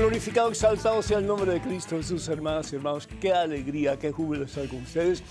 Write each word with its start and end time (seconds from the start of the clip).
Glorificado, 0.00 0.50
exaltado 0.50 1.02
sea 1.02 1.18
el 1.18 1.26
nombre 1.26 1.52
de 1.52 1.60
Cristo 1.60 1.96
Jesús, 1.96 2.28
hermanas 2.28 2.72
y 2.72 2.76
hermanos. 2.76 3.08
Qué 3.20 3.32
alegría, 3.32 3.98
qué 3.98 4.12
júbilo 4.12 4.44
estar 4.44 4.66
con 4.68 4.82
ustedes. 4.82 5.22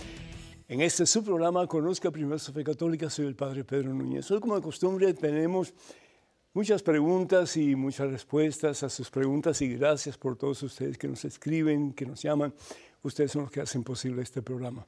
En 0.69 0.81
este 0.81 1.07
su 1.07 1.23
programa, 1.23 1.65
Conozca 1.65 2.11
Primero 2.11 2.37
su 2.37 2.53
Fe 2.53 2.63
Católica, 2.63 3.09
soy 3.09 3.25
el 3.25 3.35
Padre 3.35 3.63
Pedro 3.63 3.91
Núñez. 3.91 4.29
Hoy, 4.29 4.39
como 4.39 4.55
de 4.55 4.61
costumbre, 4.61 5.15
tenemos 5.15 5.73
muchas 6.53 6.83
preguntas 6.83 7.57
y 7.57 7.75
muchas 7.75 8.11
respuestas 8.11 8.83
a 8.83 8.89
sus 8.89 9.09
preguntas 9.09 9.59
y 9.63 9.69
gracias 9.69 10.15
por 10.15 10.37
todos 10.37 10.61
ustedes 10.61 10.95
que 10.99 11.07
nos 11.07 11.25
escriben, 11.25 11.91
que 11.93 12.05
nos 12.05 12.21
llaman. 12.21 12.53
Ustedes 13.01 13.31
son 13.31 13.41
los 13.41 13.51
que 13.51 13.61
hacen 13.61 13.83
posible 13.83 14.21
este 14.21 14.43
programa. 14.43 14.85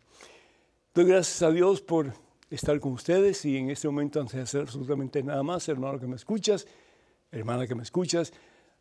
Doy 0.93 1.05
gracias 1.05 1.41
a 1.41 1.49
Dios 1.49 1.81
por 1.81 2.13
estar 2.51 2.79
con 2.79 2.91
ustedes 2.91 3.43
y 3.45 3.57
en 3.57 3.71
este 3.71 3.87
momento, 3.87 4.21
antes 4.21 4.35
de 4.35 4.41
hacer 4.43 4.61
absolutamente 4.61 5.23
nada 5.23 5.41
más, 5.41 5.67
hermano 5.67 5.99
que 5.99 6.05
me 6.05 6.15
escuchas, 6.15 6.67
hermana 7.31 7.65
que 7.65 7.73
me 7.73 7.81
escuchas, 7.81 8.31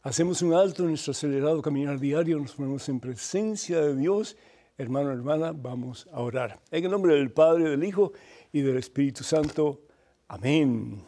Hacemos 0.02 0.40
un 0.40 0.54
alto 0.54 0.84
en 0.84 0.90
nuestro 0.90 1.10
acelerado 1.10 1.60
caminar 1.60 2.00
diario, 2.00 2.38
nos 2.38 2.52
ponemos 2.52 2.88
en 2.88 3.00
presencia 3.00 3.82
de 3.82 3.94
Dios. 3.94 4.34
Hermano, 4.80 5.12
hermana, 5.12 5.52
vamos 5.54 6.08
a 6.10 6.22
orar. 6.22 6.58
En 6.70 6.82
el 6.82 6.90
nombre 6.90 7.14
del 7.14 7.30
Padre, 7.30 7.68
del 7.68 7.84
Hijo 7.84 8.12
y 8.50 8.62
del 8.62 8.78
Espíritu 8.78 9.22
Santo. 9.22 9.82
Amén. 10.26 11.04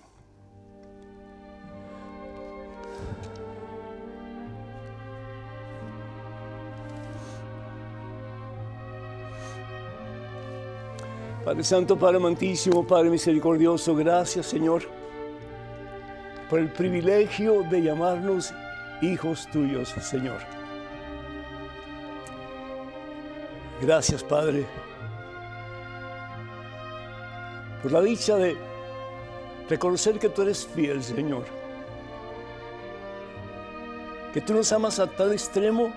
Padre 11.42 11.64
Santo, 11.64 11.98
Padre 11.98 12.18
Amantísimo, 12.18 12.86
Padre 12.86 13.08
Misericordioso, 13.08 13.96
gracias 13.96 14.44
Señor 14.44 14.82
por 16.50 16.58
el 16.58 16.70
privilegio 16.70 17.62
de 17.70 17.80
llamarnos 17.80 18.52
hijos 19.00 19.48
tuyos, 19.50 19.88
Señor. 19.88 20.61
Gracias, 23.82 24.22
Padre, 24.22 24.64
por 27.82 27.90
la 27.90 28.00
dicha 28.00 28.36
de 28.36 28.56
reconocer 29.68 30.20
que 30.20 30.28
tú 30.28 30.42
eres 30.42 30.64
fiel, 30.64 31.02
Señor. 31.02 31.42
Que 34.32 34.40
tú 34.40 34.54
nos 34.54 34.70
amas 34.70 35.00
a 35.00 35.08
tal 35.08 35.32
extremo 35.32 35.92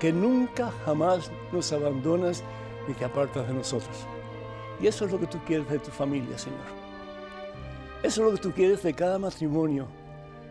que 0.00 0.14
nunca 0.14 0.72
jamás 0.86 1.30
nos 1.52 1.70
abandonas 1.74 2.42
ni 2.88 2.94
te 2.94 3.04
apartas 3.04 3.46
de 3.46 3.52
nosotros. 3.52 4.06
Y 4.80 4.86
eso 4.86 5.04
es 5.04 5.12
lo 5.12 5.20
que 5.20 5.26
tú 5.26 5.38
quieres 5.46 5.68
de 5.68 5.80
tu 5.80 5.90
familia, 5.90 6.38
Señor. 6.38 6.58
Eso 8.02 8.22
es 8.22 8.30
lo 8.30 8.34
que 8.34 8.42
tú 8.42 8.50
quieres 8.52 8.82
de 8.82 8.94
cada 8.94 9.18
matrimonio 9.18 9.88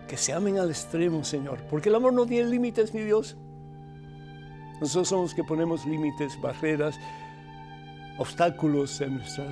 que 0.08 0.18
se 0.18 0.34
amen 0.34 0.60
al 0.60 0.70
extremo, 0.70 1.24
Señor, 1.24 1.58
porque 1.68 1.90
el 1.90 1.96
amor 1.96 2.14
no 2.14 2.28
tiene 2.28 2.48
límites, 2.48 2.94
mi 2.94 3.02
Dios. 3.02 3.38
Nosotros 4.80 5.08
somos 5.08 5.24
los 5.26 5.34
que 5.34 5.44
ponemos 5.44 5.86
límites, 5.86 6.40
barreras, 6.40 7.00
obstáculos 8.18 9.00
en 9.02 9.18
nuestra 9.18 9.46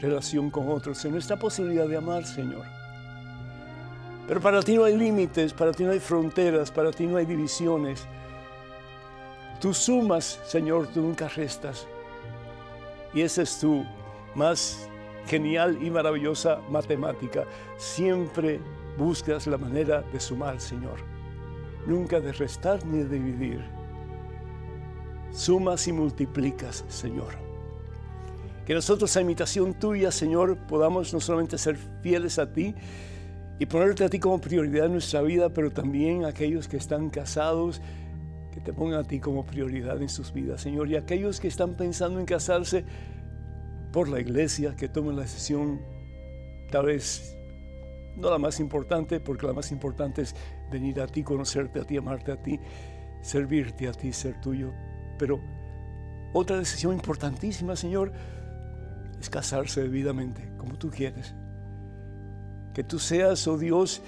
relación 0.00 0.50
con 0.50 0.68
otros, 0.68 1.04
en 1.04 1.12
nuestra 1.12 1.36
posibilidad 1.36 1.86
de 1.86 1.96
amar, 1.96 2.24
Señor. 2.24 2.64
Pero 4.26 4.40
para 4.40 4.62
ti 4.62 4.76
no 4.76 4.84
hay 4.84 4.96
límites, 4.96 5.52
para 5.52 5.72
ti 5.72 5.84
no 5.84 5.92
hay 5.92 6.00
fronteras, 6.00 6.70
para 6.70 6.90
ti 6.90 7.06
no 7.06 7.16
hay 7.16 7.24
divisiones. 7.24 8.06
Tú 9.60 9.72
sumas, 9.72 10.40
Señor, 10.44 10.88
tú 10.88 11.00
nunca 11.00 11.28
restas. 11.28 11.86
Y 13.14 13.22
esa 13.22 13.42
es 13.42 13.58
tu 13.58 13.84
más 14.34 14.88
genial 15.26 15.78
y 15.82 15.90
maravillosa 15.90 16.60
matemática. 16.70 17.44
Siempre 17.76 18.60
buscas 18.98 19.46
la 19.46 19.58
manera 19.58 20.02
de 20.02 20.20
sumar, 20.20 20.60
Señor. 20.60 20.98
Nunca 21.86 22.20
de 22.20 22.32
restar 22.32 22.84
ni 22.84 22.98
de 22.98 23.08
dividir. 23.08 23.77
Sumas 25.32 25.86
y 25.88 25.92
multiplicas, 25.92 26.84
Señor. 26.88 27.34
Que 28.66 28.74
nosotros 28.74 29.16
a 29.16 29.20
imitación 29.20 29.74
tuya, 29.74 30.10
Señor, 30.10 30.58
podamos 30.66 31.12
no 31.14 31.20
solamente 31.20 31.56
ser 31.56 31.76
fieles 32.02 32.38
a 32.38 32.52
ti 32.52 32.74
y 33.58 33.66
ponerte 33.66 34.04
a 34.04 34.08
ti 34.08 34.18
como 34.18 34.40
prioridad 34.40 34.86
en 34.86 34.92
nuestra 34.92 35.22
vida, 35.22 35.48
pero 35.48 35.70
también 35.70 36.24
aquellos 36.24 36.68
que 36.68 36.76
están 36.76 37.10
casados, 37.10 37.80
que 38.52 38.60
te 38.60 38.72
pongan 38.72 39.00
a 39.00 39.04
ti 39.04 39.20
como 39.20 39.46
prioridad 39.46 40.00
en 40.02 40.08
sus 40.08 40.32
vidas, 40.32 40.60
Señor. 40.60 40.90
Y 40.90 40.96
aquellos 40.96 41.40
que 41.40 41.48
están 41.48 41.76
pensando 41.76 42.20
en 42.20 42.26
casarse 42.26 42.84
por 43.92 44.08
la 44.08 44.20
iglesia, 44.20 44.76
que 44.76 44.88
tomen 44.88 45.16
la 45.16 45.22
decisión 45.22 45.80
tal 46.70 46.86
vez 46.86 47.34
no 48.16 48.30
la 48.30 48.38
más 48.38 48.60
importante, 48.60 49.20
porque 49.20 49.46
la 49.46 49.52
más 49.52 49.72
importante 49.72 50.22
es 50.22 50.34
venir 50.70 51.00
a 51.00 51.06
ti, 51.06 51.22
conocerte 51.22 51.80
a 51.80 51.84
ti, 51.84 51.96
amarte 51.96 52.32
a 52.32 52.36
ti, 52.36 52.58
servirte 53.22 53.88
a 53.88 53.92
ti, 53.92 54.12
ser 54.12 54.40
tuyo. 54.40 54.72
Pero 55.18 55.40
otra 56.32 56.56
decisión 56.58 56.92
importantísima, 56.92 57.76
Señor, 57.76 58.12
es 59.20 59.28
casarse 59.28 59.82
debidamente, 59.82 60.52
como 60.56 60.78
tú 60.78 60.90
quieres. 60.90 61.34
Que 62.74 62.84
tú 62.84 62.98
seas, 62.98 63.46
oh 63.48 63.58
Dios, 63.58 64.02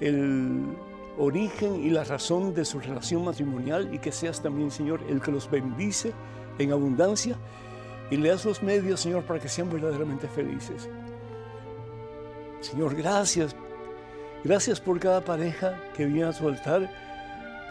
el 0.00 0.76
origen 1.18 1.76
y 1.82 1.90
la 1.90 2.04
razón 2.04 2.54
de 2.54 2.64
su 2.64 2.80
relación 2.80 3.24
matrimonial 3.24 3.94
y 3.94 3.98
que 3.98 4.12
seas 4.12 4.42
también, 4.42 4.70
Señor, 4.70 5.00
el 5.08 5.20
que 5.20 5.32
los 5.32 5.50
bendice 5.50 6.12
en 6.58 6.72
abundancia 6.72 7.36
y 8.10 8.16
le 8.16 8.28
das 8.28 8.44
los 8.44 8.62
medios, 8.62 9.00
Señor, 9.00 9.24
para 9.24 9.40
que 9.40 9.48
sean 9.48 9.70
verdaderamente 9.70 10.28
felices. 10.28 10.88
Señor, 12.60 12.94
gracias. 12.94 13.54
Gracias 14.44 14.80
por 14.80 14.98
cada 15.00 15.20
pareja 15.22 15.80
que 15.94 16.06
viene 16.06 16.24
a 16.24 16.32
su 16.32 16.46
altar 16.48 16.88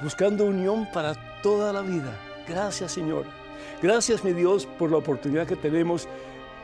buscando 0.01 0.45
unión 0.45 0.87
para 0.93 1.15
toda 1.41 1.71
la 1.71 1.81
vida. 1.81 2.17
Gracias, 2.47 2.91
Señor. 2.91 3.25
Gracias, 3.81 4.23
mi 4.23 4.33
Dios, 4.33 4.65
por 4.65 4.91
la 4.91 4.97
oportunidad 4.97 5.47
que 5.47 5.55
tenemos 5.55 6.07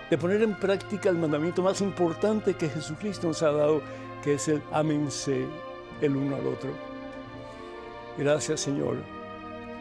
de 0.09 0.18
poner 0.18 0.42
en 0.42 0.53
práctica 0.56 1.09
el 1.09 1.18
mandamiento 1.18 1.62
más 1.62 1.81
importante 1.81 2.53
que 2.53 2.69
Jesucristo 2.69 3.28
nos 3.28 3.42
ha 3.44 3.52
dado, 3.52 3.81
que 4.24 4.34
es 4.34 4.47
el 4.47 4.62
amense 4.72 5.46
el 6.02 6.16
uno 6.16 6.36
al 6.36 6.47
otro. 6.47 6.72
Gracias, 8.18 8.62
Señor, 8.62 8.97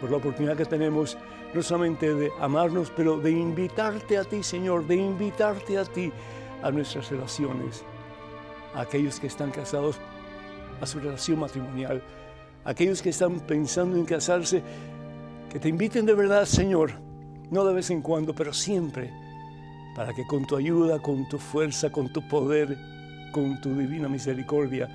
por 0.00 0.10
la 0.10 0.18
oportunidad 0.18 0.56
que 0.56 0.64
tenemos 0.64 1.16
no 1.52 1.62
solamente 1.62 2.14
de 2.14 2.30
amarnos, 2.40 2.92
pero 2.96 3.18
de 3.18 3.32
invitarte 3.32 4.16
a 4.18 4.24
ti, 4.24 4.42
Señor, 4.42 4.86
de 4.86 4.96
invitarte 4.96 5.78
a 5.78 5.84
ti 5.84 6.12
a 6.62 6.70
nuestras 6.70 7.10
relaciones 7.10 7.84
aquellos 8.74 9.18
que 9.18 9.26
están 9.26 9.50
casados, 9.50 9.96
a 10.80 10.86
su 10.86 11.00
relación 11.00 11.40
matrimonial, 11.40 12.02
aquellos 12.64 13.02
que 13.02 13.10
están 13.10 13.40
pensando 13.40 13.96
en 13.96 14.04
casarse, 14.04 14.62
que 15.50 15.58
te 15.58 15.68
inviten 15.68 16.06
de 16.06 16.14
verdad, 16.14 16.44
Señor, 16.44 16.92
no 17.50 17.64
de 17.64 17.74
vez 17.74 17.90
en 17.90 18.02
cuando, 18.02 18.34
pero 18.34 18.52
siempre, 18.52 19.12
para 19.96 20.14
que 20.14 20.24
con 20.26 20.46
tu 20.46 20.56
ayuda, 20.56 21.02
con 21.02 21.28
tu 21.28 21.38
fuerza, 21.38 21.90
con 21.90 22.12
tu 22.12 22.26
poder, 22.28 22.78
con 23.32 23.60
tu 23.60 23.74
divina 23.76 24.08
misericordia, 24.08 24.88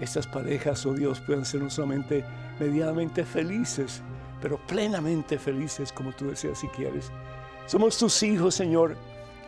estas 0.00 0.26
parejas, 0.26 0.84
oh 0.84 0.94
Dios, 0.94 1.20
puedan 1.20 1.44
ser 1.44 1.62
no 1.62 1.70
solamente 1.70 2.24
medianamente 2.58 3.24
felices, 3.24 4.02
pero 4.40 4.58
plenamente 4.66 5.38
felices 5.38 5.92
como 5.92 6.12
tú 6.12 6.26
deseas 6.26 6.64
y 6.64 6.68
quieres. 6.68 7.12
Somos 7.66 7.96
tus 7.96 8.20
hijos, 8.24 8.56
Señor, 8.56 8.96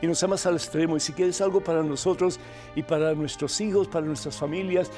y 0.00 0.06
nos 0.06 0.22
amas 0.22 0.46
al 0.46 0.54
extremo. 0.54 0.96
Y 0.96 1.00
si 1.00 1.12
quieres 1.12 1.40
algo 1.40 1.60
para 1.60 1.82
nosotros 1.82 2.38
y 2.76 2.84
para 2.84 3.12
nuestros 3.14 3.60
hijos, 3.60 3.88
para 3.88 4.06
nuestras 4.06 4.36
familias, 4.36 4.92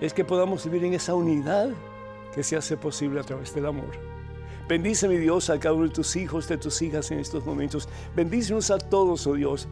es 0.00 0.14
que 0.14 0.24
podamos 0.24 0.64
vivir 0.64 0.84
en 0.84 0.94
esa 0.94 1.14
unidad 1.14 1.68
que 2.34 2.42
se 2.42 2.56
hace 2.56 2.78
posible 2.78 3.20
a 3.20 3.24
través 3.24 3.54
del 3.54 3.66
amor. 3.66 4.11
Bendice, 4.72 5.06
mi 5.06 5.18
Dios, 5.18 5.50
a 5.50 5.60
cada 5.60 5.74
uno 5.74 5.84
de 5.84 5.90
tus 5.90 6.16
hijos, 6.16 6.48
de 6.48 6.56
tus 6.56 6.80
hijas 6.80 7.10
en 7.10 7.18
estos 7.18 7.44
momentos. 7.44 7.90
Bendícenos 8.16 8.70
a 8.70 8.78
todos, 8.78 9.26
oh 9.26 9.34
Dios. 9.34 9.68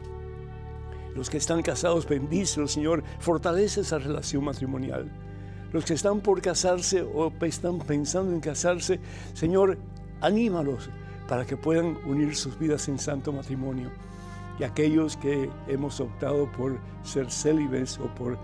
Los 1.15 1.27
que 1.27 1.37
están 1.37 1.63
casados, 1.63 2.07
bendícelos, 2.07 2.73
Señor. 2.73 3.03
Fortalece 3.17 3.81
esa 3.81 3.97
relación 3.97 4.43
matrimonial. 4.43 5.11
Los 5.73 5.85
que 5.85 5.95
están 5.95 6.19
por 6.19 6.39
casarse 6.39 7.01
o 7.01 7.33
están 7.41 7.79
pensando 7.79 8.31
en 8.31 8.41
casarse, 8.41 8.99
Señor, 9.33 9.79
anímalos 10.21 10.91
para 11.27 11.47
que 11.47 11.57
puedan 11.57 11.97
unir 12.05 12.35
sus 12.35 12.59
vidas 12.59 12.87
en 12.87 12.99
santo 12.99 13.33
matrimonio 13.33 13.89
y 14.59 14.63
aquellos 14.65 15.17
que 15.17 15.49
hemos 15.67 15.99
optado 15.99 16.47
por 16.51 16.77
ser 17.01 17.31
célibes 17.31 17.97
o 17.97 18.05
por 18.13 18.37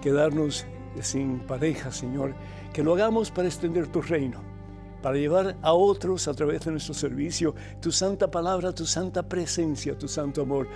quedarnos 0.00 0.64
sin 1.02 1.40
pareja, 1.40 1.92
Señor, 1.92 2.32
que 2.72 2.82
lo 2.82 2.94
hagamos 2.94 3.30
para 3.30 3.48
extender 3.48 3.88
tu 3.88 4.00
reino, 4.00 4.40
para 5.02 5.16
llevar 5.16 5.56
a 5.60 5.72
otros 5.72 6.28
a 6.28 6.34
través 6.34 6.64
de 6.64 6.70
nuestro 6.70 6.94
servicio 6.94 7.54
tu 7.80 7.90
santa 7.90 8.30
palabra, 8.30 8.72
tu 8.72 8.86
santa 8.86 9.28
presencia, 9.28 9.98
tu 9.98 10.08
santo 10.08 10.42
amor. 10.42 10.68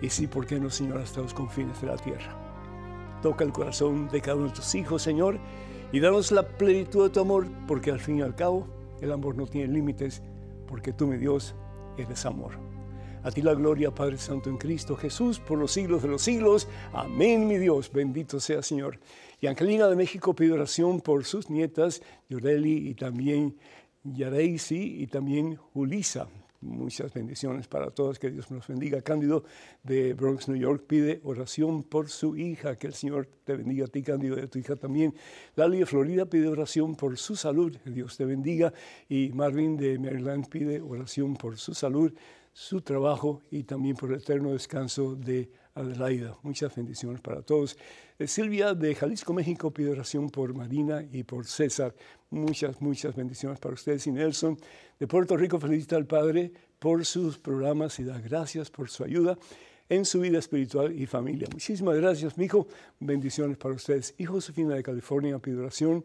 Y 0.00 0.08
sí, 0.08 0.26
¿por 0.26 0.46
qué 0.46 0.60
no, 0.60 0.70
Señor, 0.70 0.98
hasta 0.98 1.20
los 1.20 1.34
confines 1.34 1.80
de 1.80 1.88
la 1.88 1.96
tierra? 1.96 3.18
Toca 3.22 3.44
el 3.44 3.52
corazón 3.52 4.08
de 4.08 4.20
cada 4.20 4.36
uno 4.36 4.46
de 4.46 4.54
tus 4.54 4.74
hijos, 4.74 5.02
Señor, 5.02 5.38
y 5.92 6.00
danos 6.00 6.30
la 6.32 6.46
plenitud 6.46 7.04
de 7.04 7.10
tu 7.10 7.20
amor, 7.20 7.46
porque 7.66 7.90
al 7.90 8.00
fin 8.00 8.18
y 8.18 8.22
al 8.22 8.34
cabo 8.34 8.68
el 9.00 9.10
amor 9.10 9.36
no 9.36 9.46
tiene 9.46 9.72
límites, 9.72 10.22
porque 10.68 10.92
tú, 10.92 11.06
mi 11.06 11.16
Dios, 11.16 11.54
eres 11.98 12.24
amor. 12.24 12.52
A 13.22 13.30
ti 13.32 13.42
la 13.42 13.54
gloria, 13.54 13.92
Padre 13.92 14.18
Santo, 14.18 14.50
en 14.50 14.56
Cristo 14.56 14.94
Jesús, 14.94 15.40
por 15.40 15.58
los 15.58 15.72
siglos 15.72 16.02
de 16.02 16.08
los 16.08 16.22
siglos. 16.22 16.68
Amén, 16.92 17.48
mi 17.48 17.58
Dios. 17.58 17.90
Bendito 17.92 18.38
sea, 18.38 18.62
Señor. 18.62 19.00
Y 19.40 19.48
Angelina 19.48 19.86
de 19.88 19.96
México 19.96 20.34
pide 20.34 20.52
oración 20.52 21.00
por 21.00 21.24
sus 21.24 21.50
nietas, 21.50 22.00
Yoreli 22.30 22.88
y 22.88 22.94
también 22.94 23.56
Yareisi 24.02 25.02
y 25.02 25.06
también 25.08 25.56
Julisa. 25.56 26.26
Muchas 26.62 27.12
bendiciones 27.12 27.68
para 27.68 27.90
todos, 27.90 28.18
que 28.18 28.30
Dios 28.30 28.50
nos 28.50 28.66
bendiga. 28.66 29.02
Cándido 29.02 29.44
de 29.82 30.14
Bronx, 30.14 30.48
New 30.48 30.56
York, 30.56 30.84
pide 30.86 31.20
oración 31.22 31.82
por 31.82 32.08
su 32.08 32.34
hija, 32.34 32.76
que 32.76 32.86
el 32.86 32.94
Señor 32.94 33.28
te 33.44 33.56
bendiga 33.56 33.84
a 33.84 33.88
ti, 33.88 34.02
Cándido, 34.02 34.38
y 34.38 34.40
a 34.40 34.48
tu 34.48 34.58
hija 34.58 34.74
también. 34.74 35.14
Lali 35.54 35.80
de 35.80 35.86
Florida 35.86 36.24
pide 36.24 36.48
oración 36.48 36.96
por 36.96 37.18
su 37.18 37.36
salud, 37.36 37.76
que 37.76 37.90
Dios 37.90 38.16
te 38.16 38.24
bendiga. 38.24 38.72
Y 39.06 39.30
Marvin 39.34 39.76
de 39.76 39.98
Maryland 39.98 40.48
pide 40.48 40.80
oración 40.80 41.36
por 41.36 41.58
su 41.58 41.74
salud, 41.74 42.12
su 42.54 42.80
trabajo 42.80 43.42
y 43.50 43.64
también 43.64 43.94
por 43.94 44.10
el 44.10 44.20
eterno 44.20 44.52
descanso 44.52 45.14
de 45.14 45.50
Adelaida. 45.76 46.36
Muchas 46.42 46.74
bendiciones 46.74 47.20
para 47.20 47.42
todos. 47.42 47.76
Eh, 48.18 48.26
Silvia 48.26 48.74
de 48.74 48.94
Jalisco, 48.94 49.32
México, 49.32 49.70
pide 49.70 49.90
oración 49.90 50.30
por 50.30 50.54
Marina 50.54 51.04
y 51.12 51.22
por 51.22 51.46
César. 51.46 51.94
Muchas, 52.30 52.80
muchas 52.80 53.14
bendiciones 53.14 53.60
para 53.60 53.74
ustedes. 53.74 54.06
Y 54.06 54.12
Nelson 54.12 54.58
de 54.98 55.06
Puerto 55.06 55.36
Rico 55.36 55.60
felicita 55.60 55.96
al 55.96 56.06
Padre 56.06 56.50
por 56.78 57.04
sus 57.04 57.38
programas 57.38 57.98
y 58.00 58.04
da 58.04 58.18
gracias 58.18 58.70
por 58.70 58.88
su 58.88 59.04
ayuda 59.04 59.38
en 59.88 60.04
su 60.04 60.20
vida 60.20 60.38
espiritual 60.38 60.98
y 60.98 61.06
familia. 61.06 61.46
Muchísimas 61.52 61.96
gracias, 61.96 62.36
mi 62.36 62.46
hijo. 62.46 62.66
Bendiciones 62.98 63.56
para 63.56 63.74
ustedes. 63.74 64.14
Y 64.18 64.24
Josefina 64.24 64.74
de 64.74 64.82
California 64.82 65.38
pide 65.38 65.58
oración 65.58 66.04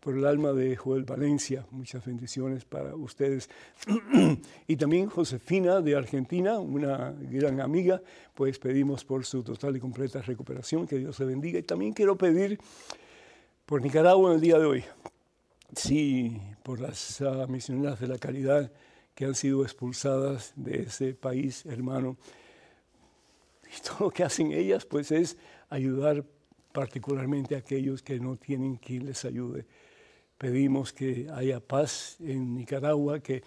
por 0.00 0.16
el 0.16 0.24
alma 0.24 0.52
de 0.52 0.74
Joel 0.76 1.04
Valencia. 1.04 1.66
Muchas 1.70 2.04
bendiciones 2.04 2.64
para 2.64 2.94
ustedes. 2.94 3.50
y 4.66 4.76
también 4.76 5.06
Josefina 5.06 5.82
de 5.82 5.94
Argentina, 5.94 6.58
una 6.58 7.12
gran 7.12 7.60
amiga, 7.60 8.02
pues 8.34 8.58
pedimos 8.58 9.04
por 9.04 9.26
su 9.26 9.42
total 9.42 9.76
y 9.76 9.80
completa 9.80 10.22
recuperación, 10.22 10.86
que 10.86 10.96
Dios 10.98 11.20
le 11.20 11.26
bendiga. 11.26 11.58
Y 11.58 11.62
también 11.62 11.92
quiero 11.92 12.16
pedir 12.16 12.58
por 13.66 13.82
Nicaragua 13.82 14.30
en 14.30 14.36
el 14.36 14.40
día 14.40 14.58
de 14.58 14.64
hoy. 14.64 14.84
Sí, 15.76 16.40
por 16.62 16.80
las 16.80 17.20
uh, 17.20 17.46
misioneras 17.46 18.00
de 18.00 18.08
la 18.08 18.18
caridad 18.18 18.72
que 19.14 19.26
han 19.26 19.34
sido 19.34 19.62
expulsadas 19.62 20.52
de 20.56 20.84
ese 20.84 21.12
país 21.12 21.66
hermano. 21.66 22.16
Y 23.66 23.80
todo 23.86 24.06
lo 24.06 24.10
que 24.10 24.24
hacen 24.24 24.50
ellas, 24.52 24.86
pues 24.86 25.12
es 25.12 25.36
ayudar 25.68 26.24
particularmente 26.72 27.54
a 27.54 27.58
aquellos 27.58 28.02
que 28.02 28.18
no 28.18 28.36
tienen 28.36 28.76
quien 28.76 29.04
les 29.04 29.24
ayude 29.24 29.66
pedimos 30.40 30.94
que 30.94 31.28
haya 31.34 31.60
paz 31.60 32.16
en 32.18 32.54
Nicaragua, 32.54 33.20
que 33.20 33.42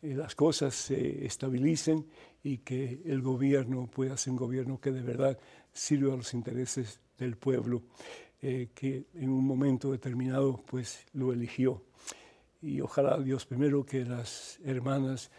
eh, 0.00 0.14
las 0.14 0.36
cosas 0.36 0.76
se 0.76 1.26
estabilicen 1.26 2.06
y 2.44 2.58
que 2.58 3.02
el 3.04 3.20
gobierno 3.20 3.88
pueda 3.88 4.16
ser 4.16 4.30
un 4.30 4.36
gobierno 4.36 4.80
que 4.80 4.92
de 4.92 5.02
verdad 5.02 5.36
sirva 5.72 6.14
a 6.14 6.16
los 6.16 6.34
intereses 6.34 7.00
del 7.18 7.36
pueblo, 7.36 7.82
eh, 8.40 8.68
que 8.76 9.06
en 9.14 9.30
un 9.30 9.44
momento 9.44 9.90
determinado 9.90 10.62
pues 10.64 11.04
lo 11.14 11.32
eligió. 11.32 11.82
Y 12.62 12.80
ojalá 12.80 13.18
Dios 13.18 13.44
primero 13.44 13.84
que 13.84 14.04
las 14.04 14.60
hermanas 14.64 15.32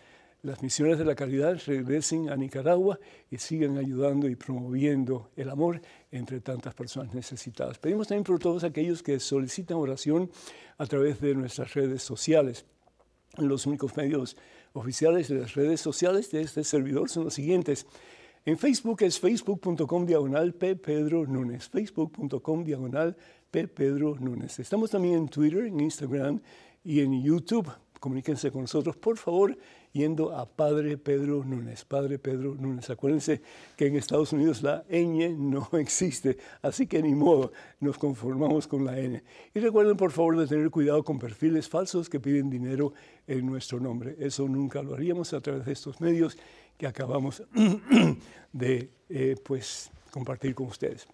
las 0.44 0.62
misiones 0.62 1.00
de 1.00 1.06
la 1.06 1.16
caridad 1.16 1.60
regresen 1.66 2.30
a 2.30 2.36
Nicaragua 2.36 3.00
y 3.32 3.38
sigan 3.38 3.78
ayudando 3.78 4.28
y 4.28 4.36
promoviendo 4.36 5.32
el 5.36 5.50
amor 5.50 5.82
entre 6.12 6.40
tantas 6.40 6.74
personas 6.74 7.14
necesitadas. 7.14 7.78
Pedimos 7.80 8.08
también 8.08 8.24
por 8.24 8.40
todos 8.40 8.64
aquellos 8.64 9.04
que 9.04 9.20
solicitan 9.20 9.78
oración 9.78 10.30
a 10.78 10.86
través 10.86 11.20
de 11.20 11.36
nuestras 11.36 11.74
redes 11.74 12.04
sociales. 12.04 12.66
Los 13.38 13.66
únicos 13.66 13.96
medios 13.98 14.38
oficiales 14.74 15.28
de 15.28 15.40
las 15.40 15.54
redes 15.54 15.82
sociales 15.82 16.32
de 16.32 16.42
este 16.42 16.64
servidor 16.64 17.10
son 17.10 17.26
los 17.26 17.34
siguientes. 17.34 17.86
En 18.46 18.58
Facebook 18.58 19.04
es 19.04 19.20
facebook.com 19.20 20.06
diagonal 20.06 20.54
P. 20.54 20.76
Pedro 20.78 21.26
Núñez. 21.26 21.68
Facebook.com 21.68 22.64
diagonal 22.64 23.18
P. 23.52 23.68
Pedro 23.68 24.16
Núñez. 24.20 24.60
Estamos 24.60 24.92
también 24.92 25.16
en 25.16 25.28
Twitter, 25.28 25.66
en 25.66 25.80
Instagram 25.80 26.42
y 26.84 27.02
en 27.02 27.22
YouTube. 27.22 27.70
Comuníquense 28.00 28.52
con 28.52 28.62
nosotros, 28.62 28.96
por 28.96 29.18
favor 29.18 29.58
yendo 29.92 30.36
a 30.36 30.46
Padre 30.46 30.98
Pedro 30.98 31.44
Núñez. 31.44 31.86
Padre 31.86 32.20
Pedro 32.20 32.56
Núñez. 32.56 32.90
Acuérdense 32.90 33.42
que 33.76 33.88
en 33.88 33.96
Estados 33.96 34.34
Unidos 34.34 34.62
la 34.62 34.86
ñ 34.90 35.36
no 35.38 35.70
existe, 35.80 36.38
así 36.62 36.88
que 36.88 37.02
ni 37.02 37.16
modo, 37.16 37.52
nos 37.80 37.98
conformamos 37.98 38.68
con 38.68 38.86
la 38.86 39.00
N. 39.00 39.24
Y 39.54 39.60
recuerden 39.60 39.98
por 39.98 40.12
favor 40.12 40.38
de 40.38 40.48
tener 40.48 40.70
cuidado 40.70 41.04
con 41.04 41.20
perfiles 41.20 41.68
falsos 41.68 42.10
que 42.10 42.20
piden 42.20 42.50
dinero 42.50 42.94
en 43.26 43.46
nuestro 43.46 43.80
nombre. 43.80 44.16
Eso 44.20 44.48
nunca 44.48 44.82
lo 44.82 44.96
haríamos 44.96 45.34
a 45.34 45.42
través 45.42 45.66
de 45.66 45.74
estos 45.74 46.00
medios 46.02 46.38
que 46.78 46.88
acabamos 46.88 47.44
de 48.54 48.90
eh, 49.10 49.36
pues, 49.44 49.92
compartir 50.12 50.54
con 50.54 50.68
ustedes. 50.68 51.08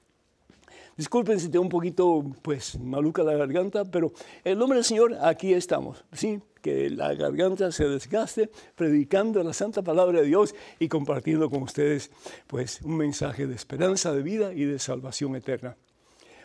Disculpen 0.95 1.39
si 1.39 1.49
tengo 1.49 1.63
un 1.63 1.69
poquito 1.69 2.23
pues 2.41 2.79
maluca 2.79 3.23
la 3.23 3.33
garganta, 3.33 3.83
pero 3.85 4.11
el 4.43 4.57
nombre 4.57 4.77
del 4.77 4.85
Señor 4.85 5.17
aquí 5.21 5.53
estamos, 5.53 6.03
¿sí? 6.13 6.41
que 6.63 6.89
la 6.89 7.13
garganta 7.13 7.71
se 7.73 7.87
desgaste 7.89 8.49
predicando 8.75 9.43
la 9.43 9.53
santa 9.53 9.81
palabra 9.81 10.21
de 10.21 10.27
Dios 10.27 10.55
y 10.79 10.87
compartiendo 10.87 11.49
con 11.49 11.61
ustedes 11.63 12.09
pues 12.47 12.81
un 12.81 12.95
mensaje 12.95 13.45
de 13.45 13.53
esperanza 13.53 14.13
de 14.13 14.23
vida 14.23 14.53
y 14.53 14.63
de 14.63 14.79
salvación 14.79 15.35
eterna. 15.35 15.75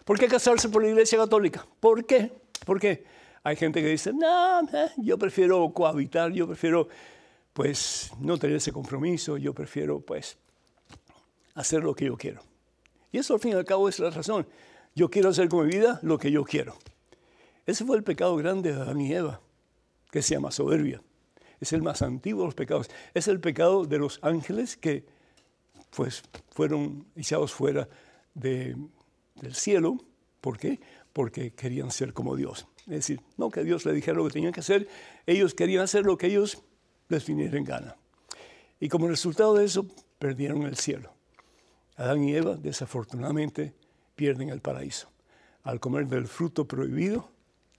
¿Por 0.04 0.18
qué 0.18 0.26
casarse 0.26 0.68
por 0.68 0.82
la 0.82 0.88
Iglesia 0.88 1.18
Católica? 1.18 1.64
¿Por 1.78 2.04
qué? 2.04 2.32
Porque 2.66 3.04
hay 3.44 3.54
gente 3.54 3.80
que 3.80 3.88
dice, 3.88 4.12
no, 4.12 4.62
eh, 4.62 4.90
yo 4.96 5.16
prefiero 5.18 5.70
cohabitar, 5.72 6.32
yo 6.32 6.48
prefiero 6.48 6.88
pues 7.52 8.10
no 8.18 8.38
tener 8.38 8.56
ese 8.56 8.72
compromiso, 8.72 9.36
yo 9.36 9.54
prefiero 9.54 10.00
pues 10.00 10.36
hacer 11.54 11.84
lo 11.84 11.94
que 11.94 12.06
yo 12.06 12.16
quiero. 12.16 12.47
Y 13.12 13.18
eso 13.18 13.34
al 13.34 13.40
fin 13.40 13.52
y 13.52 13.54
al 13.54 13.64
cabo 13.64 13.88
es 13.88 13.98
la 13.98 14.10
razón. 14.10 14.46
Yo 14.94 15.10
quiero 15.10 15.30
hacer 15.30 15.48
con 15.48 15.66
mi 15.66 15.72
vida 15.72 16.00
lo 16.02 16.18
que 16.18 16.30
yo 16.30 16.44
quiero. 16.44 16.76
Ese 17.66 17.84
fue 17.84 17.96
el 17.96 18.04
pecado 18.04 18.36
grande 18.36 18.72
de 18.72 18.80
Adán 18.80 19.00
y 19.00 19.12
Eva 19.12 19.40
que 20.10 20.22
se 20.22 20.34
llama 20.34 20.50
soberbia. 20.50 21.02
Es 21.60 21.72
el 21.72 21.82
más 21.82 22.02
antiguo 22.02 22.42
de 22.42 22.46
los 22.46 22.54
pecados. 22.54 22.88
Es 23.14 23.28
el 23.28 23.40
pecado 23.40 23.84
de 23.84 23.98
los 23.98 24.18
ángeles 24.22 24.76
que 24.76 25.04
pues, 25.94 26.22
fueron 26.50 27.06
echados 27.16 27.52
fuera 27.52 27.88
del 28.34 28.78
cielo. 29.52 29.98
¿Por 30.40 30.58
qué? 30.58 30.80
Porque 31.12 31.52
querían 31.52 31.90
ser 31.90 32.12
como 32.12 32.36
Dios. 32.36 32.66
Es 32.82 32.94
decir, 32.94 33.20
no 33.36 33.50
que 33.50 33.64
Dios 33.64 33.84
le 33.84 33.92
dijera 33.92 34.16
lo 34.16 34.24
que 34.24 34.32
tenían 34.32 34.52
que 34.52 34.60
hacer, 34.60 34.88
ellos 35.26 35.52
querían 35.52 35.82
hacer 35.82 36.04
lo 36.04 36.16
que 36.16 36.28
ellos 36.28 36.62
les 37.08 37.26
viniera 37.26 37.58
en 37.58 37.64
gana. 37.64 37.96
Y 38.80 38.88
como 38.88 39.08
resultado 39.08 39.54
de 39.54 39.64
eso, 39.64 39.86
perdieron 40.18 40.62
el 40.62 40.76
cielo. 40.76 41.12
Adán 41.98 42.22
y 42.22 42.34
Eva, 42.34 42.56
desafortunadamente, 42.56 43.74
pierden 44.14 44.50
el 44.50 44.60
paraíso. 44.60 45.08
Al 45.64 45.80
comer 45.80 46.06
del 46.06 46.28
fruto 46.28 46.64
prohibido, 46.64 47.28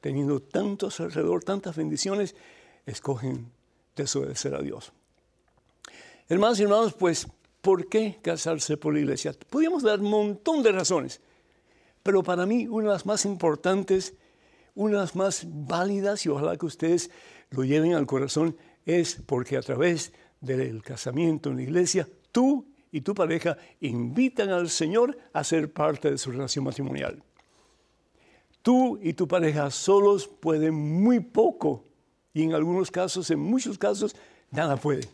teniendo 0.01 0.41
tantos 0.41 0.99
alrededor, 0.99 1.43
tantas 1.43 1.77
bendiciones, 1.77 2.35
escogen 2.85 3.49
desobedecer 3.95 4.53
a 4.55 4.61
Dios. 4.61 4.91
Hermanos 6.27 6.59
y 6.59 6.63
hermanos, 6.63 6.93
pues, 6.93 7.27
¿por 7.61 7.87
qué 7.87 8.19
casarse 8.21 8.75
por 8.75 8.93
la 8.93 8.99
iglesia? 8.99 9.33
Podríamos 9.49 9.83
dar 9.83 10.01
un 10.01 10.09
montón 10.09 10.63
de 10.63 10.73
razones, 10.73 11.21
pero 12.03 12.21
para 12.21 12.45
mí 12.45 12.67
una 12.67 12.87
de 12.87 12.93
las 12.93 13.05
más 13.05 13.23
importantes, 13.23 14.15
una 14.75 14.95
de 14.95 14.99
las 14.99 15.15
más 15.15 15.45
válidas, 15.47 16.25
y 16.25 16.29
ojalá 16.29 16.57
que 16.57 16.65
ustedes 16.65 17.09
lo 17.51 17.63
lleven 17.63 17.93
al 17.93 18.05
corazón, 18.05 18.57
es 18.85 19.15
porque 19.25 19.55
a 19.55 19.61
través 19.61 20.11
del 20.41 20.83
casamiento 20.83 21.49
en 21.49 21.55
la 21.55 21.63
iglesia, 21.63 22.07
tú 22.33 22.67
y 22.91 23.01
tu 23.01 23.13
pareja 23.13 23.57
invitan 23.79 24.49
al 24.49 24.69
Señor 24.69 25.17
a 25.33 25.43
ser 25.43 25.71
parte 25.71 26.11
de 26.11 26.17
su 26.17 26.31
relación 26.31 26.65
matrimonial. 26.65 27.21
Tú 28.61 28.99
y 29.01 29.13
tu 29.13 29.27
pareja 29.27 29.71
solos 29.71 30.27
pueden 30.27 30.73
muy 30.75 31.19
poco 31.19 31.85
y 32.33 32.43
en 32.43 32.53
algunos 32.53 32.91
casos, 32.91 33.29
en 33.31 33.39
muchos 33.39 33.77
casos, 33.77 34.15
nada 34.51 34.77
pueden. 34.77 35.09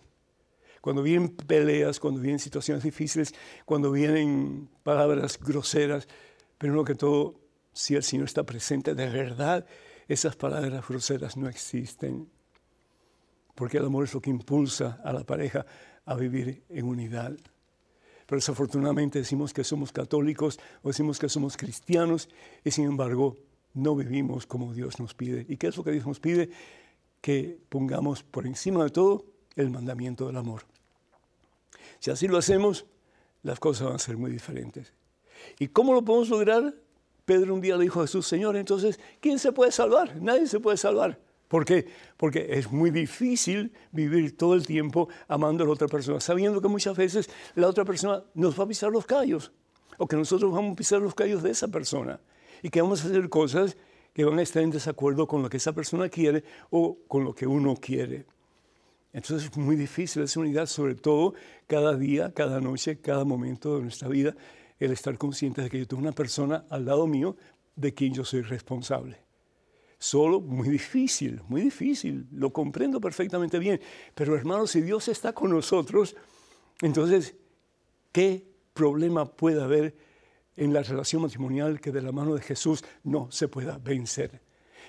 Cuando 0.82 1.02
vienen 1.02 1.30
peleas, 1.30 2.00
cuando 2.00 2.22
vienen 2.22 2.40
situaciones 2.40 2.84
difíciles, 2.84 3.34
cuando 3.66 3.92
vienen 3.92 4.70
palabras 4.84 5.40
groseras, 5.40 6.08
pero 6.58 6.74
no 6.74 6.84
que 6.84 6.96
todo, 6.96 7.40
si 7.74 7.96
el 7.96 8.04
Señor 8.04 8.26
está 8.26 8.44
presente 8.44 8.94
de 8.94 9.10
verdad, 9.10 9.66
esas 10.08 10.36
palabras 10.36 10.88
groseras 10.88 11.38
no 11.38 11.50
existen. 11.50 12.30
Porque 13.56 13.78
el 13.78 13.86
amor 13.86 14.04
es 14.04 14.14
lo 14.14 14.22
que 14.22 14.30
impulsa 14.30 15.00
a 15.04 15.14
la 15.14 15.24
pareja 15.24 15.66
a 16.06 16.16
vivir 16.16 16.64
en 16.70 16.86
unidad. 16.86 17.36
Pero 18.26 18.38
desafortunadamente 18.38 19.20
decimos 19.20 19.54
que 19.54 19.64
somos 19.64 19.92
católicos 19.92 20.60
o 20.82 20.90
decimos 20.90 21.20
que 21.20 21.30
somos 21.30 21.58
cristianos 21.58 22.30
y 22.64 22.72
sin 22.72 22.86
embargo 22.86 23.36
no 23.74 23.96
vivimos 23.96 24.46
como 24.46 24.74
Dios 24.74 25.00
nos 25.00 25.14
pide. 25.14 25.46
¿Y 25.48 25.58
qué 25.58 25.68
es 25.68 25.78
lo 25.78 25.84
que 25.84 25.92
Dios 25.92 26.08
nos 26.08 26.20
pide? 26.20 26.50
que 27.26 27.58
pongamos 27.70 28.22
por 28.22 28.46
encima 28.46 28.84
de 28.84 28.92
todo 28.92 29.26
el 29.56 29.72
mandamiento 29.72 30.28
del 30.28 30.38
amor. 30.38 30.62
Si 31.98 32.12
así 32.12 32.28
lo 32.28 32.38
hacemos, 32.38 32.86
las 33.42 33.60
cosas 33.60 33.88
van 33.88 33.96
a 33.96 33.98
ser 33.98 34.16
muy 34.16 34.30
diferentes. 34.30 34.94
¿Y 35.58 35.70
cómo 35.70 35.96
lo 35.96 36.04
podemos 36.04 36.30
lograr? 36.30 36.76
Pedro 37.26 37.56
un 37.56 37.62
día 37.62 37.78
le 37.78 37.86
dijo 37.86 38.00
a 38.00 38.04
Jesús, 38.04 38.28
Señor, 38.28 38.56
entonces, 38.56 39.00
¿quién 39.22 39.40
se 39.40 39.52
puede 39.52 39.72
salvar? 39.72 40.22
Nadie 40.22 40.46
se 40.46 40.60
puede 40.60 40.78
salvar. 40.78 41.20
¿Por 41.56 41.64
qué? 41.64 41.88
Porque 42.18 42.48
es 42.50 42.70
muy 42.70 42.92
difícil 42.92 43.72
vivir 43.94 44.36
todo 44.36 44.56
el 44.56 44.68
tiempo 44.68 45.08
amando 45.30 45.64
a 45.64 45.68
la 45.68 45.72
otra 45.72 45.88
persona, 45.88 46.20
sabiendo 46.20 46.60
que 46.62 46.68
muchas 46.68 46.98
veces 46.98 47.30
la 47.56 47.70
otra 47.70 47.86
persona 47.86 48.22
nos 48.34 48.60
va 48.60 48.66
a 48.66 48.68
pisar 48.68 48.92
los 48.92 49.06
callos, 49.06 49.54
o 49.98 50.06
que 50.06 50.18
nosotros 50.18 50.52
vamos 50.52 50.74
a 50.74 50.76
pisar 50.76 51.02
los 51.02 51.16
callos 51.16 51.42
de 51.44 51.52
esa 51.52 51.70
persona, 51.70 52.20
y 52.62 52.70
que 52.70 52.82
vamos 52.82 53.06
a 53.06 53.08
hacer 53.08 53.30
cosas 53.30 53.78
que 54.12 54.26
van 54.26 54.38
a 54.38 54.42
estar 54.42 54.64
en 54.64 54.70
desacuerdo 54.70 55.28
con 55.28 55.44
lo 55.44 55.48
que 55.48 55.56
esa 55.56 55.72
persona 55.72 56.10
quiere 56.10 56.44
o 56.72 56.98
con 57.08 57.24
lo 57.24 57.34
que 57.34 57.48
uno 57.48 57.78
quiere. 57.78 58.26
Entonces 59.14 59.50
es 59.50 59.56
muy 59.56 59.78
difícil 59.78 60.24
esa 60.24 60.42
unidad, 60.42 60.66
sobre 60.66 60.96
todo 60.96 61.36
cada 61.68 61.96
día, 61.96 62.34
cada 62.34 62.60
noche, 62.60 63.00
cada 63.00 63.24
momento 63.24 63.78
de 63.78 63.84
nuestra 63.84 64.10
vida, 64.10 64.36
el 64.78 64.92
estar 64.92 65.18
consciente 65.18 65.62
de 65.62 65.70
que 65.70 65.80
yo 65.80 65.88
tengo 65.88 66.02
una 66.02 66.12
persona 66.12 66.66
al 66.70 66.84
lado 66.84 67.08
mío 67.08 67.38
de 67.78 67.94
quien 67.94 68.14
yo 68.14 68.26
soy 68.26 68.42
responsable. 68.42 69.25
Solo, 70.06 70.40
muy 70.40 70.70
difícil, 70.70 71.42
muy 71.48 71.62
difícil, 71.62 72.28
lo 72.32 72.54
comprendo 72.54 73.02
perfectamente 73.02 73.58
bien. 73.58 73.82
Pero 74.14 74.36
hermanos, 74.36 74.70
si 74.70 74.82
Dios 74.82 75.08
está 75.08 75.34
con 75.34 75.50
nosotros, 75.50 76.16
entonces, 76.82 77.34
¿qué 78.12 78.46
problema 78.76 79.26
puede 79.26 79.64
haber 79.64 79.96
en 80.58 80.74
la 80.74 80.84
relación 80.84 81.24
matrimonial 81.24 81.82
que 81.82 81.92
de 81.92 82.04
la 82.04 82.12
mano 82.12 82.36
de 82.36 82.44
Jesús 82.44 82.86
no 83.04 83.32
se 83.32 83.48
pueda 83.48 83.80
vencer? 83.80 84.42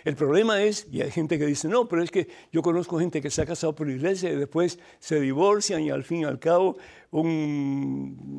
El 0.04 0.16
problema 0.16 0.62
es, 0.62 0.86
y 0.92 1.00
hay 1.00 1.10
gente 1.10 1.38
que 1.38 1.46
dice, 1.46 1.66
no, 1.66 1.88
pero 1.88 2.02
es 2.02 2.10
que 2.10 2.28
yo 2.52 2.60
conozco 2.60 2.98
gente 2.98 3.22
que 3.22 3.30
se 3.30 3.40
ha 3.40 3.46
casado 3.46 3.74
por 3.74 3.88
iglesia 3.88 4.30
y 4.30 4.36
después 4.36 4.78
se 4.98 5.18
divorcian 5.18 5.80
y 5.80 5.88
al 5.88 6.04
fin 6.04 6.20
y 6.20 6.24
al 6.24 6.38
cabo 6.38 6.76
un 7.10 8.36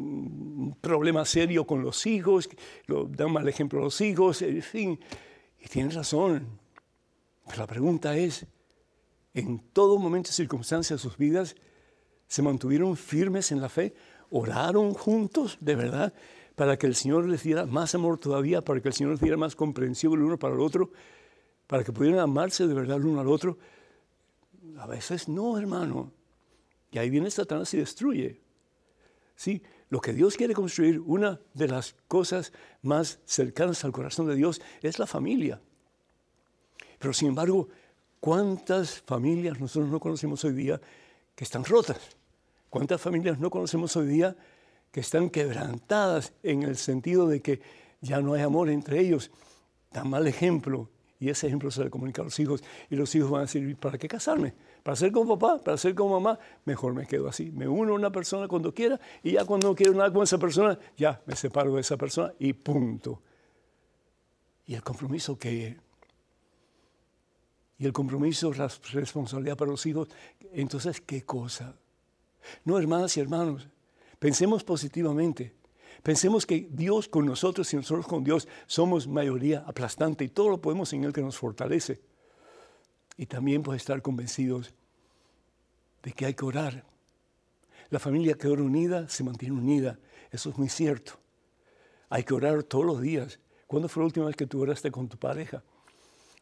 problema 0.79 1.25
serio 1.25 1.65
con 1.65 1.81
los 1.81 2.05
hijos, 2.05 2.47
lo, 2.85 3.05
dan 3.05 3.31
mal 3.31 3.47
ejemplo 3.47 3.79
a 3.79 3.85
los 3.85 3.99
hijos, 3.99 4.43
en 4.43 4.61
fin. 4.61 4.99
Y 5.59 5.67
tienen 5.69 5.91
razón. 5.91 6.66
Pero 7.47 7.59
la 7.59 7.67
pregunta 7.67 8.15
es, 8.17 8.45
¿en 9.33 9.59
todo 9.71 9.97
momento 9.97 10.29
y 10.29 10.33
circunstancia 10.33 10.95
de 10.95 11.01
sus 11.01 11.17
vidas 11.17 11.55
se 12.27 12.41
mantuvieron 12.41 12.95
firmes 12.97 13.51
en 13.51 13.61
la 13.61 13.69
fe? 13.69 13.95
¿Oraron 14.29 14.93
juntos 14.93 15.57
de 15.61 15.75
verdad 15.75 16.13
para 16.55 16.77
que 16.77 16.87
el 16.87 16.95
Señor 16.95 17.25
les 17.25 17.43
diera 17.43 17.65
más 17.65 17.95
amor 17.95 18.17
todavía, 18.19 18.63
para 18.63 18.81
que 18.81 18.89
el 18.89 18.93
Señor 18.93 19.11
les 19.11 19.21
diera 19.21 19.37
más 19.37 19.55
comprensión 19.55 20.13
el 20.13 20.23
uno 20.23 20.37
para 20.37 20.53
el 20.53 20.59
otro? 20.59 20.91
para 21.67 21.83
que 21.83 21.91
pudieran 21.91 22.19
amarse 22.19 22.65
de 22.65 22.73
verdad 22.73 22.97
el 22.97 23.05
uno 23.05 23.19
al 23.19 23.27
otro. 23.27 23.57
A 24.77 24.87
veces 24.87 25.27
no, 25.27 25.57
hermano. 25.57 26.11
Y 26.91 26.97
ahí 26.97 27.09
viene 27.09 27.29
Satanás 27.29 27.73
y 27.73 27.77
destruye. 27.77 28.41
Sí, 29.35 29.61
lo 29.89 30.01
que 30.01 30.13
Dios 30.13 30.35
quiere 30.35 30.53
construir, 30.53 30.99
una 30.99 31.39
de 31.53 31.67
las 31.67 31.95
cosas 32.07 32.53
más 32.81 33.19
cercanas 33.25 33.83
al 33.83 33.91
corazón 33.91 34.27
de 34.27 34.35
Dios 34.35 34.61
es 34.81 34.97
la 34.97 35.05
familia. 35.05 35.61
Pero 36.99 37.13
sin 37.13 37.29
embargo, 37.29 37.67
¿cuántas 38.19 39.01
familias 39.01 39.59
nosotros 39.59 39.91
no 39.91 39.99
conocemos 39.99 40.43
hoy 40.45 40.53
día 40.53 40.81
que 41.35 41.43
están 41.43 41.63
rotas? 41.63 42.17
¿Cuántas 42.69 42.99
familias 42.99 43.39
no 43.39 43.49
conocemos 43.49 43.95
hoy 43.95 44.07
día 44.07 44.35
que 44.91 44.99
están 44.99 45.29
quebrantadas 45.29 46.33
en 46.43 46.63
el 46.63 46.77
sentido 46.77 47.27
de 47.27 47.41
que 47.41 47.61
ya 48.01 48.21
no 48.21 48.33
hay 48.33 48.41
amor 48.41 48.69
entre 48.69 48.99
ellos? 48.99 49.31
Tan 49.91 50.09
mal 50.09 50.27
ejemplo 50.27 50.89
y 51.19 51.29
ese 51.29 51.47
ejemplo 51.47 51.71
se 51.71 51.83
le 51.83 51.89
comunica 51.89 52.21
a 52.21 52.25
los 52.25 52.39
hijos 52.39 52.63
y 52.89 52.95
los 52.95 53.13
hijos 53.15 53.31
van 53.31 53.39
a 53.39 53.45
decir, 53.45 53.75
¿para 53.77 53.97
qué 53.97 54.07
casarme? 54.07 54.53
¿Para 54.83 54.95
ser 54.95 55.11
como 55.11 55.37
papá? 55.37 55.61
¿Para 55.63 55.77
ser 55.77 55.95
como 55.95 56.19
mamá? 56.19 56.39
Mejor 56.65 56.93
me 56.93 57.05
quedo 57.05 57.27
así. 57.27 57.51
Me 57.51 57.67
uno 57.67 57.93
a 57.93 57.95
una 57.95 58.11
persona 58.11 58.47
cuando 58.47 58.73
quiera 58.73 58.99
y 59.23 59.31
ya 59.31 59.45
cuando 59.45 59.67
no 59.67 59.75
quiero 59.75 59.93
nada 59.93 60.11
con 60.13 60.23
esa 60.23 60.37
persona, 60.37 60.77
ya 60.95 61.21
me 61.25 61.35
separo 61.35 61.73
de 61.75 61.81
esa 61.81 61.97
persona 61.97 62.33
y 62.39 62.53
punto. 62.53 63.21
¿Y 64.65 64.75
el 64.75 64.83
compromiso 64.83 65.37
qué? 65.37 65.77
Y 67.79 67.85
el 67.85 67.93
compromiso, 67.93 68.53
la 68.53 68.71
responsabilidad 68.91 69.57
para 69.57 69.71
los 69.71 69.85
hijos, 69.85 70.09
entonces, 70.51 71.01
¿qué 71.01 71.23
cosa? 71.23 71.75
No, 72.65 72.77
hermanas 72.77 73.15
y 73.17 73.19
hermanos, 73.19 73.67
pensemos 74.19 74.63
positivamente. 74.63 75.53
Pensemos 76.03 76.45
que 76.45 76.67
Dios 76.71 77.07
con 77.07 77.25
nosotros 77.25 77.71
y 77.73 77.75
nosotros 77.75 78.07
con 78.07 78.23
Dios 78.23 78.47
somos 78.65 79.07
mayoría 79.07 79.63
aplastante 79.67 80.23
y 80.23 80.29
todo 80.29 80.49
lo 80.49 80.61
podemos 80.61 80.91
en 80.93 81.03
Él 81.03 81.13
que 81.13 81.21
nos 81.21 81.37
fortalece. 81.37 82.01
Y 83.17 83.25
también 83.25 83.63
pues 83.63 83.77
estar 83.77 84.01
convencidos 84.01 84.73
de 86.03 86.11
que 86.13 86.25
hay 86.25 86.33
que 86.33 86.45
orar. 86.45 86.85
La 87.89 87.99
familia 87.99 88.35
que 88.35 88.47
ora 88.47 88.63
unida 88.63 89.07
se 89.09 89.23
mantiene 89.23 89.55
unida. 89.55 89.99
Eso 90.31 90.49
es 90.49 90.57
muy 90.57 90.69
cierto. 90.69 91.13
Hay 92.09 92.23
que 92.23 92.33
orar 92.33 92.63
todos 92.63 92.85
los 92.85 93.01
días. 93.01 93.39
¿Cuándo 93.65 93.89
fue 93.89 94.01
la 94.01 94.05
última 94.05 94.27
vez 94.27 94.35
que 94.35 94.47
tú 94.47 94.61
oraste 94.61 94.91
con 94.91 95.07
tu 95.07 95.17
pareja? 95.17 95.63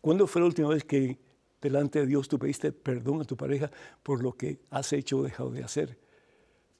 ¿Cuándo 0.05 0.27
fue 0.27 0.39
la 0.39 0.45
última 0.45 0.67
vez 0.69 0.83
que 0.83 1.17
delante 1.59 1.97
de 1.97 2.05
Dios 2.05 2.27
tú 2.27 2.37
pediste 2.37 2.71
perdón 2.71 3.21
a 3.21 3.23
tu 3.23 3.35
pareja 3.35 3.71
por 4.03 4.21
lo 4.21 4.33
que 4.33 4.59
has 4.69 4.93
hecho 4.93 5.17
o 5.17 5.23
dejado 5.23 5.49
de 5.49 5.63
hacer? 5.63 5.97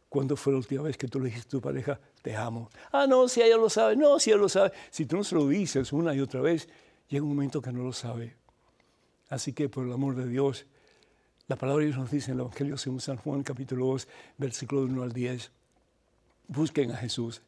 ¿Cuándo 0.10 0.36
fue 0.36 0.54
la 0.54 0.60
última 0.60 0.84
vez 0.84 0.96
que 0.96 1.08
tú 1.08 1.20
le 1.20 1.30
dijiste 1.30 1.48
a 1.48 1.50
tu 1.50 1.60
pareja, 1.60 2.00
te 2.22 2.36
amo? 2.36 2.70
Ah, 2.92 3.08
no, 3.08 3.28
si 3.28 3.42
ella 3.42 3.58
lo 3.58 3.68
sabe, 3.68 3.96
no, 3.96 4.20
si 4.20 4.30
ella 4.30 4.38
lo 4.38 4.48
sabe. 4.48 4.74
Si 4.92 5.08
tú 5.08 5.18
no 5.18 5.24
se 5.24 5.34
lo 5.34 5.48
dices 5.48 5.92
una 5.92 6.14
y 6.14 6.20
otra 6.20 6.40
vez, 6.40 6.70
llega 7.10 7.24
un 7.24 7.30
momento 7.30 7.64
que 7.64 7.72
no 7.72 7.84
lo 7.84 7.94
sabe. 7.94 8.36
Así 9.30 9.54
que 9.54 9.70
por 9.70 9.88
el 9.88 9.94
amor 9.94 10.16
de 10.16 10.28
Dios, 10.28 10.68
la 11.48 11.56
palabra 11.56 11.80
de 11.80 11.88
Dios 11.88 11.98
nos 11.98 12.12
dice 12.12 12.30
en 12.30 12.38
el 12.38 12.42
Evangelio 12.42 12.78
según 12.78 13.02
San 13.02 13.18
Juan 13.18 13.42
capítulo 13.42 13.88
2, 13.88 14.08
versículo 14.38 14.82
1 14.82 15.02
al 15.02 15.14
10, 15.14 15.52
busquen 16.50 16.92
a 16.92 16.98
Jesús. 16.98 17.42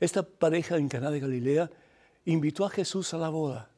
Esta 0.00 0.22
pareja 0.22 0.78
en 0.78 0.88
Caná 0.88 1.10
de 1.10 1.20
Galilea 1.20 1.70
invitó 2.24 2.64
a 2.64 2.70
Jesús 2.70 3.12
a 3.12 3.18
la 3.18 3.28
boda. 3.28 3.75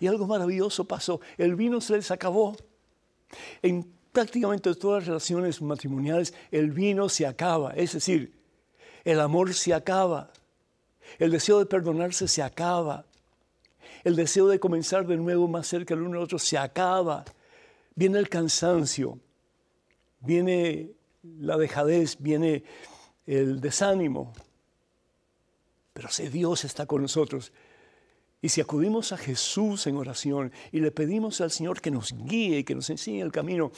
Y 0.00 0.06
algo 0.06 0.26
maravilloso 0.26 0.84
pasó. 0.84 1.20
El 1.36 1.54
vino 1.54 1.80
se 1.80 1.94
les 1.94 2.10
acabó. 2.10 2.56
En 3.62 3.98
prácticamente 4.12 4.74
todas 4.74 5.02
las 5.02 5.06
relaciones 5.08 5.62
matrimoniales 5.62 6.34
el 6.50 6.72
vino 6.72 7.08
se 7.08 7.26
acaba, 7.26 7.72
es 7.72 7.92
decir, 7.92 8.32
el 9.04 9.20
amor 9.20 9.54
se 9.54 9.72
acaba, 9.74 10.32
el 11.18 11.30
deseo 11.30 11.58
de 11.58 11.66
perdonarse 11.66 12.26
se 12.26 12.42
acaba, 12.42 13.06
el 14.04 14.16
deseo 14.16 14.48
de 14.48 14.58
comenzar 14.58 15.06
de 15.06 15.16
nuevo 15.16 15.48
más 15.48 15.66
cerca 15.66 15.94
el 15.94 16.02
uno 16.02 16.14
del 16.14 16.24
otro 16.24 16.38
se 16.38 16.58
acaba, 16.58 17.24
viene 17.94 18.18
el 18.18 18.28
cansancio, 18.28 19.18
viene 20.20 20.90
la 21.22 21.56
dejadez, 21.56 22.16
viene 22.18 22.64
el 23.26 23.60
desánimo. 23.60 24.32
Pero 25.92 26.08
si 26.08 26.28
Dios 26.28 26.64
está 26.64 26.86
con 26.86 27.02
nosotros, 27.02 27.52
y 28.40 28.50
si 28.50 28.60
acudimos 28.60 29.12
a 29.12 29.16
Jesús 29.16 29.86
en 29.86 29.96
oración 29.96 30.52
y 30.70 30.80
le 30.80 30.92
pedimos 30.92 31.40
al 31.40 31.50
Señor 31.50 31.80
que 31.80 31.90
nos 31.90 32.12
guíe 32.12 32.58
y 32.58 32.64
que 32.64 32.74
nos 32.74 32.88
enseñe 32.88 33.20
el 33.20 33.32
camino, 33.32 33.72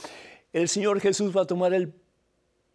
el 0.52 0.68
Señor 0.68 1.00
Jesús 1.00 1.34
va 1.34 1.42
a 1.42 1.46
tomar 1.46 1.72
el 1.72 1.94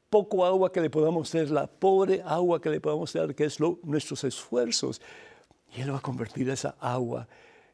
poco 0.09 0.45
agua 0.45 0.71
que 0.71 0.81
le 0.81 0.89
podamos 0.89 1.31
dar, 1.31 1.49
la 1.49 1.67
pobre 1.67 2.23
agua 2.25 2.59
que 2.59 2.69
le 2.69 2.79
podamos 2.79 3.13
dar, 3.13 3.35
que 3.35 3.45
es 3.45 3.59
lo, 3.59 3.79
nuestros 3.83 4.23
esfuerzos, 4.23 5.01
y 5.75 5.81
Él 5.81 5.91
va 5.91 5.97
a 5.97 6.01
convertir 6.01 6.49
esa 6.49 6.75
agua, 6.79 7.27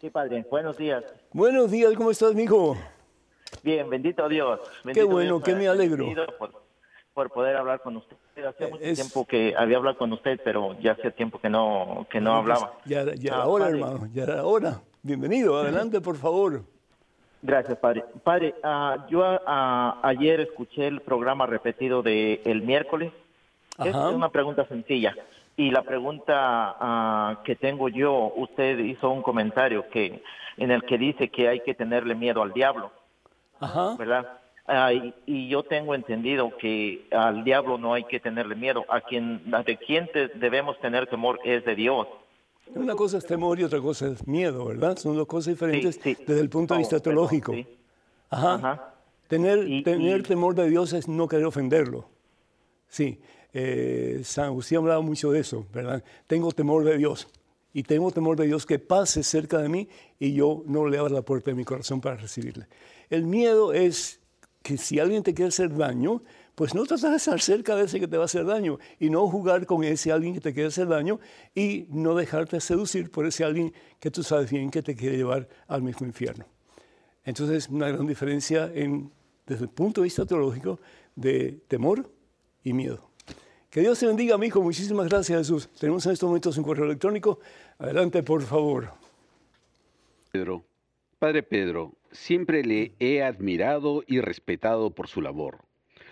Sí, 0.00 0.08
padre. 0.08 0.46
Buenos 0.50 0.78
días. 0.78 1.04
Buenos 1.34 1.70
días, 1.70 1.92
¿cómo 1.94 2.10
estás, 2.10 2.34
mijo? 2.34 2.78
Bien, 3.62 3.90
bendito 3.90 4.26
Dios. 4.30 4.60
Qué 4.94 5.02
bueno, 5.04 5.42
que 5.42 5.54
me 5.54 5.68
alegro. 5.68 6.06
por 6.38 6.63
poder 7.14 7.56
hablar 7.56 7.80
con 7.80 7.96
usted. 7.96 8.16
Hace 8.44 8.68
mucho 8.68 8.92
tiempo 8.92 9.24
que 9.24 9.54
había 9.56 9.76
hablado 9.76 9.96
con 9.96 10.12
usted, 10.12 10.40
pero 10.44 10.78
ya 10.80 10.92
hace 10.92 11.12
tiempo 11.12 11.38
que 11.38 11.48
no, 11.48 12.06
que 12.10 12.20
no 12.20 12.34
hablaba. 12.34 12.74
Ya, 12.84 13.04
ya 13.14 13.34
era 13.34 13.46
hora, 13.46 13.68
hermano, 13.68 14.08
ya 14.12 14.24
era 14.24 14.44
hora. 14.44 14.80
Bienvenido, 15.02 15.56
adelante, 15.60 16.00
por 16.00 16.16
favor. 16.16 16.62
Gracias, 17.42 17.78
padre. 17.78 18.04
Padre, 18.24 18.54
uh, 18.64 19.06
yo 19.08 19.20
uh, 19.20 19.94
ayer 20.02 20.40
escuché 20.40 20.86
el 20.86 21.00
programa 21.02 21.46
repetido 21.46 22.02
de 22.02 22.40
el 22.44 22.62
miércoles. 22.62 23.12
Es 23.78 23.94
una 23.94 24.30
pregunta 24.30 24.66
sencilla. 24.66 25.14
Y 25.56 25.70
la 25.70 25.82
pregunta 25.82 27.36
uh, 27.38 27.42
que 27.44 27.54
tengo 27.54 27.88
yo, 27.88 28.32
usted 28.36 28.78
hizo 28.78 29.10
un 29.10 29.22
comentario 29.22 29.88
que 29.88 30.22
en 30.56 30.70
el 30.70 30.82
que 30.84 30.98
dice 30.98 31.28
que 31.28 31.48
hay 31.48 31.60
que 31.60 31.74
tenerle 31.74 32.14
miedo 32.14 32.42
al 32.42 32.52
diablo. 32.52 32.90
Ajá. 33.60 33.94
¿Verdad? 33.96 34.26
Y, 35.26 35.48
yo 35.48 35.62
tengo 35.62 35.94
entendido 35.94 36.56
que 36.56 37.06
al 37.10 37.44
diablo 37.44 37.78
no 37.78 37.94
hay 37.94 38.04
que 38.04 38.20
tenerle 38.20 38.54
miedo. 38.54 38.84
A 38.88 39.00
quien, 39.00 39.42
de 39.50 39.76
quien 39.76 40.08
debemos 40.36 40.78
tener 40.80 41.06
temor 41.06 41.38
es 41.44 41.64
de 41.64 41.74
Dios. 41.74 42.06
Una 42.74 42.94
cosa 42.94 43.18
es 43.18 43.26
temor 43.26 43.60
y 43.60 43.64
otra 43.64 43.80
cosa 43.80 44.08
es 44.08 44.26
miedo, 44.26 44.64
¿verdad? 44.64 44.96
Son 44.96 45.14
dos 45.14 45.26
cosas 45.26 45.54
diferentes 45.54 46.00
desde 46.02 46.40
el 46.40 46.48
punto 46.48 46.74
de 46.74 46.78
vista 46.78 46.98
teológico. 46.98 47.54
Ajá. 48.30 48.94
Tener, 49.28 49.82
tener 49.82 50.22
temor 50.22 50.54
de 50.54 50.68
Dios 50.68 50.92
es 50.92 51.08
no 51.08 51.28
querer 51.28 51.46
ofenderlo. 51.46 52.08
Sí. 52.88 53.20
Eh, 53.52 54.20
San 54.24 54.46
Agustín 54.46 54.78
hablaba 54.78 55.00
mucho 55.00 55.30
de 55.30 55.40
eso, 55.40 55.66
¿verdad? 55.72 56.02
Tengo 56.26 56.52
temor 56.52 56.84
de 56.84 56.96
Dios. 56.96 57.28
Y 57.72 57.82
tengo 57.82 58.10
temor 58.10 58.36
de 58.36 58.46
Dios 58.46 58.66
que 58.66 58.78
pase 58.78 59.22
cerca 59.22 59.58
de 59.58 59.68
mí 59.68 59.88
y 60.18 60.32
yo 60.32 60.62
no 60.66 60.88
le 60.88 60.98
abra 60.98 61.12
la 61.12 61.22
puerta 61.22 61.50
de 61.50 61.56
mi 61.56 61.64
corazón 61.64 62.00
para 62.00 62.16
recibirle. 62.16 62.66
El 63.10 63.24
miedo 63.26 63.72
es 63.72 64.20
que 64.64 64.78
si 64.78 64.98
alguien 64.98 65.22
te 65.22 65.34
quiere 65.34 65.50
hacer 65.50 65.76
daño, 65.76 66.22
pues 66.54 66.74
no 66.74 66.86
tratar 66.86 67.10
de 67.10 67.18
estar 67.18 67.38
cerca 67.38 67.76
de 67.76 67.84
ese 67.84 68.00
que 68.00 68.08
te 68.08 68.16
va 68.16 68.22
a 68.22 68.24
hacer 68.24 68.46
daño 68.46 68.78
y 68.98 69.10
no 69.10 69.28
jugar 69.28 69.66
con 69.66 69.84
ese 69.84 70.10
alguien 70.10 70.32
que 70.32 70.40
te 70.40 70.54
quiere 70.54 70.68
hacer 70.68 70.88
daño 70.88 71.20
y 71.54 71.86
no 71.90 72.14
dejarte 72.14 72.58
seducir 72.62 73.10
por 73.10 73.26
ese 73.26 73.44
alguien 73.44 73.74
que 74.00 74.10
tú 74.10 74.22
sabes 74.22 74.50
bien 74.50 74.70
que 74.70 74.82
te 74.82 74.96
quiere 74.96 75.18
llevar 75.18 75.46
al 75.68 75.82
mismo 75.82 76.06
infierno. 76.06 76.46
Entonces, 77.24 77.68
una 77.68 77.88
gran 77.88 78.06
diferencia 78.06 78.72
en, 78.74 79.12
desde 79.46 79.64
el 79.64 79.70
punto 79.70 80.00
de 80.00 80.06
vista 80.06 80.24
teológico 80.24 80.80
de 81.14 81.60
temor 81.68 82.10
y 82.62 82.72
miedo. 82.72 83.10
Que 83.68 83.82
Dios 83.82 83.98
te 83.98 84.06
bendiga, 84.06 84.34
amigo. 84.34 84.62
Muchísimas 84.62 85.08
gracias, 85.08 85.40
Jesús. 85.40 85.68
Tenemos 85.78 86.06
en 86.06 86.12
estos 86.12 86.26
momentos 86.26 86.56
un 86.56 86.64
correo 86.64 86.86
electrónico. 86.86 87.38
Adelante, 87.76 88.22
por 88.22 88.40
favor. 88.40 88.94
Pedro. 90.32 90.64
Padre 91.24 91.42
Pedro, 91.42 91.96
siempre 92.12 92.62
le 92.62 92.96
he 92.98 93.22
admirado 93.22 94.04
y 94.06 94.20
respetado 94.20 94.90
por 94.90 95.08
su 95.08 95.22
labor. 95.22 95.64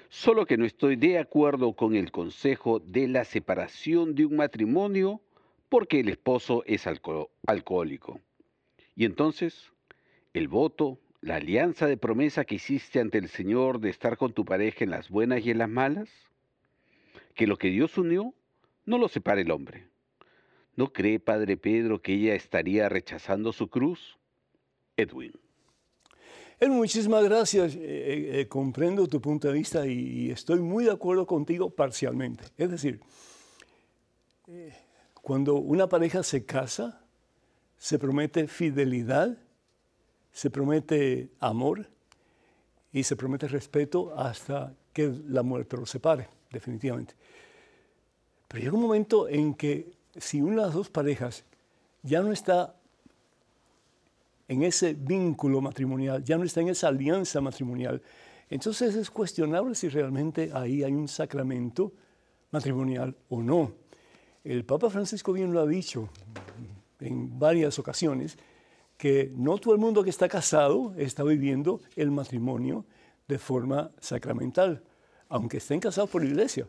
Solo 0.08 0.46
que 0.46 0.56
no 0.56 0.64
estoy 0.64 0.96
de 0.96 1.18
acuerdo 1.18 1.74
con 1.74 1.94
el 1.94 2.10
consejo 2.10 2.78
de 2.80 3.08
la 3.08 3.26
separación 3.26 4.14
de 4.14 4.24
un 4.24 4.36
matrimonio 4.36 5.20
porque 5.68 6.00
el 6.00 6.08
esposo 6.08 6.64
es 6.64 6.86
alcohólico. 6.86 8.22
Y 8.96 9.04
entonces, 9.04 9.70
el 10.32 10.48
voto, 10.48 10.98
la 11.20 11.36
alianza 11.36 11.86
de 11.86 11.98
promesa 11.98 12.46
que 12.46 12.54
hiciste 12.54 12.98
ante 12.98 13.18
el 13.18 13.28
Señor 13.28 13.80
de 13.80 13.90
estar 13.90 14.16
con 14.16 14.32
tu 14.32 14.46
pareja 14.46 14.82
en 14.82 14.92
las 14.92 15.10
buenas 15.10 15.44
y 15.44 15.50
en 15.50 15.58
las 15.58 15.68
malas, 15.68 16.08
que 17.34 17.46
lo 17.46 17.58
que 17.58 17.68
Dios 17.68 17.98
unió, 17.98 18.32
no 18.86 18.96
lo 18.96 19.08
separe 19.08 19.42
el 19.42 19.50
hombre. 19.50 19.88
¿No 20.74 20.90
cree, 20.90 21.20
Padre 21.20 21.58
Pedro, 21.58 22.00
que 22.00 22.14
ella 22.14 22.34
estaría 22.34 22.88
rechazando 22.88 23.52
su 23.52 23.68
cruz? 23.68 24.18
Edwin. 25.02 25.32
Edwin, 26.58 26.78
muchísimas 26.78 27.24
gracias. 27.24 27.74
Eh, 27.74 27.78
eh, 27.80 28.40
eh, 28.40 28.48
comprendo 28.48 29.08
tu 29.08 29.20
punto 29.20 29.48
de 29.48 29.54
vista 29.54 29.86
y, 29.86 30.30
estoy 30.30 30.60
muy 30.60 30.84
de 30.84 30.92
acuerdo 30.92 31.26
contigo 31.26 31.70
parcialmente. 31.70 32.44
Es 32.56 32.70
decir, 32.70 33.00
cuando 35.20 35.56
una 35.56 35.88
pareja 35.88 36.22
se 36.22 36.44
casa, 36.44 37.00
se 37.78 37.98
promete 37.98 38.46
fidelidad, 38.46 39.36
se 40.30 40.50
promete 40.50 41.30
amor 41.40 41.88
y 42.92 43.02
se 43.02 43.16
promete 43.16 43.48
respeto 43.48 44.14
hasta 44.16 44.74
que 44.92 45.12
la 45.28 45.42
muerte 45.42 45.76
los 45.76 45.90
separe, 45.90 46.28
definitivamente. 46.50 47.14
Pero 48.46 48.62
llega 48.62 48.76
un 48.76 48.82
momento 48.82 49.28
en 49.28 49.54
que 49.54 49.90
si 50.16 50.42
una 50.42 50.56
de 50.56 50.66
las 50.66 50.74
dos 50.74 50.90
parejas 50.90 51.44
ya 52.02 52.20
no 52.20 52.32
está 52.32 52.76
en 54.52 54.62
ese 54.62 54.92
vínculo 54.92 55.60
matrimonial, 55.60 56.22
ya 56.22 56.36
no 56.36 56.44
está 56.44 56.60
en 56.60 56.68
esa 56.68 56.88
alianza 56.88 57.40
matrimonial. 57.40 58.02
Entonces 58.50 58.94
es 58.94 59.10
cuestionable 59.10 59.74
si 59.74 59.88
realmente 59.88 60.50
ahí 60.52 60.84
hay 60.84 60.92
un 60.92 61.08
sacramento 61.08 61.92
matrimonial 62.50 63.16
o 63.30 63.42
no. 63.42 63.72
El 64.44 64.64
Papa 64.64 64.90
Francisco 64.90 65.32
bien 65.32 65.52
lo 65.52 65.60
ha 65.60 65.66
dicho 65.66 66.10
en 67.00 67.38
varias 67.38 67.78
ocasiones, 67.78 68.36
que 68.98 69.32
no 69.34 69.56
todo 69.58 69.72
el 69.72 69.80
mundo 69.80 70.04
que 70.04 70.10
está 70.10 70.28
casado 70.28 70.94
está 70.96 71.24
viviendo 71.24 71.80
el 71.96 72.10
matrimonio 72.10 72.84
de 73.26 73.38
forma 73.38 73.90
sacramental, 74.00 74.82
aunque 75.28 75.56
estén 75.56 75.80
casados 75.80 76.10
por 76.10 76.24
iglesia. 76.24 76.68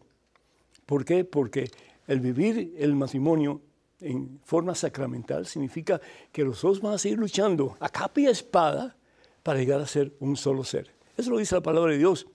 ¿Por 0.85 1.03
qué? 1.03 1.25
Porque 1.25 1.69
el 2.07 2.21
vivir 2.21 2.73
el 2.77 2.95
matrimonio 2.95 3.61
en 4.03 4.39
forma 4.43 4.75
sacramental 4.75 5.45
significa 5.45 5.99
que 6.31 6.43
los 6.43 6.61
dos 6.61 6.81
van 6.81 6.93
a 6.93 6.97
seguir 6.97 7.17
luchando 7.17 7.77
a 7.79 7.89
capa 7.89 8.21
y 8.21 8.27
espada 8.27 8.95
para 9.41 9.59
llegar 9.59 9.81
a 9.81 9.87
ser 9.87 10.13
un 10.19 10.35
solo 10.35 10.63
ser. 10.63 10.93
Eso 11.17 11.31
lo 11.31 11.37
dice 11.37 11.55
la 11.55 11.61
palabra 11.61 11.91
de 11.91 11.97
Dios. 11.97 12.27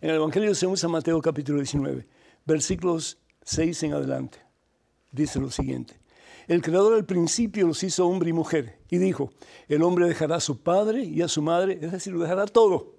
En 0.00 0.10
el 0.10 0.16
Evangelio 0.16 0.54
según 0.54 0.76
San 0.76 0.90
Mateo 0.90 1.20
capítulo 1.20 1.58
19, 1.58 2.06
versículos 2.44 3.18
6 3.42 3.82
en 3.84 3.92
adelante, 3.94 4.38
dice 5.10 5.40
lo 5.40 5.50
siguiente. 5.50 5.98
El 6.46 6.60
Creador 6.60 6.94
al 6.94 7.06
principio 7.06 7.66
los 7.66 7.82
hizo 7.82 8.06
hombre 8.06 8.30
y 8.30 8.32
mujer 8.34 8.78
y 8.90 8.98
dijo, 8.98 9.30
el 9.68 9.82
hombre 9.82 10.06
dejará 10.06 10.36
a 10.36 10.40
su 10.40 10.62
padre 10.62 11.02
y 11.02 11.22
a 11.22 11.28
su 11.28 11.40
madre, 11.40 11.78
es 11.80 11.92
decir, 11.92 12.12
lo 12.12 12.20
dejará 12.20 12.46
todo 12.46 12.93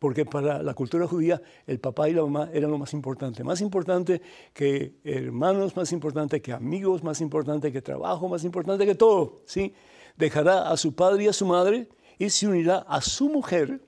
porque 0.00 0.24
para 0.24 0.62
la 0.62 0.72
cultura 0.72 1.06
judía 1.06 1.40
el 1.66 1.78
papá 1.78 2.08
y 2.08 2.14
la 2.14 2.22
mamá 2.22 2.48
eran 2.54 2.70
lo 2.70 2.78
más 2.78 2.94
importante, 2.94 3.44
más 3.44 3.60
importante 3.60 4.22
que 4.54 4.94
hermanos, 5.04 5.76
más 5.76 5.92
importante 5.92 6.40
que 6.40 6.54
amigos, 6.54 7.04
más 7.04 7.20
importante 7.20 7.70
que 7.70 7.82
trabajo, 7.82 8.26
más 8.26 8.42
importante 8.42 8.86
que 8.86 8.94
todo, 8.94 9.42
¿sí? 9.44 9.74
Dejará 10.16 10.70
a 10.70 10.76
su 10.78 10.94
padre 10.94 11.24
y 11.24 11.28
a 11.28 11.34
su 11.34 11.44
madre 11.44 11.86
y 12.18 12.30
se 12.30 12.48
unirá 12.48 12.78
a 12.78 13.02
su 13.02 13.28
mujer 13.28 13.82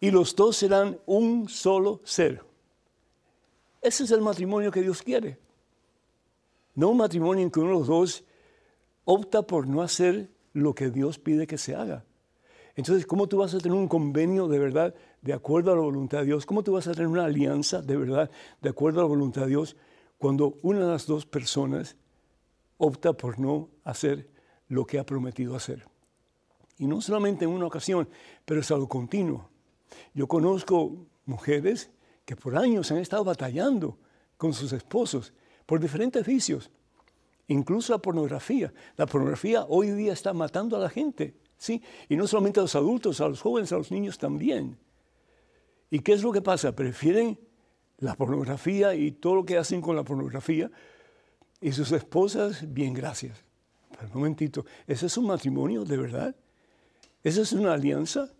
y 0.00 0.10
los 0.10 0.34
dos 0.34 0.56
serán 0.56 0.98
un 1.04 1.46
solo 1.46 2.00
ser. 2.04 2.42
Ese 3.82 4.04
es 4.04 4.10
el 4.12 4.22
matrimonio 4.22 4.70
que 4.70 4.80
Dios 4.80 5.02
quiere. 5.02 5.38
No 6.74 6.88
un 6.88 6.96
matrimonio 6.96 7.44
en 7.44 7.50
que 7.50 7.60
uno 7.60 7.68
de 7.68 7.78
los 7.80 7.86
dos 7.86 8.24
opta 9.04 9.42
por 9.42 9.66
no 9.66 9.82
hacer 9.82 10.30
lo 10.54 10.74
que 10.74 10.88
Dios 10.88 11.18
pide 11.18 11.46
que 11.46 11.58
se 11.58 11.74
haga. 11.74 12.02
Entonces, 12.74 13.06
¿cómo 13.06 13.26
tú 13.28 13.38
vas 13.38 13.54
a 13.54 13.58
tener 13.58 13.76
un 13.76 13.88
convenio 13.88 14.48
de 14.48 14.58
verdad 14.58 14.94
de 15.22 15.32
acuerdo 15.32 15.72
a 15.72 15.76
la 15.76 15.80
voluntad 15.80 16.18
de 16.18 16.26
Dios. 16.26 16.44
¿Cómo 16.44 16.62
tú 16.62 16.72
vas 16.72 16.86
a 16.88 16.92
tener 16.92 17.06
una 17.06 17.24
alianza 17.24 17.80
de 17.80 17.96
verdad 17.96 18.30
de 18.60 18.68
acuerdo 18.68 19.00
a 19.00 19.04
la 19.04 19.08
voluntad 19.08 19.42
de 19.42 19.48
Dios 19.48 19.76
cuando 20.18 20.58
una 20.62 20.80
de 20.80 20.86
las 20.86 21.06
dos 21.06 21.24
personas 21.24 21.96
opta 22.76 23.12
por 23.12 23.38
no 23.38 23.70
hacer 23.84 24.28
lo 24.68 24.84
que 24.84 24.98
ha 24.98 25.06
prometido 25.06 25.54
hacer? 25.54 25.86
Y 26.76 26.86
no 26.86 27.00
solamente 27.00 27.44
en 27.44 27.52
una 27.52 27.66
ocasión, 27.66 28.08
pero 28.44 28.60
es 28.60 28.70
algo 28.72 28.88
continuo. 28.88 29.48
Yo 30.12 30.26
conozco 30.26 31.06
mujeres 31.24 31.90
que 32.24 32.34
por 32.34 32.56
años 32.56 32.90
han 32.90 32.98
estado 32.98 33.22
batallando 33.22 33.98
con 34.36 34.52
sus 34.52 34.72
esposos 34.72 35.32
por 35.66 35.78
diferentes 35.78 36.26
vicios, 36.26 36.70
incluso 37.46 37.92
la 37.92 37.98
pornografía. 37.98 38.72
La 38.96 39.06
pornografía 39.06 39.64
hoy 39.68 39.90
día 39.92 40.12
está 40.12 40.32
matando 40.32 40.76
a 40.76 40.80
la 40.80 40.88
gente, 40.88 41.36
¿sí? 41.62 41.80
Y 42.08 42.16
no 42.16 42.26
solamente 42.26 42.58
a 42.58 42.64
los 42.64 42.74
adultos, 42.74 43.20
a 43.20 43.28
los 43.28 43.40
jóvenes, 43.40 43.72
a 43.72 43.76
los 43.76 43.92
niños 43.92 44.18
también. 44.18 44.76
¿Y 45.90 46.00
qué 46.00 46.12
es 46.12 46.22
lo 46.22 46.32
que 46.32 46.42
pasa? 46.42 46.74
Prefieren 46.74 47.38
la 47.98 48.16
pornografía 48.16 48.96
y 48.96 49.12
todo 49.12 49.36
lo 49.36 49.44
que 49.44 49.56
hacen 49.56 49.80
con 49.80 49.94
la 49.94 50.02
pornografía 50.02 50.70
y 51.60 51.70
sus 51.70 51.92
esposas, 51.92 52.64
bien, 52.72 52.92
gracias. 52.92 53.44
Pero 53.92 54.08
un 54.08 54.14
momentito, 54.14 54.66
¿ese 54.88 55.06
es 55.06 55.16
un 55.16 55.28
matrimonio 55.28 55.84
de 55.84 55.96
verdad? 55.96 56.34
¿Esa 57.22 57.42
es 57.42 57.52
una 57.52 57.74
alianza? 57.74 58.32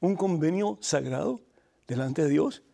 ¿Un 0.00 0.16
convenio 0.16 0.76
sagrado 0.80 1.40
delante 1.86 2.24
de 2.24 2.30
Dios? 2.30 2.64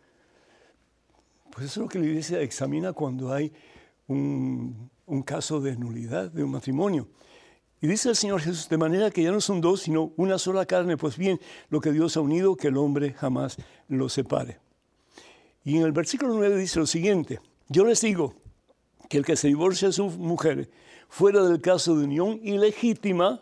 Pues 1.51 1.67
eso 1.67 1.81
es 1.81 1.83
lo 1.83 1.87
que 1.87 1.99
la 1.99 2.05
iglesia 2.05 2.41
examina 2.41 2.93
cuando 2.93 3.31
hay 3.31 3.53
un, 4.07 4.89
caso 5.23 5.61
de 5.61 5.75
nulidad 5.75 6.31
de 6.31 6.43
un 6.43 6.49
matrimonio. 6.49 7.07
Y 7.79 7.87
dice 7.87 8.09
el 8.09 8.15
Señor 8.15 8.41
Jesús, 8.41 8.69
de 8.69 8.77
manera 8.77 9.11
que 9.11 9.21
ya 9.21 9.31
no 9.31 9.39
son 9.39 9.61
dos, 9.61 9.81
sino 9.81 10.11
una 10.17 10.39
sola 10.39 10.65
carne, 10.65 10.97
pues 10.97 11.15
bien, 11.15 11.39
lo 11.69 11.79
que 11.79 11.91
Dios 11.91 12.17
ha 12.17 12.21
unido, 12.21 12.55
que 12.55 12.69
el 12.69 12.77
hombre 12.77 13.13
jamás 13.13 13.57
lo 13.87 14.09
separe. 14.09 14.59
Y 15.63 15.77
en 15.77 15.83
el 15.83 15.91
versículo 15.91 16.33
9 16.33 16.57
dice 16.57 16.79
lo 16.79 16.87
siguiente, 16.87 17.39
yo 17.67 17.85
les 17.85 18.01
digo 18.01 18.33
que 19.09 19.17
el 19.17 19.25
que 19.25 19.35
se 19.35 19.47
divorcia 19.47 19.89
de 19.89 19.93
su 19.93 20.09
mujer 20.09 20.71
fuera 21.07 21.43
del 21.43 21.61
caso 21.61 21.95
de 21.95 22.05
unión 22.05 22.39
ilegítima, 22.41 23.41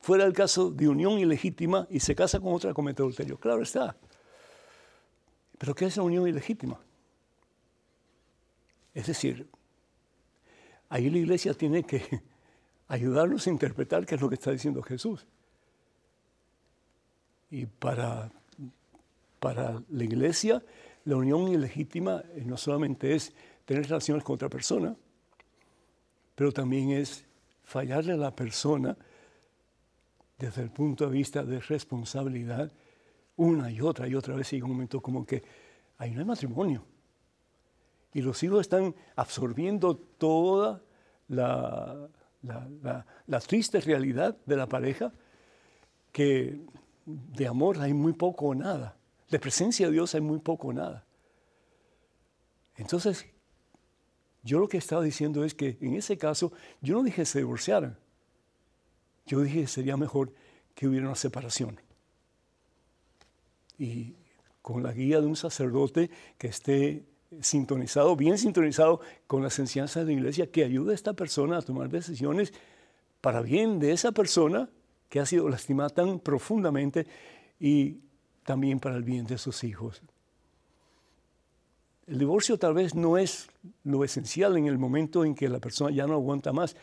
fuera 0.00 0.24
del 0.24 0.34
caso 0.34 0.70
de 0.70 0.88
unión 0.88 1.18
ilegítima 1.18 1.86
y 1.90 2.00
se 2.00 2.14
casa 2.14 2.40
con 2.40 2.52
otra 2.52 2.74
comete 2.74 3.02
adulterio. 3.02 3.38
Claro 3.38 3.62
está. 3.62 3.96
Pero 5.58 5.74
¿qué 5.74 5.86
es 5.86 5.96
la 5.96 6.02
unión 6.02 6.28
ilegítima? 6.28 6.78
Es 8.92 9.06
decir, 9.06 9.48
ahí 10.88 11.08
la 11.08 11.18
iglesia 11.18 11.54
tiene 11.54 11.82
que 11.82 12.22
ayudarnos 12.88 13.46
a 13.46 13.50
interpretar 13.50 14.06
qué 14.06 14.14
es 14.14 14.20
lo 14.20 14.28
que 14.28 14.36
está 14.36 14.50
diciendo 14.50 14.82
Jesús. 14.82 15.26
Y 17.50 17.66
para, 17.66 18.30
para 19.40 19.82
la 19.88 20.04
iglesia, 20.04 20.62
la 21.04 21.16
unión 21.16 21.48
ilegítima 21.48 22.22
eh, 22.34 22.42
no 22.44 22.56
solamente 22.56 23.14
es 23.14 23.32
tener 23.64 23.84
relaciones 23.84 24.24
con 24.24 24.34
otra 24.34 24.48
persona, 24.48 24.94
pero 26.34 26.52
también 26.52 26.90
es 26.90 27.24
fallarle 27.64 28.12
a 28.12 28.16
la 28.16 28.34
persona 28.34 28.96
desde 30.38 30.62
el 30.62 30.70
punto 30.70 31.06
de 31.06 31.12
vista 31.12 31.42
de 31.42 31.60
responsabilidad 31.60 32.70
una 33.36 33.70
y 33.70 33.80
otra 33.80 34.06
y 34.08 34.14
otra 34.14 34.34
vez 34.34 34.50
llega 34.50 34.64
un 34.64 34.72
momento 34.72 35.00
como 35.00 35.24
que 35.24 35.42
ahí 35.98 36.12
no 36.12 36.20
hay 36.20 36.26
matrimonio. 36.26 36.84
Y 38.12 38.22
los 38.22 38.42
hijos 38.42 38.60
están 38.62 38.94
absorbiendo 39.14 39.96
toda 39.96 40.82
la, 41.28 42.08
la, 42.46 43.40
triste 43.40 43.80
realidad 43.80 44.36
de 44.46 44.56
la 44.56 44.68
pareja, 44.68 45.12
que 46.12 46.60
de 47.04 47.46
amor 47.46 47.80
hay 47.80 47.92
muy 47.92 48.12
poco 48.12 48.46
o 48.46 48.54
nada, 48.54 48.96
de 49.30 49.38
presencia 49.38 49.86
de 49.86 49.92
Dios 49.92 50.14
hay 50.14 50.20
muy 50.20 50.38
poco 50.38 50.68
o 50.68 50.72
nada. 50.72 51.04
Entonces, 52.76 53.26
yo 54.42 54.58
lo 54.58 54.68
que 54.68 54.78
estaba 54.78 55.02
diciendo 55.02 55.44
es 55.44 55.54
que 55.54 55.76
en 55.80 55.94
ese 55.94 56.18
caso, 56.18 56.52
yo 56.80 56.94
no 56.94 57.02
dije 57.02 57.22
que 57.22 57.26
se 57.26 57.38
divorciaran, 57.38 57.98
yo 59.26 59.40
dije 59.40 59.62
que 59.62 59.66
sería 59.66 59.96
mejor 59.96 60.32
que 60.74 60.86
hubiera 60.86 61.06
una 61.06 61.16
separación. 61.16 61.80
Y 63.78 64.14
con 64.62 64.82
la 64.82 64.92
guía 64.92 65.20
de 65.20 65.26
un 65.26 65.36
sacerdote 65.36 66.10
que 66.38 66.48
esté 66.48 67.04
sintonizado, 67.40 68.16
bien 68.16 68.38
sintonizado 68.38 69.00
con 69.26 69.42
las 69.42 69.58
enseñanzas 69.58 70.06
de 70.06 70.12
la 70.12 70.18
iglesia, 70.18 70.50
que 70.50 70.64
ayude 70.64 70.92
a 70.92 70.94
esta 70.94 71.12
persona 71.12 71.58
a 71.58 71.62
tomar 71.62 71.88
decisiones 71.88 72.52
para 73.20 73.40
bien 73.40 73.78
de 73.78 73.92
esa 73.92 74.12
persona 74.12 74.68
que 75.08 75.20
ha 75.20 75.26
sido 75.26 75.48
lastimada 75.48 75.90
tan 75.90 76.20
profundamente 76.20 77.06
y 77.58 77.98
también 78.44 78.80
para 78.80 78.96
el 78.96 79.02
bien 79.02 79.26
de 79.26 79.38
sus 79.38 79.64
hijos. 79.64 80.02
El 82.06 82.18
divorcio 82.18 82.58
tal 82.58 82.74
vez 82.74 82.94
no 82.94 83.18
es 83.18 83.48
lo 83.82 84.04
esencial 84.04 84.56
en 84.56 84.66
el 84.66 84.78
momento 84.78 85.24
en 85.24 85.34
que 85.34 85.48
la 85.48 85.58
persona 85.58 85.90
ya 85.90 86.06
no 86.06 86.14
aguanta 86.14 86.52
más, 86.52 86.76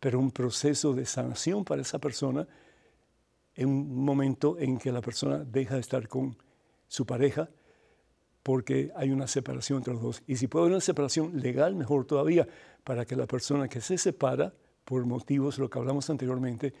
pero 0.00 0.18
un 0.18 0.30
proceso 0.30 0.94
de 0.94 1.04
sanación 1.04 1.64
para 1.64 1.82
esa 1.82 1.98
persona 1.98 2.48
en 3.54 3.68
un 3.68 4.04
momento 4.04 4.58
en 4.58 4.78
que 4.78 4.90
la 4.90 5.02
persona 5.02 5.38
deja 5.44 5.74
de 5.74 5.80
estar 5.80 6.08
con 6.08 6.36
su 6.88 7.04
pareja 7.04 7.50
porque 8.42 8.90
hay 8.96 9.10
una 9.10 9.26
separación 9.26 9.78
entre 9.78 9.94
los 9.94 10.02
dos. 10.02 10.22
Y 10.26 10.36
si 10.36 10.48
puede 10.48 10.64
haber 10.64 10.72
una 10.72 10.80
separación 10.80 11.40
legal, 11.40 11.74
mejor 11.74 12.04
todavía, 12.04 12.46
para 12.84 13.04
que 13.04 13.16
la 13.16 13.26
persona 13.26 13.68
que 13.68 13.80
se 13.80 13.98
separa, 13.98 14.52
por 14.84 15.06
motivos, 15.06 15.58
lo 15.58 15.70
que 15.70 15.78
hablamos 15.78 16.10
anteriormente, 16.10 16.72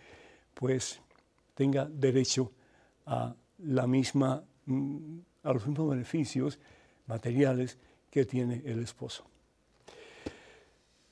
pues 0.54 1.00
tenga 1.54 1.84
derecho 1.86 2.52
a, 3.06 3.34
la 3.58 3.86
misma, 3.86 4.42
mm, 4.66 5.18
a 5.44 5.52
los 5.52 5.66
mismos 5.66 5.90
beneficios 5.90 6.58
materiales 7.06 7.78
que 8.10 8.24
tiene 8.24 8.62
el 8.64 8.80
esposo. 8.80 9.24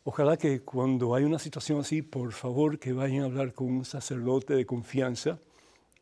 Ojalá 0.03 0.37
que 0.37 0.63
cuando 0.63 1.15
hay 1.15 1.25
una 1.25 1.39
situación 1.39 1.81
así, 1.81 2.03
por 2.03 2.33
favor 2.33 2.79
que 2.79 2.93
vayan 2.93 3.23
a 3.23 3.25
hablar 3.27 3.53
con 3.53 3.69
un 3.69 3.85
sacerdote 3.85 4.55
de 4.55 4.67
confianza 4.67 5.39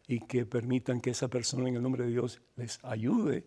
y 0.06 0.20
que 0.20 0.46
permitan 0.46 1.00
que 1.00 1.10
esa 1.10 1.28
persona 1.28 1.68
en 1.68 1.76
el 1.76 1.82
nombre 1.82 2.04
de 2.04 2.10
Dios 2.10 2.40
les 2.56 2.82
ayude 2.84 3.44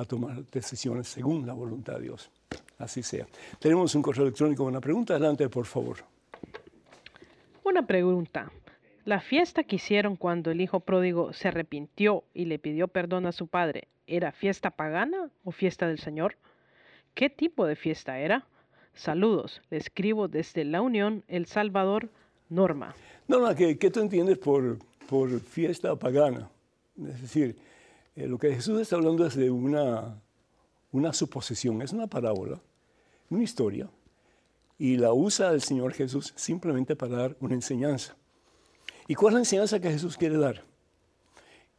a 0.00 0.04
tomar 0.04 0.44
decisiones 0.46 1.08
según 1.08 1.46
la 1.46 1.52
voluntad 1.52 1.94
de 1.94 2.02
Dios. 2.02 2.30
Así 2.78 3.02
sea. 3.02 3.26
Tenemos 3.58 3.94
un 3.94 4.02
correo 4.02 4.24
electrónico 4.24 4.64
con 4.64 4.72
una 4.72 4.80
pregunta. 4.80 5.14
Adelante, 5.14 5.48
por 5.48 5.66
favor. 5.66 5.98
Una 7.64 7.86
pregunta. 7.86 8.50
¿La 9.04 9.20
fiesta 9.20 9.64
que 9.64 9.76
hicieron 9.76 10.16
cuando 10.16 10.50
el 10.50 10.60
hijo 10.60 10.80
pródigo 10.80 11.32
se 11.32 11.48
arrepintió 11.48 12.24
y 12.34 12.46
le 12.46 12.58
pidió 12.58 12.88
perdón 12.88 13.26
a 13.26 13.32
su 13.32 13.46
padre 13.46 13.88
era 14.06 14.32
fiesta 14.32 14.70
pagana 14.70 15.30
o 15.44 15.52
fiesta 15.52 15.86
del 15.86 15.98
Señor? 15.98 16.36
¿Qué 17.14 17.30
tipo 17.30 17.66
de 17.66 17.76
fiesta 17.76 18.18
era? 18.18 18.46
Saludos, 18.94 19.62
le 19.70 19.78
escribo 19.78 20.28
desde 20.28 20.64
La 20.64 20.80
Unión, 20.80 21.24
El 21.28 21.46
Salvador, 21.46 22.10
Norma. 22.48 22.94
Norma, 23.28 23.54
¿qué, 23.54 23.78
qué 23.78 23.90
tú 23.90 24.00
entiendes 24.00 24.38
por 24.38 24.78
por 25.10 25.40
fiesta 25.40 25.96
pagana. 25.96 26.48
Es 26.96 27.20
decir, 27.20 27.56
eh, 28.20 28.28
lo 28.28 28.38
que 28.38 28.54
Jesús 28.54 28.80
está 28.80 28.96
hablando 28.96 29.26
es 29.26 29.34
de 29.34 29.50
una, 29.50 30.20
una 30.92 31.12
suposición, 31.12 31.80
es 31.80 31.92
una 31.92 32.06
parábola, 32.06 32.60
una 33.30 33.42
historia, 33.42 33.88
y 34.78 34.96
la 34.96 35.12
usa 35.12 35.50
el 35.52 35.62
Señor 35.62 35.92
Jesús 35.92 36.32
simplemente 36.36 36.96
para 36.96 37.16
dar 37.16 37.36
una 37.40 37.54
enseñanza. 37.54 38.16
¿Y 39.08 39.14
cuál 39.14 39.32
es 39.32 39.34
la 39.34 39.40
enseñanza 39.40 39.80
que 39.80 39.90
Jesús 39.90 40.16
quiere 40.16 40.36
dar? 40.36 40.64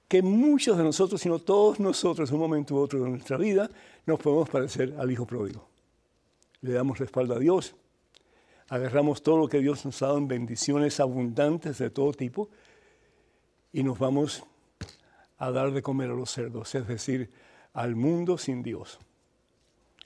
Que 0.08 0.22
muchos 0.22 0.78
de 0.78 0.84
nosotros, 0.84 1.22
sino 1.22 1.40
todos 1.40 1.80
nosotros, 1.80 2.30
en 2.30 2.36
un 2.36 2.42
momento 2.42 2.76
u 2.76 2.80
otro 2.80 3.04
de 3.04 3.10
nuestra 3.10 3.38
vida, 3.38 3.70
nos 4.06 4.20
podemos 4.20 4.50
parecer 4.50 4.96
al 4.98 5.12
Hijo 5.12 5.26
Pródigo. 5.26 5.68
Le 6.62 6.74
damos 6.74 7.00
respaldo 7.00 7.36
a 7.36 7.40
Dios, 7.40 7.76
agarramos 8.68 9.22
todo 9.22 9.38
lo 9.38 9.48
que 9.48 9.60
Dios 9.60 9.86
nos 9.86 10.02
ha 10.02 10.08
dado 10.08 10.18
en 10.18 10.28
bendiciones 10.28 11.00
abundantes 11.00 11.78
de 11.78 11.90
todo 11.90 12.12
tipo, 12.14 12.50
y 13.74 13.84
nos 13.84 14.00
vamos 14.00 14.44
a 15.42 15.50
dar 15.50 15.72
de 15.72 15.82
comer 15.82 16.12
a 16.12 16.14
los 16.14 16.30
cerdos, 16.30 16.76
es 16.76 16.88
decir, 16.88 17.32
al 17.74 17.96
mundo 17.96 18.38
sin 18.38 18.62
Dios. 18.62 19.00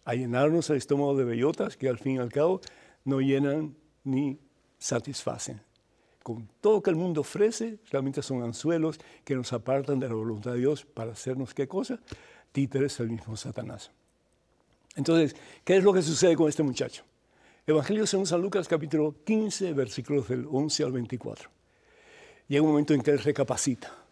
A 0.06 0.16
llenarnos 0.16 0.70
el 0.70 0.78
estómago 0.78 1.14
de 1.18 1.26
bellotas 1.26 1.76
que 1.76 1.90
al 1.90 1.98
fin 1.98 2.16
y 2.16 2.20
al 2.20 2.32
cabo 2.32 2.62
no 3.04 3.20
llenan 3.20 3.76
ni 4.06 4.40
satisfacen. 4.78 5.62
Con 6.24 6.48
todo 6.62 6.82
que 6.82 6.90
el 6.90 6.96
mundo 6.96 7.20
ofrece, 7.20 7.80
realmente 7.92 8.22
son 8.22 8.44
anzuelos 8.44 8.98
que 9.26 9.36
nos 9.36 9.52
apartan 9.52 10.00
de 10.00 10.08
la 10.08 10.16
voluntad 10.16 10.54
de 10.54 10.60
Dios 10.60 10.86
para 10.86 11.12
hacernos 11.12 11.54
qué 11.54 11.68
cosa? 11.68 12.00
Títeres 12.54 12.98
del 12.98 13.10
mismo 13.10 13.36
Satanás. 13.36 13.92
Entonces, 14.96 15.36
¿qué 15.66 15.76
es 15.76 15.84
lo 15.84 15.92
que 15.92 16.02
sucede 16.02 16.38
con 16.38 16.48
este 16.48 16.64
muchacho? 16.64 17.04
Evangelio 17.68 18.08
según 18.08 18.26
San 18.26 18.42
Lucas 18.42 18.70
capítulo 18.70 19.14
15, 19.26 19.74
versículos 19.74 20.30
del 20.30 20.48
11 20.50 20.84
al 20.86 20.92
24 20.94 21.50
llega 22.48 22.62
un 22.62 22.70
momento 22.70 22.94
en 22.94 23.02
que 23.02 23.12
él 23.12 23.20
recapacita. 23.20 24.05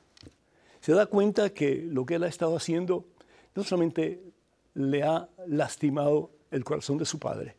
Se 0.84 0.92
da 0.92 1.06
cuenta 1.06 1.52
que 1.52 1.82
lo 1.90 2.06
que 2.06 2.16
él 2.16 2.24
ha 2.24 2.28
estado 2.28 2.58
haciendo 2.58 3.06
no 3.56 3.64
solamente 3.64 4.22
le 4.74 5.02
ha 5.02 5.30
lastimado 5.48 6.32
el 6.52 6.66
corazón 6.66 6.98
de 6.98 7.06
su 7.06 7.20
padre, 7.20 7.56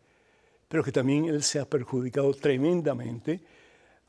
pero 0.68 0.84
que 0.84 0.92
también 0.92 1.24
él 1.24 1.42
se 1.42 1.58
ha 1.58 1.64
perjudicado 1.64 2.34
tremendamente 2.34 3.40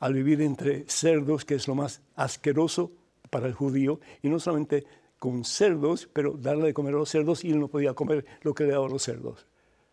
al 0.00 0.12
vivir 0.12 0.42
entre 0.42 0.84
cerdos, 0.86 1.46
que 1.46 1.54
es 1.54 1.66
lo 1.66 1.74
más 1.74 2.02
asqueroso 2.14 2.92
para 3.30 3.46
el 3.46 3.54
judío, 3.54 4.00
y 4.20 4.28
no 4.28 4.38
solamente 4.38 4.84
con 5.18 5.46
cerdos, 5.46 6.10
pero 6.12 6.32
darle 6.32 6.66
de 6.66 6.74
comer 6.74 6.92
a 6.92 6.98
los 6.98 7.08
cerdos 7.08 7.42
y 7.42 7.52
él 7.52 7.58
no 7.58 7.68
podía 7.68 7.94
comer 7.94 8.26
lo 8.42 8.52
que 8.52 8.64
le 8.64 8.72
daban 8.72 8.90
los 8.90 9.02
cerdos, 9.02 9.46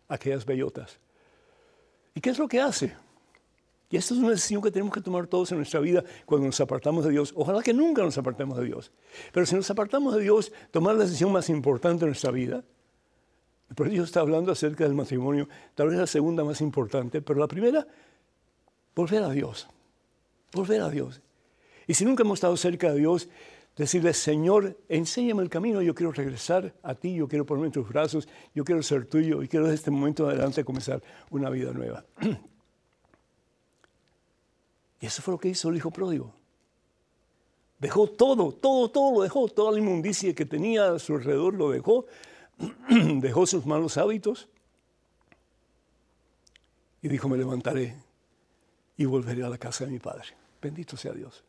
aquellas 0.10 0.46
bellotas. 0.46 1.00
¿Y 2.14 2.20
qué 2.20 2.32
es 2.32 2.40
lo 2.40 2.50
que 2.50 2.60
hace? 2.60 2.94
Y 3.94 3.98
esta 3.98 4.16
es 4.16 4.20
una 4.20 4.32
decisión 4.32 4.60
que 4.60 4.72
tenemos 4.72 4.92
que 4.92 5.02
tomar 5.02 5.28
todos 5.28 5.52
en 5.52 5.58
nuestra 5.60 5.80
vida 5.80 6.04
cuando 6.26 6.48
nos 6.48 6.60
apartamos 6.60 7.06
de 7.06 7.12
Dios. 7.12 7.32
Ojalá 7.36 7.62
que 7.62 7.76
nunca 7.76 8.02
nos 8.02 8.18
apartemos 8.18 8.58
de 8.58 8.66
Dios. 8.66 8.92
Pero 9.32 9.46
si 9.46 9.56
nos 9.56 9.70
apartamos 9.70 10.16
de 10.16 10.22
Dios, 10.22 10.52
tomar 10.72 10.96
la 10.96 11.04
decisión 11.04 11.32
más 11.32 11.48
importante 11.48 12.00
de 12.00 12.08
nuestra 12.08 12.32
vida. 12.32 12.64
Por 13.76 13.88
eso 13.88 14.02
está 14.02 14.22
hablando 14.22 14.52
acerca 14.52 14.84
del 14.86 14.96
matrimonio, 14.96 15.48
tal 15.76 15.90
vez 15.90 16.00
la 16.00 16.08
segunda 16.08 16.44
más 16.44 16.60
importante, 16.62 17.22
pero 17.22 17.40
la 17.40 17.48
primera, 17.48 17.86
volver 18.96 19.22
a 19.22 19.30
Dios. 19.30 19.68
Volver 20.54 20.82
a 20.82 20.90
Dios. 20.90 21.22
Y 21.86 21.94
si 21.94 22.04
nunca 22.04 22.24
hemos 22.24 22.38
estado 22.38 22.58
cerca 22.58 22.92
de 22.92 22.98
Dios, 22.98 23.30
decirle, 23.78 24.16
Señor, 24.16 24.76
enséñame 24.90 25.44
el 25.44 25.52
camino, 25.52 25.84
yo 25.84 25.94
quiero 25.94 26.12
regresar 26.12 26.74
a 26.82 26.96
ti, 26.96 27.14
yo 27.14 27.28
quiero 27.28 27.46
ponerme 27.46 27.68
en 27.68 27.74
tus 27.74 27.88
brazos, 27.88 28.28
yo 28.56 28.64
quiero 28.64 28.82
ser 28.82 29.06
tuyo 29.06 29.44
y 29.44 29.48
quiero 29.48 29.66
desde 29.66 29.76
este 29.76 29.92
momento 29.92 30.28
adelante 30.28 30.66
comenzar 30.66 31.04
una 31.30 31.52
vida 31.52 31.72
nueva. 31.74 32.04
Y 35.04 35.08
eso 35.08 35.22
fue 35.22 35.34
lo 35.34 35.38
que 35.38 35.50
hizo 35.50 35.68
el 35.68 35.76
hijo 35.76 35.92
pródigo. 35.92 36.34
Dejó 37.78 38.08
todo, 38.08 38.54
todo, 38.54 38.90
todo 38.90 39.16
lo 39.16 39.22
dejó, 39.24 39.50
toda 39.50 39.74
la 39.74 39.80
inmundicia 39.80 40.34
que 40.34 40.46
tenía 40.46 40.94
a 40.94 40.98
su 40.98 41.16
alrededor 41.16 41.56
lo 41.56 41.72
dejó, 41.72 42.06
dejó 43.20 43.46
sus 43.46 43.66
malos 43.66 43.98
hábitos 43.98 44.48
y 47.02 47.10
dijo, 47.10 47.28
me 47.28 47.38
levantaré 47.38 47.98
y 48.96 49.04
volveré 49.04 49.44
a 49.44 49.50
la 49.50 49.58
casa 49.58 49.84
de 49.84 49.92
mi 49.92 50.00
padre. 50.00 50.28
Bendito 50.62 50.96
sea 50.96 51.12
Dios. 51.12 51.44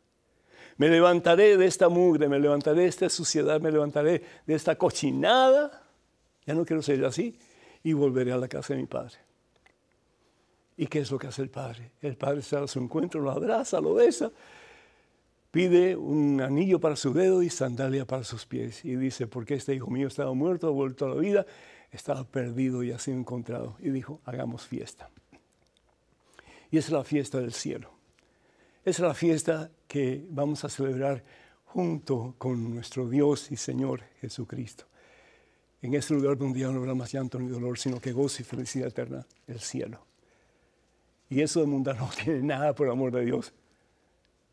Me 0.75 0.89
levantaré 0.89 1.55
de 1.55 1.65
esta 1.65 1.87
mugre, 1.87 2.27
me 2.27 2.39
levantaré 2.39 2.81
de 2.81 2.87
esta 2.87 3.07
suciedad, 3.07 3.61
me 3.61 3.71
levantaré 3.71 4.21
de 4.45 4.53
esta 4.53 4.77
cochinada. 4.77 5.81
Ya 6.45 6.55
no 6.55 6.65
quiero 6.65 6.81
ser 6.81 7.05
así. 7.05 7.39
Y 7.83 7.93
volveré 7.93 8.33
a 8.33 8.37
la 8.37 8.49
casa 8.49 8.73
de 8.73 8.81
mi 8.81 8.85
padre. 8.85 9.15
¿Y 10.77 10.87
qué 10.87 10.99
es 10.99 11.11
lo 11.11 11.17
que 11.17 11.27
hace 11.27 11.41
el 11.41 11.49
padre? 11.49 11.91
El 12.01 12.17
padre 12.17 12.41
sale 12.41 12.65
a 12.65 12.67
su 12.67 12.79
encuentro, 12.79 13.21
lo 13.21 13.31
abraza, 13.31 13.79
lo 13.79 13.93
besa, 13.93 14.31
pide 15.51 15.95
un 15.95 16.41
anillo 16.41 16.81
para 16.81 16.97
su 16.97 17.13
dedo 17.13 17.41
y 17.41 17.49
sandalia 17.49 18.05
para 18.05 18.25
sus 18.25 18.45
pies. 18.45 18.83
Y 18.83 18.95
dice, 18.95 19.25
porque 19.25 19.53
este 19.53 19.73
hijo 19.73 19.89
mío 19.89 20.07
estaba 20.07 20.33
muerto, 20.33 20.67
ha 20.67 20.71
vuelto 20.71 21.05
a 21.05 21.09
la 21.09 21.15
vida, 21.15 21.45
estaba 21.91 22.25
perdido 22.25 22.83
y 22.83 22.91
ha 22.91 22.99
sido 22.99 23.17
encontrado. 23.17 23.77
Y 23.79 23.89
dijo, 23.89 24.19
hagamos 24.25 24.67
fiesta. 24.67 25.09
Y 26.71 26.77
es 26.77 26.89
la 26.89 27.05
fiesta 27.05 27.39
del 27.39 27.53
cielo. 27.53 27.91
Es 28.83 28.99
la 28.99 29.13
fiesta 29.13 29.71
que 29.87 30.25
vamos 30.29 30.65
a 30.65 30.69
celebrar 30.69 31.23
junto 31.63 32.35
con 32.37 32.73
nuestro 32.73 33.07
Dios 33.07 33.49
y 33.49 33.55
Señor 33.55 34.03
Jesucristo. 34.19 34.85
En 35.81 35.93
este 35.93 36.15
lugar 36.15 36.37
donde 36.37 36.59
ya 36.59 36.69
no 36.69 36.79
habrá 36.79 36.95
más 36.95 37.13
llanto 37.13 37.39
ni 37.39 37.47
dolor, 37.47 37.77
sino 37.77 38.01
que 38.01 38.11
gozo 38.11 38.41
y 38.41 38.45
felicidad 38.45 38.89
eterna, 38.89 39.25
el 39.47 39.59
cielo. 39.59 40.05
Y 41.29 41.41
eso 41.41 41.61
de 41.61 41.67
mundano 41.67 42.01
no 42.01 42.09
tiene 42.23 42.41
nada 42.41 42.73
por 42.73 42.89
amor 42.89 43.11
de 43.11 43.25
Dios. 43.25 43.53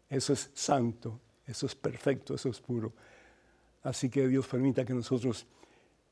Eso 0.08 0.32
es 0.32 0.50
santo, 0.54 1.20
eso 1.46 1.66
es 1.66 1.74
perfecto, 1.74 2.34
eso 2.34 2.48
es 2.48 2.60
puro. 2.60 2.92
Así 3.82 4.08
que 4.08 4.28
Dios 4.28 4.46
permita 4.46 4.84
que 4.84 4.94
nosotros 4.94 5.46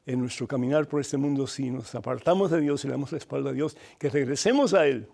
en 0.07 0.20
nuestro 0.20 0.49
caminar 0.49 0.88
por 0.88 1.01
este 1.01 1.16
mundo, 1.16 1.46
si 1.46 1.70
nos 1.70 1.94
apartamos 1.94 2.51
de 2.51 2.61
Dios 2.61 2.85
y 2.85 2.88
le 2.88 2.92
damos 2.92 3.12
la 3.12 3.18
espalda 3.18 3.51
a 3.51 3.53
Dios, 3.53 3.77
que 3.99 4.09
regresemos 4.09 4.75
a 4.75 4.87
Él. 4.87 5.09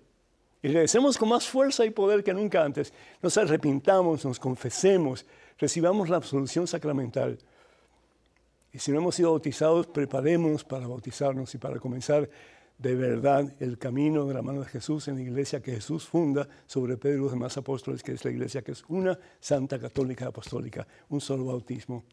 Y 0.62 0.68
regresemos 0.68 1.18
con 1.18 1.28
más 1.28 1.46
fuerza 1.46 1.84
y 1.84 1.90
poder 1.90 2.24
que 2.24 2.32
nunca 2.32 2.64
antes. 2.64 2.92
Nos 3.20 3.36
arrepintamos, 3.36 4.24
nos 4.24 4.38
confesemos, 4.38 5.26
recibamos 5.58 6.08
la 6.08 6.16
absolución 6.16 6.66
sacramental. 6.66 7.38
Y 8.72 8.78
si 8.78 8.90
no 8.90 8.98
hemos 8.98 9.14
sido 9.14 9.32
bautizados, 9.32 9.86
preparémonos 9.86 10.64
para 10.64 10.86
bautizarnos 10.86 11.54
y 11.54 11.58
para 11.58 11.78
comenzar 11.78 12.28
de 12.78 12.94
verdad 12.94 13.54
el 13.58 13.78
camino 13.78 14.26
de 14.26 14.34
la 14.34 14.42
mano 14.42 14.60
de 14.60 14.66
Jesús 14.66 15.08
en 15.08 15.16
la 15.16 15.22
iglesia 15.22 15.62
que 15.62 15.72
Jesús 15.72 16.06
funda 16.06 16.46
sobre 16.66 16.96
Pedro 16.96 17.16
y 17.16 17.20
los 17.22 17.32
demás 17.32 17.56
apóstoles, 17.56 18.02
que 18.02 18.12
es 18.12 18.24
la 18.24 18.30
iglesia 18.30 18.62
que 18.62 18.72
es 18.72 18.84
una 18.88 19.18
santa 19.40 19.78
católica 19.78 20.26
apostólica, 20.26 20.86
un 21.08 21.20
solo 21.20 21.46
bautismo. 21.46 22.04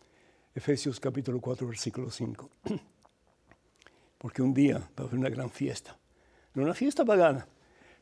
Efesios 0.56 1.00
capítulo 1.00 1.42
4, 1.42 1.68
versículo 1.68 2.10
5. 2.10 2.50
Porque 4.18 4.42
un 4.42 4.54
día 4.54 4.78
va 4.78 4.86
a 4.98 5.02
haber 5.02 5.16
una 5.16 5.30
gran 5.30 5.50
fiesta, 5.50 5.98
no 6.54 6.64
una 6.64 6.74
fiesta 6.74 7.04
pagana, 7.04 7.46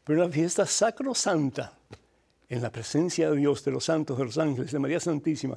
pero 0.04 0.24
una 0.24 0.32
fiesta 0.32 0.66
sacrosanta 0.66 1.78
en 2.48 2.62
la 2.62 2.72
presencia 2.72 3.32
de 3.32 3.38
Dios, 3.38 3.64
de 3.64 3.72
los 3.72 3.86
santos, 3.86 4.18
de 4.18 4.26
los 4.26 4.38
ángeles, 4.38 4.72
de 4.72 4.78
María 4.78 5.00
Santísima, 5.00 5.56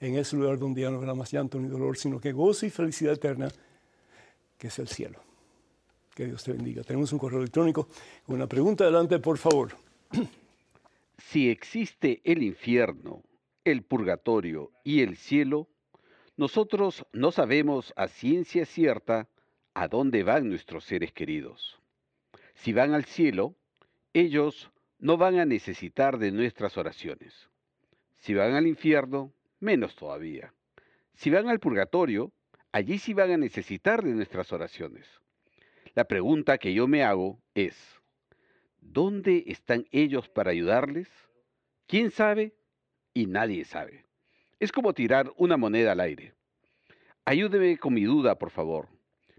en 0.00 0.16
ese 0.16 0.36
lugar 0.36 0.58
donde 0.58 0.82
ya 0.82 0.90
no 0.90 0.98
habrá 0.98 1.14
más 1.14 1.30
llanto 1.30 1.58
ni 1.58 1.68
dolor, 1.68 1.96
sino 1.96 2.20
que 2.20 2.32
gozo 2.32 2.66
y 2.66 2.70
felicidad 2.70 3.14
eterna, 3.14 3.48
que 4.58 4.66
es 4.66 4.78
el 4.78 4.88
cielo. 4.88 5.27
Que 6.18 6.26
Dios 6.26 6.42
te 6.42 6.52
bendiga. 6.52 6.82
Tenemos 6.82 7.12
un 7.12 7.20
correo 7.20 7.38
electrónico 7.38 7.86
una 8.26 8.48
pregunta. 8.48 8.82
Adelante, 8.82 9.20
por 9.20 9.38
favor. 9.38 9.76
Si 11.16 11.48
existe 11.48 12.20
el 12.24 12.42
infierno, 12.42 13.22
el 13.64 13.82
purgatorio 13.82 14.72
y 14.82 15.02
el 15.02 15.16
cielo, 15.16 15.68
nosotros 16.36 17.04
no 17.12 17.30
sabemos 17.30 17.92
a 17.96 18.08
ciencia 18.08 18.66
cierta 18.66 19.28
a 19.74 19.86
dónde 19.86 20.24
van 20.24 20.48
nuestros 20.48 20.84
seres 20.84 21.12
queridos. 21.12 21.78
Si 22.54 22.72
van 22.72 22.94
al 22.94 23.04
cielo, 23.04 23.54
ellos 24.12 24.72
no 24.98 25.18
van 25.18 25.38
a 25.38 25.44
necesitar 25.44 26.18
de 26.18 26.32
nuestras 26.32 26.78
oraciones. 26.78 27.48
Si 28.16 28.34
van 28.34 28.54
al 28.54 28.66
infierno, 28.66 29.32
menos 29.60 29.94
todavía. 29.94 30.52
Si 31.14 31.30
van 31.30 31.48
al 31.48 31.60
purgatorio, 31.60 32.32
allí 32.72 32.98
sí 32.98 33.12
van 33.14 33.30
a 33.30 33.36
necesitar 33.36 34.02
de 34.02 34.14
nuestras 34.14 34.52
oraciones. 34.52 35.06
La 35.98 36.04
pregunta 36.04 36.58
que 36.58 36.72
yo 36.72 36.86
me 36.86 37.02
hago 37.02 37.42
es, 37.56 37.76
¿dónde 38.80 39.42
están 39.48 39.84
ellos 39.90 40.28
para 40.28 40.52
ayudarles? 40.52 41.08
¿Quién 41.88 42.12
sabe? 42.12 42.54
Y 43.14 43.26
nadie 43.26 43.64
sabe. 43.64 44.04
Es 44.60 44.70
como 44.70 44.92
tirar 44.92 45.32
una 45.36 45.56
moneda 45.56 45.90
al 45.90 45.98
aire. 45.98 46.34
Ayúdeme 47.24 47.78
con 47.78 47.94
mi 47.94 48.04
duda, 48.04 48.38
por 48.38 48.50
favor. 48.50 48.86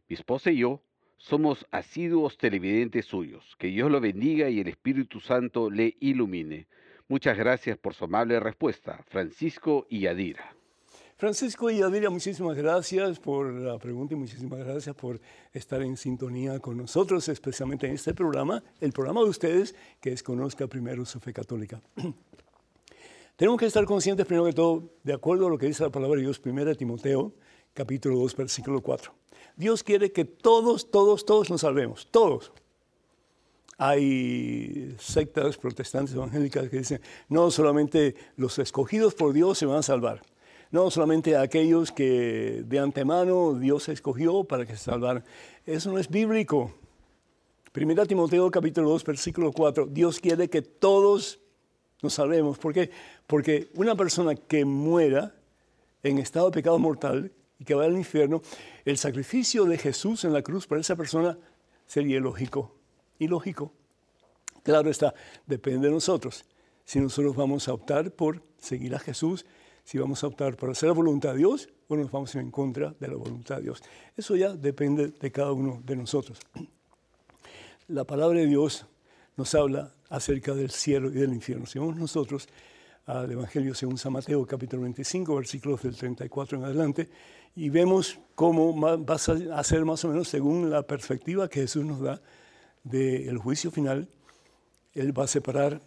Mi 0.10 0.15
esposa 0.15 0.52
y 0.52 0.58
yo 0.58 0.84
somos 1.15 1.65
asiduos 1.72 2.38
televidentes 2.38 3.06
suyos. 3.06 3.56
Que 3.58 3.67
Dios 3.67 3.89
lo 3.89 4.02
bendiga 4.02 4.50
y 4.50 4.60
el 4.60 4.67
Espíritu 4.67 5.22
Santo 5.22 5.69
le 5.69 5.95
ilumine. 6.02 6.67
Muchas 7.08 7.38
gracias 7.38 7.78
por 7.78 7.93
su 7.93 8.04
amable 8.04 8.38
respuesta. 8.38 9.02
Francisco 9.08 9.88
y 9.89 10.02
Yadira. 10.02 10.59
Francisco 11.19 11.69
y 11.69 11.82
Adriana, 11.82 12.12
muchísimas 12.12 12.55
gracias 12.55 13.19
por 13.19 13.51
la 13.51 13.77
pregunta 13.77 14.13
y 14.13 14.17
muchísimas 14.17 14.60
gracias 14.60 14.95
por 14.95 15.19
estar 15.51 15.82
en 15.82 15.97
sintonía 15.97 16.62
con 16.62 16.77
nosotros, 16.77 17.27
especialmente 17.27 17.88
en 17.88 17.95
este 17.95 18.13
programa, 18.13 18.63
el 18.79 18.93
programa 18.93 19.19
de 19.23 19.27
ustedes, 19.27 19.75
que 19.99 20.13
es 20.13 20.23
Conozca 20.23 20.67
Primero 20.67 21.03
su 21.03 21.19
Fe 21.19 21.34
Católica. 21.34 21.82
Tenemos 23.36 23.60
que 23.60 23.65
estar 23.65 23.84
conscientes, 23.84 24.25
primero 24.25 24.45
que 24.45 24.53
todo, 24.53 24.93
de 25.03 25.12
acuerdo 25.12 25.47
a 25.47 25.49
lo 25.49 25.58
que 25.58 25.65
dice 25.65 25.84
la 25.84 25.89
palabra 25.89 26.15
de 26.15 26.23
Dios, 26.23 26.39
1 26.41 26.75
Timoteo, 26.75 27.34
capítulo 27.73 28.17
2, 28.19 28.38
versículo 28.38 28.82
4. 28.82 29.12
Dios 29.58 29.84
quiere 29.84 30.13
que 30.13 30.23
todos, 30.23 30.89
todos, 30.89 31.25
todos 31.25 31.49
nos 31.49 31.60
salvemos, 31.60 32.08
todos. 32.12 32.53
Hay 33.77 34.95
sectas 34.97 35.58
protestantes 35.58 36.15
evangélicas 36.15 36.69
que 36.69 36.77
dicen, 36.77 37.01
no 37.27 37.51
solamente 37.51 38.15
los 38.38 38.58
escogidos 38.58 39.15
por 39.15 39.34
Dios 39.34 39.58
se 39.58 39.65
van 39.65 39.79
a 39.79 39.84
salvar 39.84 40.21
no 40.71 40.91
solamente 40.91 41.36
a 41.36 41.41
aquellos 41.41 41.91
que 41.91 42.63
de 42.65 42.79
antemano 42.79 43.55
Dios 43.55 43.89
escogió 43.89 44.43
para 44.43 44.65
que 44.65 44.75
se 44.75 44.86
salvaran. 44.86 45.23
Eso 45.65 45.91
no 45.91 45.97
es 45.97 46.10
bíblico. 46.10 46.73
Primera 47.71 48.05
Timoteo 48.05 48.49
capítulo 48.51 48.89
2, 48.89 49.03
versículo 49.03 49.51
4, 49.51 49.88
Dios 49.88 50.19
quiere 50.19 50.49
que 50.49 50.62
todos 50.62 51.39
nos 52.01 52.13
salvemos. 52.13 52.58
¿Por 52.58 52.73
qué? 52.73 52.89
Porque 53.27 53.69
una 53.75 53.95
persona 53.95 54.36
que 54.36 54.65
muera 54.65 55.36
en 56.03 56.17
estado 56.17 56.47
de 56.47 56.53
pecado 56.53 56.79
mortal 56.79 57.32
y 57.60 57.65
que 57.65 57.75
va 57.75 57.86
al 57.86 57.97
infierno, 57.97 58.41
el 58.86 58.97
sacrificio 58.97 59.65
de 59.65 59.77
Jesús 59.77 60.23
en 60.23 60.34
la 60.34 60.41
cruz 60.41 60.65
para 60.65 60.82
esa 60.82 60.95
persona 60.95 61.38
sería 61.86 62.17
ilógico. 62.17 62.75
Ilógico. 63.19 63.73
Claro 64.63 64.89
está, 64.89 65.13
depende 65.45 65.88
de 65.88 65.93
nosotros. 65.93 66.45
Si 66.86 66.99
nosotros 66.99 67.36
vamos 67.36 67.67
a 67.67 67.73
optar 67.73 68.12
por 68.12 68.41
seguir 68.58 68.95
a 68.95 68.99
Jesús 68.99 69.45
si 69.89 69.97
vamos 69.97 70.23
a 70.23 70.28
optar 70.28 70.56
por 70.56 70.69
hacer 70.69 70.88
la 70.88 70.93
voluntad 70.93 71.32
de 71.32 71.39
Dios 71.39 71.67
o 71.88 71.95
nos 71.95 72.12
vamos 72.12 72.36
en 72.36 72.52
contra 72.52 72.93
de 72.99 73.08
la 73.08 73.15
voluntad 73.15 73.56
de 73.56 73.63
Dios. 73.63 73.82
Eso 74.15 74.36
ya 74.36 74.54
depende 74.54 75.08
de 75.08 75.32
cada 75.32 75.52
uno 75.52 75.82
de 75.84 75.95
nosotros. 75.95 76.38
La 77.88 78.04
palabra 78.04 78.38
de 78.38 78.45
Dios 78.45 78.86
nos 79.36 79.56
habla 79.56 79.91
acerca 80.10 80.54
del 80.54 80.69
cielo 80.69 81.10
y 81.10 81.13
del 81.13 81.34
infierno. 81.34 81.65
Si 81.65 81.80
vamos 81.80 81.95
nosotros 81.95 82.47
al 83.08 83.32
Evangelio 83.32 83.73
según 83.73 83.97
San 83.97 84.13
Mateo, 84.13 84.45
capítulo 84.45 84.84
25, 84.84 85.36
versículos 85.36 85.82
del 85.82 85.95
34 85.95 86.60
en 86.60 86.63
adelante, 86.65 87.10
y 87.56 87.69
vemos 87.71 88.19
cómo 88.36 88.80
va 88.80 89.15
a 89.15 89.63
ser 89.63 89.86
más 89.86 90.06
o 90.06 90.10
menos 90.10 90.28
según 90.28 90.69
la 90.69 90.84
perspectiva 90.84 91.49
que 91.49 91.62
Jesús 91.62 91.84
nos 91.84 91.99
da 91.99 92.21
del 92.84 93.39
juicio 93.39 93.71
final. 93.71 94.08
Él 94.93 95.17
va 95.17 95.23
a 95.23 95.28
separar 95.28 95.82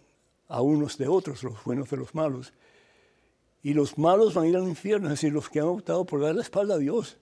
a 0.49 0.61
unos 0.61 0.97
de 0.97 1.07
otros, 1.07 1.41
los 1.41 1.63
buenos 1.63 1.89
de 1.89 1.95
los 1.95 2.13
malos 2.13 2.51
y 3.63 3.73
los 3.73 3.97
malos 3.97 4.33
van 4.33 4.43
a 4.43 4.47
ir 4.49 4.57
al 4.57 4.67
infierno, 4.67 5.07
es 5.07 5.13
decir, 5.13 5.31
los 5.31 5.49
que 5.49 5.61
han 5.61 5.67
optado 5.67 6.05
por 6.05 6.21
dar 6.21 6.35
la 6.35 6.41
espalda 6.41 6.75
a 6.75 6.77
Dios. 6.77 7.17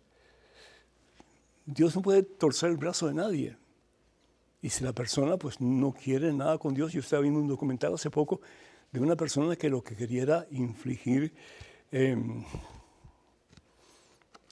Dios 1.67 1.95
no 1.95 2.01
puede 2.01 2.23
torcer 2.23 2.71
el 2.71 2.77
brazo 2.77 3.07
de 3.07 3.13
nadie. 3.13 3.57
Y 4.63 4.69
si 4.69 4.83
la 4.83 4.91
persona 4.91 5.37
pues 5.37 5.61
no 5.61 5.93
quiere 5.93 6.33
nada 6.33 6.57
con 6.57 6.73
Dios, 6.73 6.93
yo 6.93 6.99
estaba 6.99 7.21
viendo 7.21 7.39
un 7.39 7.47
documental 7.47 7.93
hace 7.93 8.09
poco 8.09 8.41
de 8.91 8.99
una 8.99 9.15
persona 9.15 9.55
que 9.55 9.69
lo 9.69 9.83
que 9.83 9.95
quería 9.95 10.23
era 10.23 10.47
infligir 10.49 11.31
em, 11.91 12.43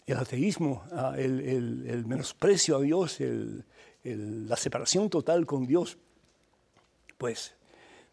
el 0.06 0.18
ateísmo, 0.18 0.84
el, 1.18 2.04
menosprecio 2.06 2.78
a 2.78 2.82
Dios, 2.82 3.18
la 4.04 4.56
separación 4.56 5.10
total 5.10 5.46
con 5.48 5.66
Dios. 5.66 5.98
Pues 7.18 7.56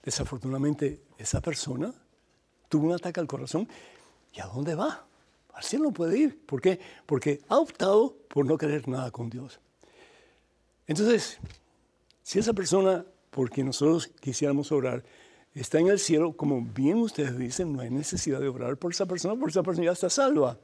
desafortunadamente 0.02 1.02
esa 1.18 1.40
persona 1.40 1.94
tuvo 2.68 2.86
un 2.86 2.92
ataque 2.92 3.20
al 3.20 3.26
corazón. 3.26 3.68
¿Y 4.32 4.40
a 4.40 4.46
dónde 4.46 4.74
va? 4.74 5.04
Al 5.54 5.62
cielo 5.62 5.86
no 5.86 5.92
puede 5.92 6.18
ir. 6.18 6.38
¿Por 6.44 6.60
qué? 6.60 6.78
Porque 7.06 7.40
ha 7.48 7.58
optado 7.58 8.14
por 8.28 8.44
no 8.44 8.58
querer 8.58 8.86
nada 8.88 9.10
con 9.10 9.30
Dios. 9.30 9.58
Entonces, 10.86 11.38
si 12.22 12.38
esa 12.38 12.52
persona 12.52 13.04
por 13.30 13.50
quien 13.50 13.66
nosotros 13.66 14.08
quisiéramos 14.20 14.72
orar 14.72 15.04
está 15.54 15.78
en 15.78 15.88
el 15.88 15.98
cielo, 15.98 16.32
como 16.32 16.60
bien 16.60 16.98
ustedes 16.98 17.36
dicen, 17.38 17.72
no 17.72 17.80
hay 17.80 17.90
necesidad 17.90 18.40
de 18.40 18.48
orar 18.48 18.76
por 18.76 18.92
esa 18.92 19.06
persona, 19.06 19.34
porque 19.34 19.52
esa 19.52 19.62
persona 19.62 19.86
ya 19.86 19.92
está 19.92 20.10
salva. 20.10 20.58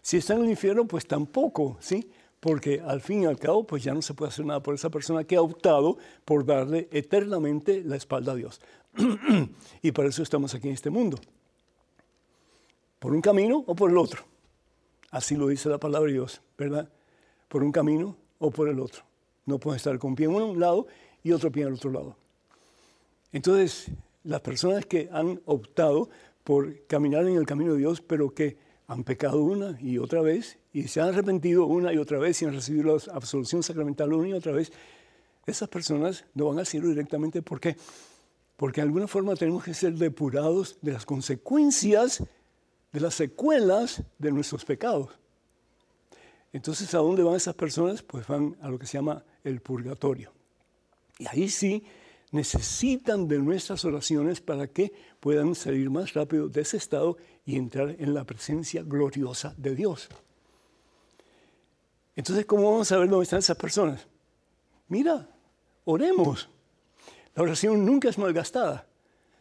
Si 0.00 0.16
está 0.16 0.34
en 0.34 0.44
el 0.44 0.50
infierno, 0.50 0.86
pues 0.86 1.06
tampoco, 1.06 1.76
¿sí? 1.80 2.08
Porque 2.38 2.80
al 2.80 3.00
fin 3.00 3.22
y 3.22 3.26
al 3.26 3.38
cabo, 3.38 3.66
pues 3.66 3.82
ya 3.82 3.94
no 3.94 4.02
se 4.02 4.14
puede 4.14 4.28
hacer 4.28 4.44
nada 4.44 4.62
por 4.62 4.74
esa 4.74 4.90
persona 4.90 5.24
que 5.24 5.36
ha 5.36 5.42
optado 5.42 5.96
por 6.24 6.44
darle 6.44 6.88
eternamente 6.92 7.82
la 7.84 7.96
espalda 7.96 8.32
a 8.32 8.34
Dios. 8.34 8.60
Y 9.82 9.92
por 9.92 10.06
eso 10.06 10.22
estamos 10.22 10.54
aquí 10.54 10.68
en 10.68 10.74
este 10.74 10.90
mundo. 10.90 11.18
Por 12.98 13.12
un 13.12 13.20
camino 13.20 13.64
o 13.66 13.74
por 13.74 13.90
el 13.90 13.98
otro. 13.98 14.24
Así 15.10 15.36
lo 15.36 15.48
dice 15.48 15.68
la 15.68 15.78
palabra 15.78 16.08
de 16.08 16.14
Dios, 16.14 16.40
¿verdad? 16.58 16.88
Por 17.48 17.62
un 17.62 17.70
camino 17.70 18.16
o 18.38 18.50
por 18.50 18.68
el 18.68 18.80
otro. 18.80 19.02
No 19.46 19.58
pueden 19.58 19.76
estar 19.76 19.98
con 19.98 20.14
pie 20.14 20.26
en 20.26 20.34
un 20.34 20.58
lado 20.58 20.86
y 21.22 21.32
otro 21.32 21.52
pie 21.52 21.62
en 21.62 21.68
el 21.68 21.74
otro 21.74 21.90
lado. 21.90 22.16
Entonces, 23.32 23.90
las 24.22 24.40
personas 24.40 24.86
que 24.86 25.08
han 25.12 25.40
optado 25.44 26.08
por 26.44 26.86
caminar 26.86 27.26
en 27.26 27.36
el 27.36 27.46
camino 27.46 27.72
de 27.72 27.78
Dios, 27.78 28.00
pero 28.00 28.32
que 28.32 28.56
han 28.86 29.02
pecado 29.04 29.42
una 29.42 29.78
y 29.80 29.98
otra 29.98 30.20
vez, 30.20 30.58
y 30.72 30.88
se 30.88 31.00
han 31.00 31.08
arrepentido 31.08 31.66
una 31.66 31.92
y 31.92 31.98
otra 31.98 32.18
vez 32.18 32.40
y 32.42 32.44
han 32.44 32.54
recibido 32.54 32.96
la 32.96 33.12
absolución 33.12 33.62
sacramental 33.62 34.12
una 34.12 34.28
y 34.28 34.32
otra 34.34 34.52
vez, 34.52 34.72
esas 35.46 35.68
personas 35.68 36.24
no 36.34 36.46
van 36.48 36.58
al 36.58 36.66
cielo 36.66 36.88
directamente. 36.88 37.42
¿Por 37.42 37.60
qué? 37.60 37.76
Porque 38.56 38.80
de 38.80 38.86
alguna 38.86 39.06
forma 39.06 39.34
tenemos 39.34 39.64
que 39.64 39.74
ser 39.74 39.94
depurados 39.94 40.78
de 40.80 40.92
las 40.92 41.04
consecuencias, 41.04 42.22
de 42.92 43.00
las 43.00 43.14
secuelas 43.14 44.02
de 44.18 44.32
nuestros 44.32 44.64
pecados. 44.64 45.10
Entonces, 46.52 46.94
¿a 46.94 46.98
dónde 46.98 47.24
van 47.24 47.34
esas 47.34 47.56
personas? 47.56 48.02
Pues 48.02 48.26
van 48.28 48.56
a 48.62 48.68
lo 48.68 48.78
que 48.78 48.86
se 48.86 48.98
llama 48.98 49.24
el 49.42 49.60
purgatorio. 49.60 50.32
Y 51.18 51.26
ahí 51.26 51.48
sí 51.48 51.84
necesitan 52.30 53.26
de 53.26 53.38
nuestras 53.38 53.84
oraciones 53.84 54.40
para 54.40 54.68
que 54.68 54.92
puedan 55.20 55.54
salir 55.54 55.90
más 55.90 56.14
rápido 56.14 56.48
de 56.48 56.60
ese 56.60 56.76
estado 56.76 57.16
y 57.44 57.56
entrar 57.56 57.96
en 57.98 58.14
la 58.14 58.24
presencia 58.24 58.82
gloriosa 58.82 59.54
de 59.56 59.74
Dios. 59.74 60.08
Entonces, 62.16 62.46
¿cómo 62.46 62.70
vamos 62.70 62.90
a 62.92 62.98
ver 62.98 63.08
dónde 63.08 63.24
están 63.24 63.40
esas 63.40 63.56
personas? 63.56 64.06
Mira, 64.88 65.28
oremos. 65.84 66.48
La 67.34 67.42
oración 67.42 67.84
nunca 67.84 68.08
es 68.08 68.18
malgastada. 68.18 68.86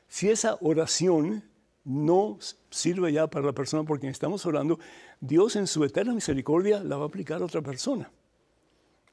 Si 0.07 0.29
esa 0.29 0.57
oración 0.61 1.43
no 1.83 2.37
sirve 2.69 3.11
ya 3.11 3.27
para 3.27 3.45
la 3.45 3.53
persona 3.53 3.83
por 3.83 3.99
quien 3.99 4.11
estamos 4.11 4.45
orando, 4.45 4.79
Dios 5.19 5.55
en 5.55 5.67
su 5.67 5.83
eterna 5.83 6.13
misericordia 6.13 6.83
la 6.83 6.97
va 6.97 7.05
a 7.05 7.07
aplicar 7.07 7.41
a 7.41 7.45
otra 7.45 7.61
persona. 7.61 8.11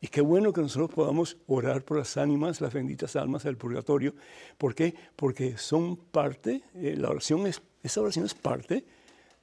Y 0.01 0.09
qué 0.09 0.23
bueno 0.23 0.53
que 0.53 0.63
nosotros 0.63 0.91
podamos 0.91 1.37
orar 1.47 1.85
por 1.85 1.99
las 1.99 2.17
ánimas, 2.17 2.63
las 2.63 2.73
benditas 2.73 3.17
almas 3.17 3.43
del 3.43 3.59
purgatorio. 3.59 4.15
¿Por 4.57 4.75
qué? 4.75 4.95
Porque 5.15 5.59
son 5.59 5.97
parte, 5.97 6.63
eh, 6.75 6.95
la 6.97 7.11
oración 7.11 7.47
es, 7.47 7.61
esa 7.83 8.01
oración 8.01 8.25
es 8.25 8.33
parte 8.33 8.87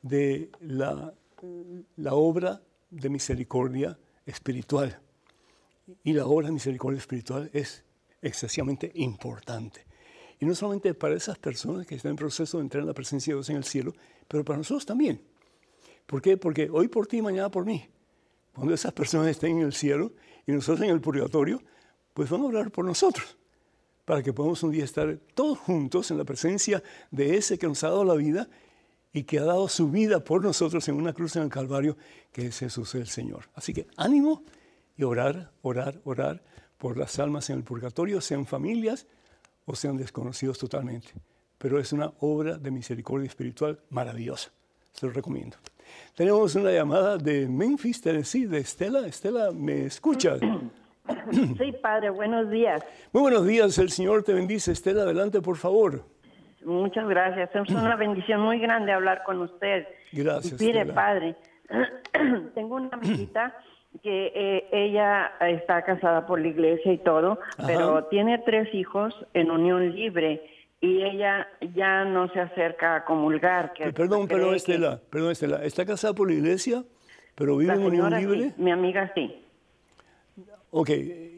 de 0.01 0.49
la, 0.61 1.13
la 1.95 2.13
obra 2.15 2.61
de 2.89 3.09
misericordia 3.09 3.99
espiritual. 4.25 4.99
Y 6.03 6.13
la 6.13 6.25
obra 6.25 6.47
de 6.47 6.53
misericordia 6.53 6.97
espiritual 6.97 7.51
es 7.53 7.83
excesivamente 8.21 8.91
importante. 8.95 9.85
Y 10.39 10.45
no 10.45 10.53
solamente 10.53 10.93
para 10.93 11.15
esas 11.15 11.37
personas 11.37 11.85
que 11.85 11.95
están 11.95 12.11
en 12.11 12.15
proceso 12.15 12.57
de 12.57 12.63
entrar 12.63 12.81
en 12.81 12.87
la 12.87 12.93
presencia 12.93 13.33
de 13.33 13.37
Dios 13.37 13.49
en 13.49 13.57
el 13.57 13.63
cielo, 13.63 13.93
pero 14.27 14.45
para 14.45 14.57
nosotros 14.57 14.85
también. 14.85 15.21
¿Por 16.05 16.21
qué? 16.21 16.37
Porque 16.37 16.69
hoy 16.71 16.87
por 16.87 17.07
ti, 17.07 17.21
mañana 17.21 17.49
por 17.49 17.65
mí. 17.65 17.87
Cuando 18.53 18.73
esas 18.73 18.93
personas 18.93 19.27
estén 19.27 19.57
en 19.57 19.65
el 19.65 19.73
cielo 19.73 20.13
y 20.45 20.51
nosotros 20.51 20.85
en 20.85 20.91
el 20.91 21.01
purgatorio, 21.01 21.61
pues 22.13 22.29
van 22.29 22.41
a 22.41 22.45
hablar 22.45 22.71
por 22.71 22.85
nosotros, 22.85 23.37
para 24.05 24.23
que 24.23 24.33
podamos 24.33 24.63
un 24.63 24.71
día 24.71 24.83
estar 24.83 25.19
todos 25.35 25.59
juntos 25.59 26.09
en 26.09 26.17
la 26.17 26.23
presencia 26.23 26.81
de 27.11 27.37
ese 27.37 27.59
que 27.59 27.67
nos 27.67 27.83
ha 27.83 27.89
dado 27.89 28.03
la 28.03 28.15
vida 28.15 28.47
y 29.13 29.23
que 29.23 29.39
ha 29.39 29.43
dado 29.43 29.67
su 29.67 29.89
vida 29.89 30.23
por 30.23 30.43
nosotros 30.43 30.87
en 30.87 30.95
una 30.95 31.13
cruz 31.13 31.35
en 31.35 31.43
el 31.43 31.49
Calvario, 31.49 31.97
que 32.31 32.47
es 32.47 32.57
Jesús 32.57 32.95
el 32.95 33.07
Señor. 33.07 33.49
Así 33.53 33.73
que 33.73 33.87
ánimo 33.97 34.43
y 34.95 35.03
orar, 35.03 35.51
orar, 35.61 36.01
orar 36.03 36.43
por 36.77 36.97
las 36.97 37.17
almas 37.19 37.49
en 37.49 37.57
el 37.57 37.63
purgatorio, 37.63 38.21
sean 38.21 38.45
familias 38.45 39.07
o 39.65 39.75
sean 39.75 39.97
desconocidos 39.97 40.57
totalmente. 40.57 41.09
Pero 41.57 41.79
es 41.79 41.91
una 41.91 42.11
obra 42.19 42.57
de 42.57 42.71
misericordia 42.71 43.27
espiritual 43.27 43.79
maravillosa. 43.89 44.51
Se 44.91 45.07
lo 45.07 45.11
recomiendo. 45.11 45.57
Tenemos 46.15 46.55
una 46.55 46.71
llamada 46.71 47.17
de 47.17 47.47
Memphis, 47.47 48.01
Tennessee, 48.01 48.45
de 48.45 48.59
Estela. 48.59 49.05
Estela, 49.07 49.51
¿me 49.51 49.85
escuchas? 49.85 50.39
Sí, 51.31 51.71
padre, 51.81 52.09
buenos 52.09 52.51
días. 52.51 52.83
Muy 53.13 53.21
buenos 53.21 53.45
días, 53.45 53.77
el 53.77 53.89
Señor 53.91 54.23
te 54.23 54.33
bendice. 54.33 54.73
Estela, 54.73 55.03
adelante, 55.03 55.39
por 55.39 55.55
favor. 55.55 56.03
Muchas 56.65 57.07
gracias. 57.07 57.49
Es 57.55 57.69
una 57.69 57.95
bendición 57.95 58.41
muy 58.41 58.59
grande 58.59 58.91
hablar 58.91 59.23
con 59.23 59.39
usted. 59.39 59.87
Gracias. 60.11 60.59
Mire, 60.59 60.85
padre, 60.85 61.37
tengo 62.55 62.75
una 62.75 62.89
amiguita 62.91 63.55
que 64.03 64.31
eh, 64.35 64.67
ella 64.71 65.33
está 65.41 65.83
casada 65.83 66.25
por 66.25 66.39
la 66.39 66.47
iglesia 66.47 66.93
y 66.93 66.97
todo, 66.97 67.39
pero 67.65 68.05
tiene 68.05 68.37
tres 68.39 68.73
hijos 68.73 69.13
en 69.33 69.51
unión 69.51 69.95
libre 69.95 70.41
y 70.81 71.03
ella 71.03 71.47
ya 71.75 72.05
no 72.05 72.29
se 72.29 72.39
acerca 72.39 72.97
a 72.97 73.05
comulgar. 73.05 73.73
Que 73.73 73.91
perdón, 73.91 74.27
perdón, 74.27 74.55
Estela, 74.55 74.99
perdón, 75.09 75.31
Estela, 75.31 75.63
¿está 75.63 75.85
casada 75.85 76.13
por 76.13 76.29
la 76.29 76.35
iglesia, 76.35 76.83
pero 77.35 77.57
vive 77.57 77.73
en 77.73 77.83
unión 77.83 78.13
libre? 78.13 78.53
mi 78.57 78.71
amiga 78.71 79.11
sí. 79.15 79.43
Ok, 80.69 80.89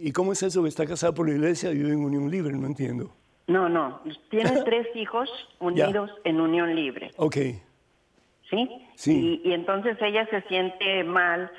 ¿y 0.01 0.11
cómo 0.11 0.33
es 0.33 0.43
eso 0.43 0.63
que 0.63 0.69
está 0.69 0.85
casada 0.85 1.13
por 1.13 1.27
la 1.27 1.35
iglesia 1.35 1.71
y 1.71 1.75
vive 1.75 1.93
en 1.93 2.03
unión 2.03 2.29
libre? 2.29 2.53
No 2.53 2.67
entiendo. 2.67 3.11
No, 3.47 3.69
no, 3.69 4.01
tiene 4.29 4.61
tres 4.65 4.87
hijos 4.95 5.29
unidos 5.59 6.11
en 6.23 6.41
unión 6.41 6.75
libre. 6.75 7.11
Ok. 7.17 7.37
¿Sí? 8.49 8.87
Sí. 8.95 9.41
Y, 9.43 9.49
y 9.49 9.53
entonces 9.53 9.97
ella 10.01 10.27
se 10.29 10.41
siente 10.43 11.03
mal 11.03 11.51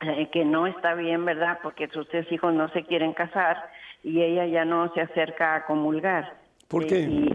eh, 0.00 0.28
que 0.32 0.44
no 0.44 0.66
está 0.66 0.94
bien, 0.94 1.24
¿verdad? 1.24 1.58
Porque 1.62 1.88
sus 1.88 2.08
tres 2.08 2.30
hijos 2.32 2.52
no 2.54 2.68
se 2.70 2.84
quieren 2.84 3.12
casar 3.12 3.70
y 4.02 4.22
ella 4.22 4.46
ya 4.46 4.64
no 4.64 4.92
se 4.94 5.00
acerca 5.00 5.56
a 5.56 5.66
comulgar. 5.66 6.34
¿Por 6.68 6.86
qué? 6.86 7.28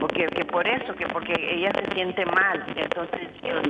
porque 0.00 0.26
que 0.26 0.44
por 0.46 0.66
eso, 0.66 0.94
que 0.94 1.06
porque 1.08 1.34
ella 1.38 1.70
se 1.78 1.94
siente 1.94 2.24
mal. 2.24 2.64
Entonces 2.74 3.28
yo, 3.42 3.60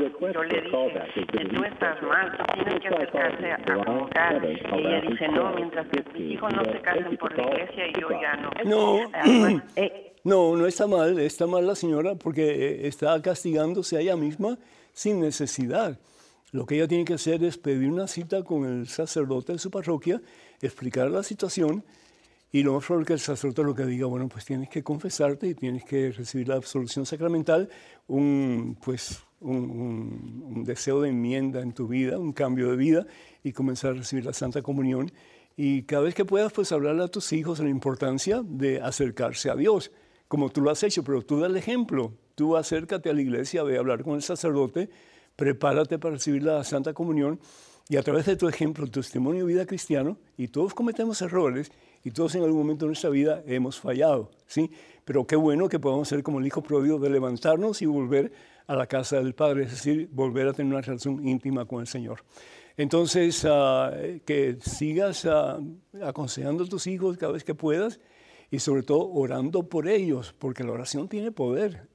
le 0.45 0.61
dije, 0.61 1.45
tú 1.53 1.65
estás 1.65 2.01
mal, 2.03 2.37
tú 2.37 2.45
tienes 2.55 2.81
que 2.81 2.89
acercarse 2.89 3.53
a 3.53 3.85
comulgar. 3.85 4.45
Y 4.45 4.79
ella 4.79 5.01
dice, 5.01 5.29
no, 5.29 5.53
mientras 5.53 5.87
que 5.89 6.05
mis 6.15 6.33
hijos 6.33 6.55
no 6.55 6.65
se 6.65 6.81
casen 6.81 7.17
por 7.17 7.37
la 7.37 7.43
iglesia 7.43 7.89
y 7.89 8.01
yo 8.01 8.09
ya 8.21 8.37
no. 8.37 8.51
No. 8.65 9.11
Eh, 9.77 10.13
no, 10.23 10.57
no 10.57 10.67
está 10.67 10.87
mal, 10.87 11.19
está 11.19 11.47
mal 11.47 11.67
la 11.67 11.75
señora 11.75 12.15
porque 12.15 12.43
eh, 12.43 12.87
está 12.87 13.21
castigándose 13.23 13.97
a 13.97 14.01
ella 14.01 14.17
misma 14.17 14.59
sin 14.93 15.21
necesidad. 15.21 15.99
Lo 16.53 16.67
que 16.67 16.77
ella 16.77 16.89
tiene 16.89 17.05
que 17.05 17.15
hacer 17.15 17.45
es 17.45 17.59
pedir 17.59 17.91
una 17.91 18.07
cita 18.07 18.43
con 18.43 18.65
el 18.65 18.89
sacerdote 18.89 19.53
de 19.53 19.59
su 19.59 19.71
parroquia, 19.71 20.21
explicar 20.61 21.11
la 21.11 21.23
situación 21.23 21.85
y 22.53 22.65
lo 22.65 22.75
más 22.75 22.85
probable 22.85 23.07
que 23.07 23.13
el 23.13 23.21
sacerdote 23.21 23.63
lo 23.63 23.75
que 23.75 23.87
diga, 23.87 24.07
bueno, 24.07 24.29
pues 24.29 24.45
tienes 24.45 24.69
que 24.69 24.83
confesarte 24.83 25.47
y 25.47 25.55
tienes 25.55 25.85
que 25.85 26.11
recibir 26.11 26.49
la 26.49 26.57
absolución 26.57 27.07
sacramental, 27.07 27.69
un, 28.09 28.77
pues, 28.85 29.23
un, 29.41 30.65
deseo 30.65 31.01
de 31.01 31.11
enmienda 31.11 31.61
en 31.61 31.73
tu 31.73 31.87
vida, 31.87 32.19
un 32.19 32.33
cambio 32.33 32.71
de 32.71 32.77
vida 32.77 33.07
y 33.45 33.53
comenzar 33.53 33.93
a 33.93 33.95
recibir 33.95 34.25
la 34.25 34.33
Santa 34.33 34.63
Comunión. 34.63 35.13
Y 35.57 35.83
cada 35.85 36.03
vez 36.03 36.15
que 36.15 36.25
puedas, 36.25 36.53
pues 36.53 36.73
hablarle 36.73 37.05
a 37.05 37.09
tus 37.09 37.33
hijos 37.33 37.59
de 37.59 37.65
la 37.65 37.71
importancia 37.71 38.43
de 38.45 38.81
acercarse 38.81 39.51
a 39.51 39.55
Dios, 39.55 39.93
como 40.27 40.51
tú 40.51 40.61
lo 40.61 40.71
has 40.71 40.83
hecho, 40.83 41.05
pero 41.05 41.23
tú 41.23 41.39
da 41.39 41.47
el 41.47 41.57
ejemplo. 41.57 42.13
Tú 42.35 42.57
acércate 42.57 43.11
a 43.11 43.13
la 43.13 43.21
iglesia, 43.21 43.63
ve 43.63 43.77
a 43.77 43.81
hablar 43.81 44.03
con 44.03 44.15
el 44.15 44.23
sacerdote, 44.23 44.89
prepárate 45.37 45.99
para 45.99 46.15
recibir 46.15 46.43
la 46.43 46.63
Santa 46.65 46.93
Comunión 46.93 47.41
y 47.89 47.97
a 47.97 48.03
través 48.03 48.27
de 48.27 48.37
tu 48.37 48.49
ejemplo, 48.49 48.87
tu 48.87 49.01
testimonio 49.01 49.45
de 49.45 49.53
vida 49.53 49.67
cristiano, 49.67 50.17
y 50.37 50.47
todos 50.47 50.75
cometemos 50.75 51.21
errores, 51.23 51.73
y 52.05 52.13
todos 52.13 52.35
en 52.37 52.45
algún 52.45 52.59
momento 52.59 52.85
de 52.85 52.91
nuestra 52.91 53.11
vida 53.11 53.43
hemos 53.47 53.81
fallado, 53.81 54.31
¿sí? 54.47 54.71
Pero 55.05 55.27
qué 55.27 55.35
bueno 55.35 55.69
que 55.69 55.81
podamos 55.81 56.09
ser 56.09 56.23
como 56.23 56.39
el 56.39 56.47
hijo 56.47 56.63
pródigo 56.63 56.99
de 56.99 57.11
levantarnos 57.11 57.83
y 57.83 57.87
volver 57.87 58.33
a 58.69 58.77
la 58.77 58.87
casa 58.87 59.17
del 59.17 59.35
Padre, 59.35 59.65
es 59.65 59.73
decir, 59.73 60.09
volver 60.13 60.47
a 60.47 60.53
tener 60.53 60.73
una 60.73 60.81
relación 60.81 61.27
íntima 61.27 61.65
con 61.65 61.81
el 61.81 61.89
Señor. 61.89 62.23
Entonces, 62.77 63.45
ah, 63.45 63.93
que 64.25 64.57
sigas 64.61 65.27
ah, 65.27 65.59
aconsejando 66.03 66.65
a 66.65 66.69
tus 66.69 66.87
hijos 66.87 67.19
cada 67.19 67.33
vez 67.33 67.43
que 67.43 67.55
puedas 67.55 67.99
y 68.51 68.61
sobre 68.61 68.83
todo 68.83 69.11
orando 69.11 69.65
por 69.65 69.89
ellos, 69.89 70.35
porque 70.39 70.65
la 70.65 70.73
oración 70.73 71.09
tiene 71.09 71.33
poder. 71.33 71.89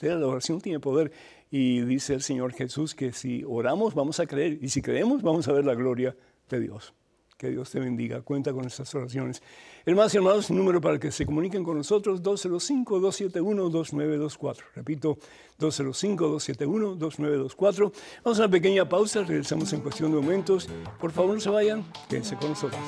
la 0.00 0.26
oración 0.26 0.60
tiene 0.60 0.80
poder. 0.80 1.12
Y 1.58 1.80
dice 1.80 2.12
el 2.12 2.20
Señor 2.20 2.52
Jesús 2.52 2.94
que 2.94 3.14
si 3.14 3.42
oramos 3.42 3.94
vamos 3.94 4.20
a 4.20 4.26
creer 4.26 4.58
y 4.60 4.68
si 4.68 4.82
creemos 4.82 5.22
vamos 5.22 5.48
a 5.48 5.54
ver 5.54 5.64
la 5.64 5.74
gloria 5.74 6.14
de 6.50 6.60
Dios. 6.60 6.92
Que 7.38 7.48
Dios 7.48 7.70
te 7.70 7.80
bendiga. 7.80 8.20
Cuenta 8.20 8.52
con 8.52 8.66
estas 8.66 8.94
oraciones. 8.94 9.42
Hermanos 9.86 10.12
y 10.12 10.18
hermanos, 10.18 10.50
número 10.50 10.82
para 10.82 10.98
que 10.98 11.10
se 11.10 11.24
comuniquen 11.24 11.64
con 11.64 11.78
nosotros, 11.78 12.22
205-271-2924. 12.22 14.64
Repito, 14.74 15.16
205-271-2924. 15.58 17.92
Vamos 18.22 18.38
a 18.38 18.42
una 18.42 18.50
pequeña 18.50 18.86
pausa, 18.86 19.22
regresamos 19.22 19.72
en 19.72 19.80
cuestión 19.80 20.10
de 20.10 20.18
momentos. 20.18 20.68
Por 21.00 21.10
favor, 21.10 21.36
no 21.36 21.40
se 21.40 21.48
vayan, 21.48 21.86
quédense 22.10 22.36
con 22.36 22.50
nosotros. 22.50 22.82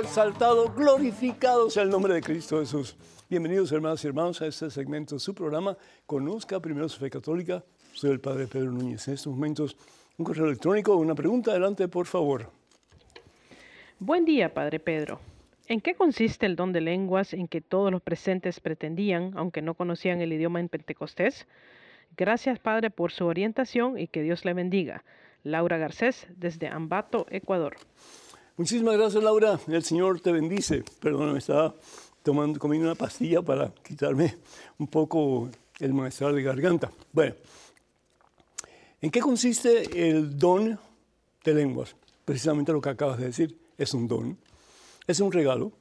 Exaltado, 0.00 0.72
glorificado 0.72 1.68
sea 1.68 1.82
el 1.82 1.90
nombre 1.90 2.14
de 2.14 2.20
Cristo 2.20 2.60
Jesús. 2.60 2.96
Bienvenidos 3.28 3.72
hermanos 3.72 4.04
y 4.04 4.06
hermanos 4.06 4.40
a 4.40 4.46
este 4.46 4.70
segmento 4.70 5.16
de 5.16 5.18
su 5.18 5.34
programa. 5.34 5.76
Conozca 6.06 6.60
primero 6.60 6.88
su 6.88 7.00
fe 7.00 7.10
católica. 7.10 7.64
Soy 7.92 8.12
el 8.12 8.20
Padre 8.20 8.46
Pedro 8.46 8.70
Núñez. 8.70 9.08
En 9.08 9.14
estos 9.14 9.32
momentos, 9.32 9.76
un 10.16 10.24
correo 10.24 10.46
electrónico, 10.46 10.94
una 10.94 11.16
pregunta. 11.16 11.50
Adelante, 11.50 11.88
por 11.88 12.06
favor. 12.06 12.50
Buen 13.98 14.24
día, 14.24 14.54
Padre 14.54 14.78
Pedro. 14.78 15.18
¿En 15.66 15.80
qué 15.80 15.96
consiste 15.96 16.46
el 16.46 16.54
don 16.54 16.72
de 16.72 16.80
lenguas 16.80 17.34
en 17.34 17.48
que 17.48 17.60
todos 17.60 17.90
los 17.90 18.00
presentes 18.00 18.60
pretendían, 18.60 19.32
aunque 19.36 19.60
no 19.60 19.74
conocían 19.74 20.20
el 20.20 20.32
idioma 20.32 20.60
en 20.60 20.68
Pentecostés? 20.68 21.48
Gracias, 22.16 22.60
Padre, 22.60 22.90
por 22.90 23.10
su 23.10 23.26
orientación 23.26 23.98
y 23.98 24.06
que 24.06 24.22
Dios 24.22 24.44
le 24.44 24.54
bendiga. 24.54 25.02
Laura 25.42 25.78
Garcés, 25.78 26.28
desde 26.36 26.68
Ambato, 26.68 27.26
Ecuador. 27.28 27.74
Muchísimas 28.56 28.96
gracias, 28.96 29.20
Laura. 29.20 29.58
El 29.66 29.82
Señor 29.82 30.20
te 30.20 30.30
bendice. 30.30 30.84
Perdón, 31.00 31.36
estaba 31.36 31.74
tomando, 32.22 32.60
comiendo 32.60 32.86
una 32.86 32.94
pastilla 32.94 33.42
para 33.42 33.74
quitarme 33.82 34.36
un 34.78 34.86
poco 34.86 35.50
el 35.80 35.92
malestar 35.92 36.32
de 36.32 36.40
garganta. 36.40 36.92
Bueno, 37.12 37.34
¿en 39.00 39.10
qué 39.10 39.18
consiste 39.18 40.08
el 40.08 40.38
don 40.38 40.78
de 41.42 41.52
lenguas? 41.52 41.96
Precisamente 42.24 42.72
lo 42.72 42.80
que 42.80 42.90
acabas 42.90 43.18
de 43.18 43.26
decir, 43.26 43.58
es 43.76 43.92
un 43.92 44.06
don, 44.06 44.38
es 45.08 45.18
un 45.18 45.32
regalo. 45.32 45.72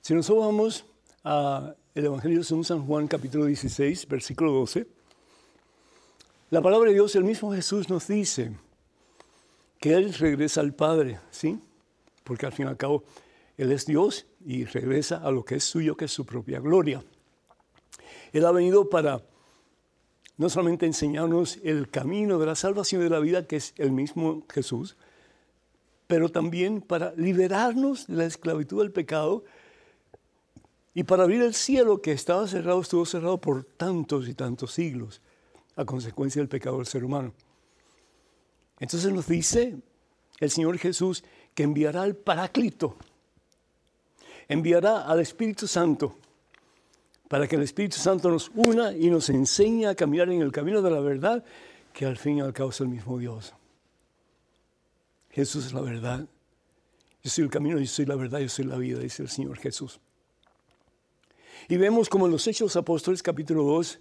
Si 0.00 0.14
nosotros 0.14 0.46
vamos 0.46 0.86
al 1.24 1.76
Evangelio 1.94 2.42
según 2.42 2.64
San 2.64 2.86
Juan, 2.86 3.06
capítulo 3.06 3.44
16, 3.44 4.08
versículo 4.08 4.52
12, 4.52 4.86
la 6.48 6.62
palabra 6.62 6.88
de 6.88 6.94
Dios, 6.94 7.14
el 7.16 7.24
mismo 7.24 7.52
Jesús 7.52 7.90
nos 7.90 8.08
dice 8.08 8.52
que 9.78 9.92
Él 9.92 10.14
regresa 10.14 10.62
al 10.62 10.72
Padre, 10.72 11.20
¿sí? 11.30 11.60
Porque 12.28 12.44
al 12.44 12.52
fin 12.52 12.66
y 12.66 12.68
al 12.68 12.76
cabo 12.76 13.02
Él 13.56 13.72
es 13.72 13.86
Dios 13.86 14.26
y 14.44 14.66
regresa 14.66 15.16
a 15.16 15.30
lo 15.30 15.44
que 15.44 15.56
es 15.56 15.64
suyo, 15.64 15.96
que 15.96 16.04
es 16.04 16.12
su 16.12 16.26
propia 16.26 16.60
gloria. 16.60 17.02
Él 18.32 18.44
ha 18.44 18.52
venido 18.52 18.90
para 18.90 19.22
no 20.36 20.48
solamente 20.50 20.84
enseñarnos 20.84 21.58
el 21.64 21.88
camino 21.88 22.38
de 22.38 22.46
la 22.46 22.54
salvación 22.54 23.02
de 23.02 23.10
la 23.10 23.18
vida, 23.18 23.46
que 23.46 23.56
es 23.56 23.72
el 23.78 23.90
mismo 23.90 24.44
Jesús, 24.52 24.96
pero 26.06 26.28
también 26.28 26.82
para 26.82 27.12
liberarnos 27.16 28.06
de 28.06 28.16
la 28.16 28.26
esclavitud 28.26 28.82
del 28.82 28.92
pecado 28.92 29.44
y 30.94 31.04
para 31.04 31.22
abrir 31.22 31.42
el 31.42 31.54
cielo 31.54 32.02
que 32.02 32.12
estaba 32.12 32.46
cerrado, 32.46 32.80
estuvo 32.80 33.06
cerrado 33.06 33.40
por 33.40 33.64
tantos 33.64 34.28
y 34.28 34.34
tantos 34.34 34.72
siglos 34.72 35.22
a 35.76 35.84
consecuencia 35.84 36.42
del 36.42 36.48
pecado 36.48 36.76
del 36.76 36.86
ser 36.86 37.04
humano. 37.04 37.32
Entonces 38.80 39.12
nos 39.12 39.26
dice 39.26 39.76
el 40.40 40.50
Señor 40.50 40.78
Jesús 40.78 41.24
que 41.58 41.64
enviará 41.64 42.02
al 42.02 42.14
Paráclito, 42.14 42.94
enviará 44.46 45.08
al 45.08 45.18
Espíritu 45.18 45.66
Santo, 45.66 46.16
para 47.26 47.48
que 47.48 47.56
el 47.56 47.62
Espíritu 47.62 47.96
Santo 47.96 48.30
nos 48.30 48.52
una 48.54 48.92
y 48.92 49.10
nos 49.10 49.28
enseñe 49.28 49.86
a 49.86 49.96
caminar 49.96 50.30
en 50.30 50.40
el 50.40 50.52
camino 50.52 50.82
de 50.82 50.90
la 50.92 51.00
verdad, 51.00 51.44
que 51.92 52.06
al 52.06 52.16
fin 52.16 52.38
y 52.38 52.42
al 52.42 52.52
cabo 52.52 52.70
es 52.70 52.80
el 52.80 52.86
mismo 52.86 53.18
Dios. 53.18 53.54
Jesús 55.30 55.66
es 55.66 55.72
la 55.72 55.80
verdad. 55.80 56.28
Yo 57.24 57.28
soy 57.28 57.42
el 57.42 57.50
camino, 57.50 57.80
yo 57.80 57.86
soy 57.86 58.06
la 58.06 58.14
verdad, 58.14 58.38
yo 58.38 58.48
soy 58.48 58.64
la 58.64 58.76
vida, 58.76 59.00
dice 59.00 59.24
el 59.24 59.28
Señor 59.28 59.58
Jesús. 59.58 59.98
Y 61.68 61.76
vemos 61.76 62.08
como 62.08 62.26
en 62.26 62.30
los 62.30 62.46
Hechos 62.46 62.76
Apóstoles 62.76 63.20
capítulo 63.20 63.64
2, 63.64 63.98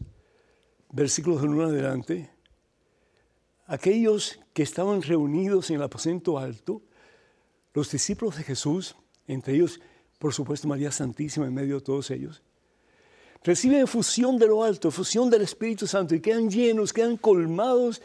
versículos 0.91 1.41
de 1.41 1.47
1 1.47 1.63
adelante, 1.63 2.29
aquellos 3.65 4.39
que 4.53 4.61
estaban 4.61 5.01
reunidos 5.01 5.71
en 5.71 5.77
el 5.77 5.81
aposento 5.81 6.37
alto, 6.37 6.83
los 7.78 7.91
discípulos 7.91 8.36
de 8.36 8.43
Jesús, 8.43 8.95
entre 9.28 9.53
ellos, 9.53 9.80
por 10.17 10.34
supuesto, 10.34 10.67
María 10.67 10.91
Santísima 10.91 11.45
en 11.45 11.53
medio 11.53 11.75
de 11.75 11.82
todos 11.82 12.09
ellos, 12.09 12.41
reciben 13.43 13.86
fusión 13.86 14.39
de 14.39 14.47
lo 14.47 14.63
alto, 14.63 14.89
fusión 14.89 15.30
del 15.30 15.43
Espíritu 15.43 15.86
Santo 15.86 16.15
y 16.15 16.19
quedan 16.19 16.49
llenos, 16.49 16.91
quedan 16.91 17.17
colmados 17.17 18.01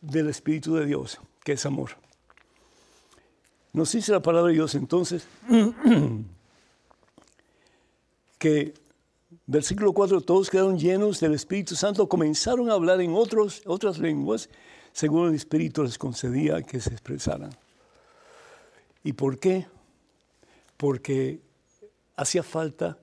del 0.00 0.30
Espíritu 0.30 0.76
de 0.76 0.86
Dios, 0.86 1.20
que 1.44 1.52
es 1.52 1.66
amor. 1.66 1.90
Nos 3.74 3.92
dice 3.92 4.12
la 4.12 4.22
palabra 4.22 4.48
de 4.48 4.54
Dios 4.54 4.74
entonces 4.74 5.26
que, 8.38 8.72
versículo 9.46 9.92
4, 9.92 10.22
todos 10.22 10.48
quedaron 10.48 10.78
llenos 10.78 11.20
del 11.20 11.34
Espíritu 11.34 11.76
Santo, 11.76 12.08
comenzaron 12.08 12.70
a 12.70 12.72
hablar 12.72 13.02
en 13.02 13.12
otros, 13.12 13.60
otras 13.66 13.98
lenguas, 13.98 14.48
según 14.92 15.28
el 15.28 15.34
Espíritu 15.34 15.82
les 15.82 15.98
concedía 15.98 16.62
que 16.62 16.80
se 16.80 16.88
expresaran. 16.88 17.50
¿Y 19.04 19.12
por 19.12 19.38
qué? 19.38 19.66
Porque 20.76 21.40
hacía 22.16 22.42
falta 22.42 22.98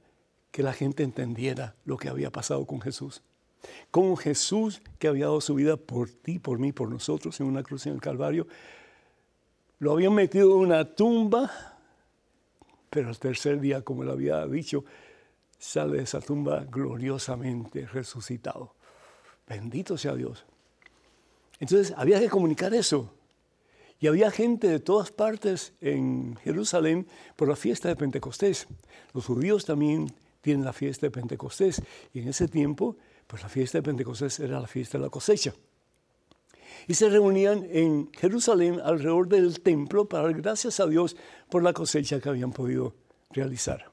que 0.52 0.64
la 0.64 0.74
gente 0.74 1.04
entendiera 1.04 1.76
lo 1.86 1.98
que 1.98 2.10
había 2.10 2.32
pasado 2.32 2.66
con 2.66 2.82
Jesús. 2.82 3.22
Con 3.92 4.16
Jesús 4.16 4.82
que 5.00 5.08
había 5.08 5.26
dado 5.26 5.42
su 5.42 5.56
vida 5.56 5.78
por 5.78 6.10
ti, 6.10 6.40
por 6.40 6.60
mí, 6.60 6.72
por 6.72 6.90
nosotros 6.90 7.40
en 7.40 7.48
una 7.48 7.64
cruz 7.64 7.88
en 7.88 7.94
el 7.94 8.02
Calvario, 8.02 8.48
lo 9.80 9.92
habían 9.92 10.14
metido 10.14 10.52
en 10.52 10.58
una 10.58 10.86
tumba, 10.96 11.52
pero 12.90 13.10
al 13.10 13.20
tercer 13.20 13.60
día, 13.60 13.82
como 13.82 14.04
él 14.04 14.10
había 14.10 14.46
dicho, 14.46 14.86
sale 15.58 15.98
de 15.98 16.04
esa 16.04 16.22
tumba 16.22 16.66
gloriosamente 16.66 17.86
resucitado. 17.88 18.76
Bendito 19.48 19.98
sea 19.98 20.16
Dios. 20.16 20.46
Entonces 21.60 21.94
había 21.98 22.20
que 22.20 22.30
comunicar 22.30 22.74
eso. 22.74 23.14
Y 24.00 24.08
había 24.08 24.30
gente 24.30 24.68
de 24.68 24.80
todas 24.80 25.12
partes 25.12 25.74
en 25.82 26.36
Jerusalén 26.44 27.08
por 27.36 27.48
la 27.48 27.56
fiesta 27.56 27.88
de 27.88 27.96
Pentecostés. 27.96 28.68
Los 29.14 29.26
judíos 29.26 29.66
también 29.66 30.14
tienen 30.42 30.66
la 30.66 30.74
fiesta 30.74 31.08
de 31.08 31.12
Pentecostés. 31.12 31.82
Y 32.14 32.20
en 32.20 32.28
ese 32.28 32.48
tiempo, 32.48 32.98
pues 33.28 33.42
la 33.42 33.50
fiesta 33.50 33.78
de 33.78 33.84
Pentecostés 33.84 34.40
era 34.40 34.60
la 34.60 34.68
fiesta 34.68 34.98
de 34.98 35.04
la 35.06 35.10
cosecha. 35.10 35.54
Y 36.88 36.94
se 36.94 37.10
reunían 37.10 37.66
en 37.72 38.12
Jerusalén 38.14 38.80
alrededor 38.84 39.28
del 39.28 39.62
templo 39.62 40.08
para 40.08 40.24
dar 40.26 40.42
gracias 40.42 40.80
a 40.80 40.88
Dios 40.88 41.16
por 41.50 41.64
la 41.64 41.74
cosecha 41.74 42.20
que 42.20 42.30
habían 42.30 42.52
podido 42.52 42.94
realizar. 43.32 43.92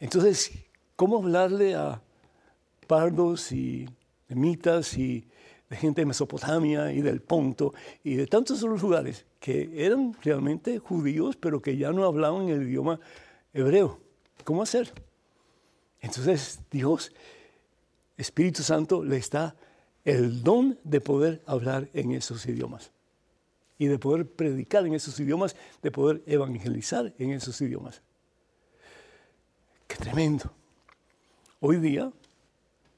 Entonces, 0.00 0.50
¿cómo 0.96 1.18
hablarle 1.18 1.76
a 1.76 2.02
pardos 2.88 3.52
y 3.52 3.88
emitas 4.28 4.98
y 4.98 5.28
de 5.72 5.78
gente 5.78 6.02
de 6.02 6.06
Mesopotamia 6.06 6.92
y 6.92 7.00
del 7.00 7.22
Ponto 7.22 7.72
y 8.04 8.16
de 8.16 8.26
tantos 8.26 8.62
otros 8.62 8.82
lugares 8.82 9.24
que 9.40 9.70
eran 9.74 10.14
realmente 10.22 10.78
judíos, 10.78 11.34
pero 11.36 11.62
que 11.62 11.78
ya 11.78 11.92
no 11.92 12.04
hablaban 12.04 12.50
el 12.50 12.64
idioma 12.64 13.00
hebreo. 13.54 13.98
¿Cómo 14.44 14.62
hacer? 14.62 14.92
Entonces 16.02 16.60
Dios, 16.70 17.10
Espíritu 18.18 18.62
Santo, 18.62 19.02
les 19.02 19.30
da 19.30 19.56
el 20.04 20.42
don 20.42 20.78
de 20.84 21.00
poder 21.00 21.40
hablar 21.46 21.88
en 21.94 22.12
esos 22.12 22.44
idiomas 22.44 22.92
y 23.78 23.86
de 23.86 23.98
poder 23.98 24.28
predicar 24.28 24.86
en 24.86 24.92
esos 24.92 25.18
idiomas, 25.20 25.56
de 25.80 25.90
poder 25.90 26.22
evangelizar 26.26 27.14
en 27.18 27.30
esos 27.30 27.58
idiomas. 27.62 28.02
¡Qué 29.86 29.96
tremendo! 29.96 30.52
Hoy 31.60 31.78
día 31.78 32.12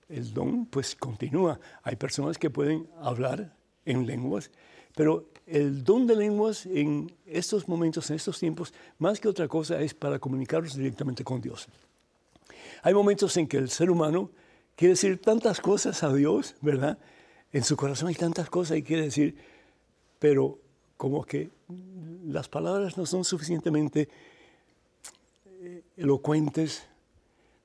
el 0.09 0.33
don 0.33 0.67
pues 0.67 0.95
continúa. 0.95 1.59
Hay 1.83 1.97
personas 1.97 2.39
que 2.39 2.51
pueden 2.51 2.89
hablar 3.01 3.57
en 3.85 4.07
lenguas, 4.07 4.51
pero 4.95 5.29
el 5.47 5.85
don 5.85 6.07
de 6.07 6.17
lenguas 6.17 6.67
en 6.67 7.13
estos 7.27 7.69
momentos, 7.69 8.09
en 8.11 8.17
estos 8.17 8.39
tiempos, 8.39 8.73
más 8.99 9.21
que 9.21 9.29
otra 9.29 9.49
cosa 9.49 9.81
es 9.81 9.95
para 9.95 10.19
comunicarnos 10.19 10.77
directamente 10.77 11.25
con 11.25 11.41
Dios. 11.41 11.69
Hay 12.83 12.95
momentos 12.95 13.37
en 13.37 13.47
que 13.47 13.59
el 13.59 13.71
ser 13.71 13.91
humano 13.91 14.31
quiere 14.77 14.93
decir 14.93 15.21
tantas 15.21 15.61
cosas 15.61 16.03
a 16.03 16.13
Dios, 16.13 16.55
¿verdad? 16.61 16.99
En 17.53 17.65
su 17.65 17.77
corazón 17.77 18.09
hay 18.09 18.15
tantas 18.15 18.51
cosas 18.51 18.79
y 18.79 18.83
quiere 18.83 19.03
decir, 19.03 19.37
pero 20.19 20.59
como 20.97 21.25
que 21.25 21.51
las 22.27 22.49
palabras 22.49 22.97
no 22.97 23.07
son 23.07 23.25
suficientemente 23.25 24.09
eh, 25.61 25.83
elocuentes, 25.97 26.85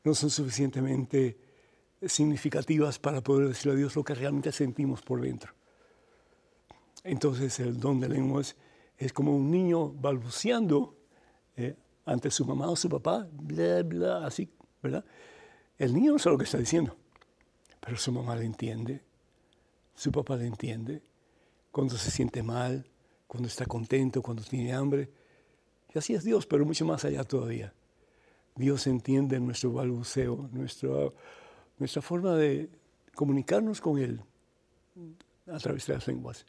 no 0.04 0.14
son 0.16 0.30
suficientemente 0.30 1.38
significativas 2.02 3.00
para 3.00 3.22
poder 3.22 3.48
decirle 3.48 3.74
a 3.74 3.76
Dios 3.76 3.96
lo 3.96 4.04
que 4.04 4.16
realmente 4.16 4.52
sentimos 4.52 5.02
por 5.02 5.22
dentro. 5.22 5.54
Entonces 7.04 7.60
el 7.60 7.80
don 7.80 8.00
de 8.00 8.10
lenguas 8.10 8.56
es 8.98 9.14
como 9.14 9.36
un 9.36 9.50
niño 9.50 9.90
balbuceando 9.90 10.96
eh, 11.56 11.76
ante 12.06 12.32
su 12.32 12.46
mamá 12.46 12.70
o 12.70 12.76
su 12.76 12.90
papá, 12.90 13.28
bla, 13.32 13.84
bla, 13.84 14.26
así, 14.26 14.50
¿verdad? 14.82 15.06
El 15.78 15.94
niño 15.94 16.14
no 16.14 16.20
sabe 16.20 16.34
lo 16.34 16.38
que 16.38 16.46
está 16.46 16.58
diciendo, 16.58 16.96
pero 17.80 17.98
su 17.98 18.12
mamá 18.12 18.36
le 18.36 18.46
entiende, 18.46 19.02
su 19.96 20.12
papá 20.12 20.36
le 20.36 20.48
entiende, 20.48 21.02
cuando 21.72 21.98
se 21.98 22.12
siente 22.12 22.44
mal, 22.44 22.86
cuando 23.28 23.48
está 23.48 23.66
contento, 23.66 24.22
cuando 24.22 24.44
tiene 24.44 24.74
hambre. 24.74 25.10
Y 25.94 25.98
así 25.98 26.14
es 26.14 26.24
Dios, 26.24 26.46
pero 26.46 26.66
mucho 26.66 26.86
más 26.86 27.06
allá 27.06 27.24
todavía. 27.24 27.74
Dios 28.56 28.88
entiende 28.88 29.40
nuestro 29.40 29.72
balbuceo, 29.72 30.50
nuestra, 30.52 30.90
nuestra 31.80 32.02
forma 32.02 32.36
de 32.36 32.70
comunicarnos 33.16 33.82
con 33.82 33.98
Él 33.98 34.22
a 35.48 35.58
través 35.58 35.88
de 35.88 35.94
las 35.94 36.08
lenguas. 36.08 36.46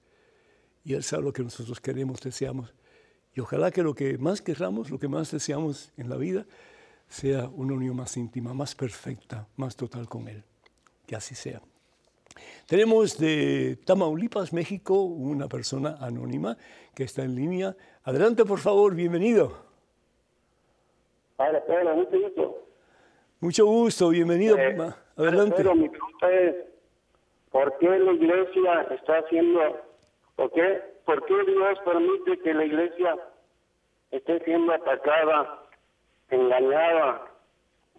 Y 0.84 0.94
Él 0.94 1.02
sabe 1.02 1.22
lo 1.22 1.32
que 1.32 1.42
nosotros 1.42 1.80
queremos, 1.80 2.20
deseamos. 2.20 2.74
Y 3.34 3.40
ojalá 3.40 3.70
que 3.70 3.82
lo 3.82 3.94
que 3.94 4.18
más 4.18 4.42
querramos, 4.42 4.90
lo 4.90 4.98
que 4.98 5.08
más 5.08 5.30
deseamos 5.30 5.92
en 5.96 6.10
la 6.10 6.16
vida, 6.16 6.46
sea 7.08 7.48
una 7.48 7.74
unión 7.74 7.96
más 7.96 8.16
íntima, 8.16 8.52
más 8.54 8.74
perfecta, 8.74 9.46
más 9.56 9.76
total 9.76 10.08
con 10.08 10.28
Él. 10.28 10.42
Que 11.06 11.16
así 11.16 11.34
sea. 11.34 11.62
Tenemos 12.66 13.18
de 13.18 13.78
Tamaulipas, 13.84 14.52
México, 14.52 15.02
una 15.02 15.48
persona 15.48 15.96
anónima 16.00 16.56
que 16.94 17.04
está 17.04 17.22
en 17.22 17.34
línea. 17.34 17.76
Adelante, 18.04 18.44
por 18.44 18.58
favor, 18.58 18.94
bienvenido. 18.94 19.70
Padre 21.36 21.62
Pedro, 21.66 21.96
mucho 21.96 22.20
gusto. 22.20 22.66
Mucho 23.40 23.66
gusto, 23.66 24.08
bienvenido. 24.10 24.56
Eh, 24.58 24.76
Pedro, 25.20 25.74
mi 25.74 25.88
pregunta 25.90 26.32
es, 26.32 26.56
¿por 27.50 27.76
qué 27.76 27.90
la 27.90 28.12
iglesia 28.12 28.82
está 28.90 29.18
haciendo, 29.18 29.78
por 30.34 30.50
qué, 30.52 30.82
por 31.04 31.26
qué 31.26 31.44
Dios 31.44 31.78
permite 31.84 32.38
que 32.38 32.54
la 32.54 32.64
iglesia 32.64 33.18
esté 34.12 34.42
siendo 34.44 34.72
atacada, 34.72 35.64
engañada, 36.30 37.26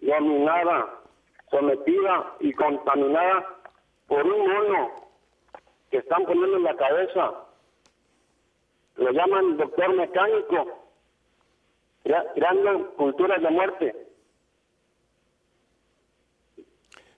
dominada, 0.00 1.00
sometida 1.48 2.34
y 2.40 2.52
contaminada 2.54 3.46
por 4.08 4.26
un 4.26 4.48
mono 4.48 4.90
que 5.92 5.98
están 5.98 6.24
poniendo 6.24 6.56
en 6.56 6.64
la 6.64 6.74
cabeza? 6.74 7.34
Lo 8.96 9.12
llaman 9.12 9.58
doctor 9.58 9.94
mecánico 9.94 10.82
creando 12.02 12.90
culturas 12.96 13.40
de 13.40 13.50
muerte. 13.50 14.11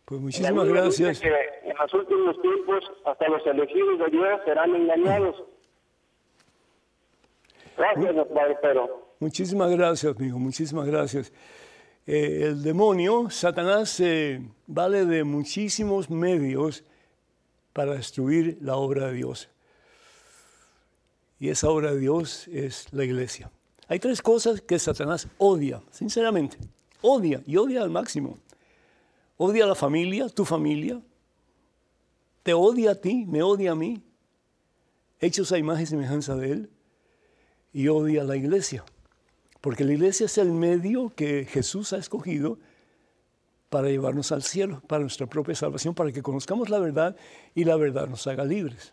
Pues 0.04 0.20
muchísimas 0.20 0.68
gracias. 0.68 1.20
Que 1.20 1.28
en 1.28 1.76
los 1.76 1.94
últimos 1.94 2.40
tiempos 2.42 2.84
hasta 3.04 3.28
los 3.28 3.46
elegidos 3.46 3.98
de 3.98 4.10
Dios 4.10 4.40
serán 4.44 4.74
engañados. 4.74 5.44
Gracias, 7.76 8.26
Padre 8.28 8.56
Pedro. 8.62 9.04
Muchísimas 9.20 9.70
gracias, 9.70 10.16
amigo, 10.16 10.38
muchísimas 10.38 10.86
gracias. 10.86 11.32
Eh, 12.06 12.42
el 12.48 12.62
demonio, 12.62 13.30
Satanás, 13.30 14.02
vale 14.66 15.06
de 15.06 15.24
muchísimos 15.24 16.10
medios 16.10 16.84
para 17.72 17.94
destruir 17.94 18.58
la 18.60 18.76
obra 18.76 19.06
de 19.06 19.14
Dios. 19.14 19.50
Y 21.38 21.48
esa 21.48 21.68
obra 21.70 21.92
de 21.92 22.00
Dios 22.00 22.46
es 22.48 22.92
la 22.92 23.04
iglesia. 23.04 23.50
Hay 23.88 23.98
tres 23.98 24.22
cosas 24.22 24.60
que 24.60 24.78
Satanás 24.78 25.28
odia, 25.38 25.82
sinceramente. 25.90 26.56
Odia 27.02 27.42
y 27.46 27.56
odia 27.56 27.82
al 27.82 27.90
máximo. 27.90 28.38
Odia 29.36 29.64
a 29.64 29.68
la 29.68 29.74
familia, 29.74 30.28
tu 30.28 30.44
familia. 30.44 31.00
Te 32.42 32.54
odia 32.54 32.92
a 32.92 32.94
ti, 32.94 33.24
me 33.26 33.42
odia 33.42 33.72
a 33.72 33.74
mí. 33.74 34.02
Hechos 35.20 35.50
a 35.52 35.58
imagen 35.58 35.84
y 35.84 35.86
semejanza 35.86 36.36
de 36.36 36.52
Él. 36.52 36.70
Y 37.72 37.88
odia 37.88 38.22
a 38.22 38.24
la 38.24 38.36
iglesia. 38.36 38.84
Porque 39.60 39.84
la 39.84 39.94
iglesia 39.94 40.26
es 40.26 40.38
el 40.38 40.52
medio 40.52 41.12
que 41.14 41.46
Jesús 41.46 41.92
ha 41.92 41.96
escogido 41.96 42.58
para 43.70 43.88
llevarnos 43.88 44.30
al 44.30 44.42
cielo, 44.42 44.82
para 44.86 45.00
nuestra 45.00 45.26
propia 45.26 45.54
salvación, 45.54 45.94
para 45.94 46.12
que 46.12 46.22
conozcamos 46.22 46.68
la 46.68 46.78
verdad 46.78 47.16
y 47.54 47.64
la 47.64 47.74
verdad 47.76 48.06
nos 48.06 48.26
haga 48.26 48.44
libres. 48.44 48.92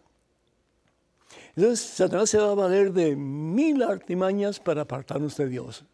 Entonces 1.56 1.86
Satanás 1.86 2.30
se 2.30 2.40
va 2.40 2.52
a 2.52 2.56
valer 2.56 2.94
de 2.94 3.16
mil 3.16 3.84
artimañas 3.84 4.60
para 4.60 4.82
apartarnos 4.82 5.38
de 5.38 5.50
Dios. 5.50 5.86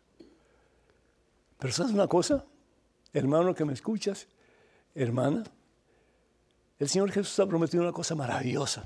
Pero 1.58 1.74
¿sabes 1.74 1.94
una 1.94 2.08
cosa? 2.08 2.46
Hermano 3.14 3.56
que 3.56 3.66
me 3.66 3.74
escuchas, 3.74 4.28
hermana, 4.98 5.44
el 6.80 6.90
Señor 6.90 7.12
Jesús 7.12 7.40
ha 7.40 7.48
prometido 7.48 7.84
una 7.84 7.92
cosa 7.92 8.16
maravillosa. 8.16 8.86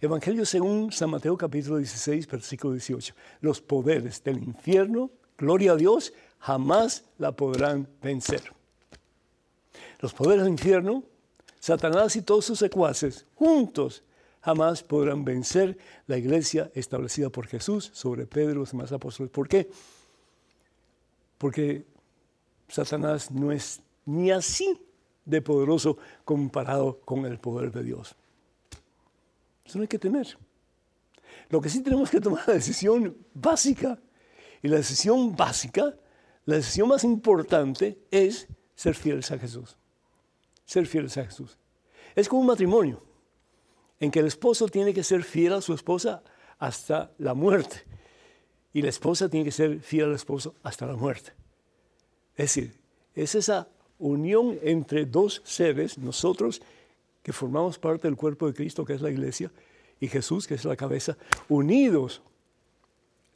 Evangelio 0.00 0.44
según 0.44 0.92
San 0.92 1.10
Mateo 1.10 1.36
capítulo 1.36 1.78
16, 1.78 2.26
versículo 2.26 2.72
18. 2.72 3.14
Los 3.40 3.60
poderes 3.60 4.22
del 4.24 4.42
infierno, 4.42 5.10
gloria 5.38 5.72
a 5.72 5.76
Dios, 5.76 6.12
jamás 6.38 7.04
la 7.18 7.32
podrán 7.32 7.88
vencer. 8.02 8.42
Los 10.00 10.12
poderes 10.12 10.44
del 10.44 10.52
infierno, 10.52 11.04
Satanás 11.60 12.16
y 12.16 12.22
todos 12.22 12.44
sus 12.44 12.58
secuaces, 12.58 13.26
juntos, 13.34 14.02
jamás 14.40 14.82
podrán 14.82 15.24
vencer 15.24 15.78
la 16.06 16.18
iglesia 16.18 16.70
establecida 16.74 17.30
por 17.30 17.46
Jesús 17.46 17.90
sobre 17.94 18.26
Pedro 18.26 18.52
y 18.52 18.54
los 18.56 18.72
demás 18.72 18.92
apóstoles. 18.92 19.30
¿Por 19.30 19.48
qué? 19.48 19.68
Porque 21.38 21.84
Satanás 22.68 23.30
no 23.30 23.52
es 23.52 23.80
ni 24.06 24.30
así 24.30 24.80
de 25.24 25.42
poderoso 25.42 25.98
comparado 26.24 27.00
con 27.00 27.26
el 27.26 27.38
poder 27.38 27.70
de 27.72 27.82
Dios. 27.82 28.16
Eso 29.64 29.78
no 29.78 29.82
hay 29.82 29.88
que 29.88 29.98
temer. 29.98 30.38
Lo 31.50 31.60
que 31.60 31.68
sí 31.68 31.82
tenemos 31.82 32.10
que 32.10 32.20
tomar 32.20 32.46
la 32.46 32.54
decisión 32.54 33.16
básica, 33.34 33.98
y 34.62 34.68
la 34.68 34.76
decisión 34.76 35.36
básica, 35.36 35.94
la 36.44 36.56
decisión 36.56 36.88
más 36.88 37.04
importante 37.04 37.98
es 38.10 38.48
ser 38.74 38.94
fieles 38.94 39.30
a 39.30 39.38
Jesús. 39.38 39.76
Ser 40.64 40.86
fieles 40.86 41.16
a 41.18 41.24
Jesús. 41.24 41.58
Es 42.14 42.28
como 42.28 42.40
un 42.40 42.46
matrimonio 42.48 43.02
en 44.00 44.10
que 44.10 44.20
el 44.20 44.26
esposo 44.26 44.68
tiene 44.68 44.94
que 44.94 45.04
ser 45.04 45.22
fiel 45.22 45.52
a 45.52 45.60
su 45.60 45.74
esposa 45.74 46.22
hasta 46.58 47.12
la 47.18 47.34
muerte 47.34 47.84
y 48.72 48.82
la 48.82 48.88
esposa 48.88 49.28
tiene 49.28 49.44
que 49.44 49.52
ser 49.52 49.80
fiel 49.80 50.06
al 50.06 50.14
esposo 50.14 50.54
hasta 50.62 50.86
la 50.86 50.96
muerte. 50.96 51.32
Es 52.34 52.54
decir, 52.54 52.78
es 53.14 53.34
esa 53.34 53.68
unión 53.98 54.58
entre 54.62 55.06
dos 55.06 55.42
seres, 55.44 55.98
nosotros 55.98 56.62
que 57.22 57.32
formamos 57.32 57.78
parte 57.78 58.06
del 58.08 58.16
cuerpo 58.16 58.46
de 58.46 58.54
Cristo, 58.54 58.84
que 58.84 58.94
es 58.94 59.00
la 59.00 59.10
iglesia, 59.10 59.50
y 59.98 60.08
Jesús, 60.08 60.46
que 60.46 60.54
es 60.54 60.64
la 60.64 60.76
cabeza, 60.76 61.16
unidos 61.48 62.22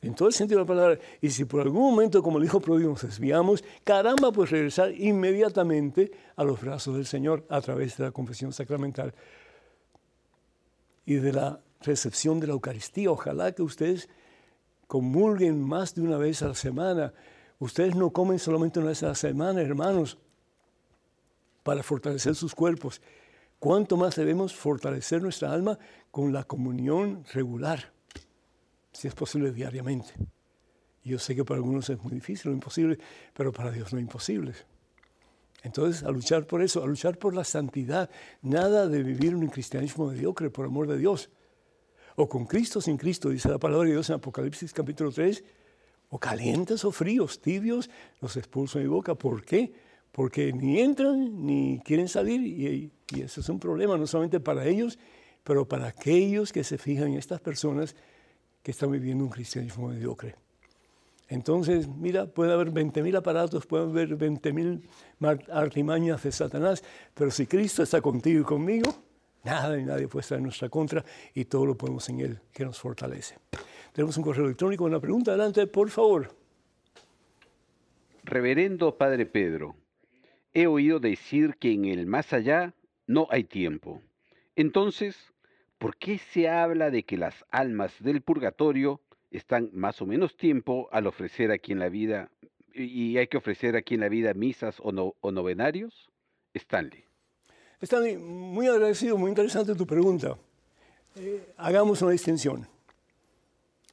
en 0.02 0.14
todo 0.14 0.28
el 0.28 0.34
sentido 0.34 0.58
de 0.58 0.64
la 0.64 0.68
palabra. 0.68 0.98
Y 1.20 1.30
si 1.30 1.44
por 1.44 1.61
algún 1.61 1.82
momento, 1.82 2.22
como 2.22 2.38
el 2.38 2.44
hijo 2.44 2.61
pródigo, 2.61 2.90
nos 2.90 3.02
desviamos, 3.02 3.64
caramba, 3.84 4.32
pues 4.32 4.50
regresar 4.50 4.92
inmediatamente 4.92 6.11
a 6.36 6.44
los 6.44 6.61
brazos 6.61 6.96
del 6.96 7.06
Señor 7.06 7.44
a 7.48 7.61
través 7.61 7.96
de 7.96 8.04
la 8.04 8.12
confesión 8.12 8.52
sacramental 8.52 9.14
y 11.04 11.14
de 11.14 11.32
la 11.32 11.61
recepción 11.82 12.40
de 12.40 12.46
la 12.46 12.52
Eucaristía. 12.52 13.11
Ojalá 13.11 13.52
que 13.52 13.62
ustedes 13.62 14.08
comulguen 14.86 15.61
más 15.61 15.94
de 15.94 16.02
una 16.02 16.16
vez 16.16 16.42
a 16.42 16.48
la 16.48 16.54
semana. 16.54 17.12
Ustedes 17.58 17.94
no 17.94 18.11
comen 18.11 18.38
solamente 18.38 18.78
una 18.78 18.88
vez 18.88 19.02
a 19.02 19.08
la 19.08 19.14
semana, 19.14 19.61
hermanos, 19.61 20.18
para 21.62 21.82
fortalecer 21.82 22.34
sus 22.34 22.54
cuerpos. 22.54 23.00
¿Cuánto 23.58 23.96
más 23.96 24.16
debemos 24.16 24.54
fortalecer 24.54 25.20
nuestra 25.22 25.52
alma 25.52 25.78
con 26.11 26.32
la 26.32 26.44
comunión 26.44 27.24
regular? 27.32 27.92
Si 28.92 29.06
es 29.06 29.14
posible, 29.14 29.52
diariamente. 29.52 30.14
Yo 31.04 31.18
sé 31.18 31.34
que 31.34 31.44
para 31.44 31.58
algunos 31.58 31.88
es 31.90 32.02
muy 32.02 32.12
difícil 32.12 32.50
o 32.50 32.54
imposible, 32.54 32.98
pero 33.34 33.52
para 33.52 33.70
Dios 33.70 33.92
no 33.92 33.98
es 33.98 34.02
imposible. 34.02 34.54
Entonces, 35.62 36.02
a 36.04 36.11
luchar 36.11 36.46
por 36.46 36.62
eso, 36.62 36.82
a 36.82 36.86
luchar 36.86 37.18
por 37.18 37.34
la 37.34 37.44
santidad, 37.44 38.11
nada 38.42 38.88
de 38.88 39.02
vivir 39.02 39.34
un 39.34 39.48
cristianismo 39.48 40.06
mediocre, 40.06 40.50
por 40.50 40.66
amor 40.66 40.86
de 40.86 40.96
Dios. 40.96 41.30
O 42.16 42.28
con 42.28 42.46
Cristo, 42.46 42.80
sin 42.80 42.96
Cristo, 42.96 43.28
dice 43.28 43.48
la 43.48 43.58
palabra 43.58 43.86
de 43.86 43.92
Dios 43.92 44.08
en 44.08 44.16
Apocalipsis 44.16 44.72
capítulo 44.72 45.12
3, 45.12 45.44
o 46.11 46.18
calientes 46.18 46.84
o 46.84 46.92
fríos, 46.92 47.40
tibios, 47.40 47.90
los 48.20 48.36
expulso 48.36 48.78
de 48.78 48.84
mi 48.84 48.90
boca. 48.90 49.14
¿Por 49.14 49.44
qué? 49.44 49.72
Porque 50.12 50.52
ni 50.52 50.80
entran 50.80 51.46
ni 51.46 51.80
quieren 51.84 52.08
salir 52.08 52.40
y, 52.40 52.90
y 53.14 53.20
eso 53.22 53.40
es 53.40 53.48
un 53.48 53.58
problema 53.61 53.96
no 53.96 54.06
solamente 54.06 54.40
para 54.40 54.66
ellos, 54.66 54.98
pero 55.44 55.66
para 55.66 55.88
aquellos 55.88 56.52
que 56.52 56.64
se 56.64 56.78
fijan 56.78 57.08
en 57.08 57.14
estas 57.14 57.40
personas 57.40 57.94
que 58.62 58.70
están 58.70 58.90
viviendo 58.90 59.24
un 59.24 59.30
cristianismo 59.30 59.88
mediocre. 59.88 60.34
Entonces, 61.28 61.86
mira, 61.86 62.26
puede 62.26 62.52
haber 62.52 62.72
20.000 62.72 63.16
aparatos, 63.16 63.64
puede 63.64 63.84
haber 63.84 64.18
20.000 64.18 64.82
artimañas 65.50 66.22
de 66.24 66.32
Satanás, 66.32 66.82
pero 67.14 67.30
si 67.30 67.46
Cristo 67.46 67.84
está 67.84 68.00
contigo 68.00 68.40
y 68.40 68.44
conmigo, 68.44 68.92
nada 69.44 69.78
y 69.78 69.84
nadie 69.84 70.08
puede 70.08 70.22
estar 70.22 70.38
en 70.38 70.44
nuestra 70.44 70.68
contra 70.68 71.04
y 71.32 71.44
todo 71.44 71.66
lo 71.66 71.76
podemos 71.76 72.08
en 72.08 72.20
Él, 72.20 72.40
que 72.52 72.64
nos 72.64 72.80
fortalece. 72.80 73.36
Tenemos 73.92 74.16
un 74.16 74.24
correo 74.24 74.44
electrónico, 74.44 74.84
una 74.84 74.98
pregunta 75.00 75.30
adelante, 75.30 75.68
por 75.68 75.88
favor. 75.90 76.34
Reverendo 78.24 78.98
Padre 78.98 79.24
Pedro, 79.24 79.76
he 80.55 80.66
oído 80.66 81.01
decir 81.01 81.57
que 81.57 81.72
en 81.72 81.84
el 81.84 82.07
más 82.07 82.32
allá 82.32 82.74
no 83.07 83.26
hay 83.30 83.44
tiempo. 83.44 84.03
Entonces, 84.57 85.16
¿por 85.78 85.96
qué 85.96 86.18
se 86.18 86.48
habla 86.48 86.90
de 86.90 87.03
que 87.05 87.16
las 87.16 87.44
almas 87.51 87.92
del 88.01 88.22
purgatorio 88.22 89.01
están 89.30 89.70
más 89.72 90.03
o 90.03 90.07
menos 90.07 90.36
tiempo 90.36 90.88
al 90.92 91.07
ofrecer 91.07 91.51
aquí 91.51 91.72
en 91.72 91.78
la 91.78 91.88
vida 91.88 92.30
y 92.72 93.16
hay 93.16 93.26
que 93.26 93.36
ofrecer 93.36 93.76
aquí 93.76 93.94
en 93.94 94.01
la 94.01 94.09
vida 94.09 94.34
misas 94.34 94.76
o, 94.80 94.92
novenarios? 95.30 96.11
Stanley. 96.55 97.05
Stanley, 97.80 98.16
muy 98.16 98.66
agradecido, 98.66 99.16
muy 99.16 99.30
interesante 99.30 99.74
tu 99.74 99.86
pregunta. 99.86 100.36
Eh, 101.16 101.53
hagamos 101.57 102.03
una 102.03 102.12
distinción. 102.12 102.66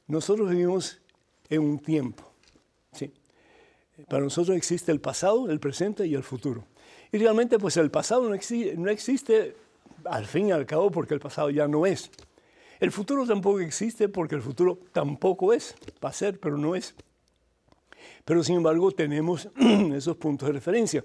Nosotros 0.06 0.50
vivimos 0.50 1.00
en 1.48 1.62
un 1.62 1.78
tiempo. 1.78 2.27
Para 4.06 4.22
nosotros 4.22 4.56
existe 4.56 4.92
el 4.92 5.00
pasado, 5.00 5.50
el 5.50 5.58
presente 5.58 6.06
y 6.06 6.14
el 6.14 6.22
futuro. 6.22 6.64
Y 7.10 7.18
realmente 7.18 7.58
pues 7.58 7.76
el 7.76 7.90
pasado 7.90 8.28
no 8.28 8.34
existe, 8.34 8.76
no 8.76 8.90
existe 8.90 9.56
al 10.04 10.26
fin 10.26 10.48
y 10.48 10.52
al 10.52 10.66
cabo 10.66 10.90
porque 10.90 11.14
el 11.14 11.20
pasado 11.20 11.50
ya 11.50 11.66
no 11.66 11.86
es. 11.86 12.10
El 12.80 12.92
futuro 12.92 13.26
tampoco 13.26 13.58
existe 13.60 14.08
porque 14.08 14.36
el 14.36 14.42
futuro 14.42 14.78
tampoco 14.92 15.52
es. 15.52 15.74
Va 16.04 16.10
a 16.10 16.12
ser, 16.12 16.38
pero 16.38 16.56
no 16.56 16.76
es. 16.76 16.94
Pero 18.24 18.44
sin 18.44 18.56
embargo 18.56 18.92
tenemos 18.92 19.48
esos 19.94 20.16
puntos 20.16 20.46
de 20.46 20.52
referencia. 20.52 21.04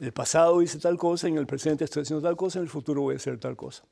El 0.00 0.12
pasado 0.12 0.60
hice 0.62 0.78
tal 0.78 0.98
cosa, 0.98 1.28
en 1.28 1.38
el 1.38 1.46
presente 1.46 1.84
estoy 1.84 2.02
haciendo 2.02 2.26
tal 2.26 2.36
cosa, 2.36 2.58
en 2.58 2.64
el 2.64 2.68
futuro 2.68 3.02
voy 3.02 3.14
a 3.14 3.16
hacer 3.16 3.38
tal 3.38 3.56
cosa. 3.56 3.84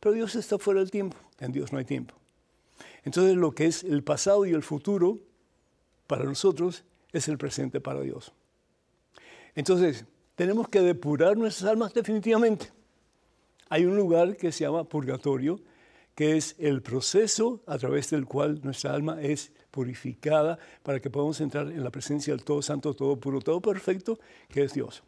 Pero 0.00 0.14
Dios 0.14 0.34
está 0.34 0.58
fuera 0.58 0.80
del 0.80 0.90
tiempo, 0.90 1.16
en 1.40 1.50
Dios 1.50 1.72
no 1.72 1.78
hay 1.78 1.84
tiempo. 1.84 2.14
Entonces 3.04 3.36
lo 3.36 3.52
que 3.52 3.66
es 3.66 3.84
el 3.84 4.04
pasado 4.04 4.44
y 4.44 4.52
el 4.52 4.62
futuro 4.62 5.18
para 6.06 6.24
nosotros 6.24 6.84
es 7.14 7.28
el 7.28 7.38
presente 7.38 7.80
para 7.80 8.00
Dios. 8.00 8.32
Entonces, 9.54 10.04
tenemos 10.34 10.68
que 10.68 10.80
depurar 10.80 11.36
nuestras 11.36 11.70
almas 11.70 11.94
definitivamente. 11.94 12.70
Hay 13.68 13.86
un 13.86 13.96
lugar 13.96 14.36
que 14.36 14.52
se 14.52 14.64
llama 14.64 14.84
purgatorio, 14.84 15.60
que 16.14 16.36
es 16.36 16.56
el 16.58 16.82
proceso 16.82 17.62
a 17.66 17.78
través 17.78 18.10
del 18.10 18.26
cual 18.26 18.60
nuestra 18.62 18.92
alma 18.92 19.22
es 19.22 19.52
purificada 19.70 20.58
para 20.82 21.00
que 21.00 21.08
podamos 21.10 21.40
entrar 21.40 21.68
en 21.68 21.82
la 21.82 21.90
presencia 21.90 22.34
del 22.34 22.44
Todo 22.44 22.62
Santo, 22.62 22.94
Todo 22.94 23.16
Puro, 23.16 23.40
Todo 23.40 23.60
Perfecto, 23.60 24.18
que 24.48 24.64
es 24.64 24.74
Dios. 24.74 25.02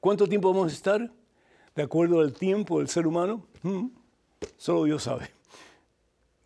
¿Cuánto 0.00 0.28
tiempo 0.28 0.52
vamos 0.52 0.72
a 0.72 0.74
estar? 0.74 1.12
De 1.74 1.82
acuerdo 1.82 2.20
al 2.20 2.32
tiempo 2.32 2.78
del 2.78 2.88
ser 2.88 3.06
humano, 3.06 3.46
mm, 3.62 3.86
solo 4.56 4.84
Dios 4.84 5.02
sabe. 5.02 5.30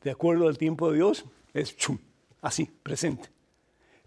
De 0.03 0.11
acuerdo 0.11 0.49
al 0.49 0.57
tiempo 0.57 0.91
de 0.91 0.97
Dios, 0.97 1.27
es 1.53 1.77
chum, 1.77 1.99
así, 2.41 2.71
presente. 2.83 3.38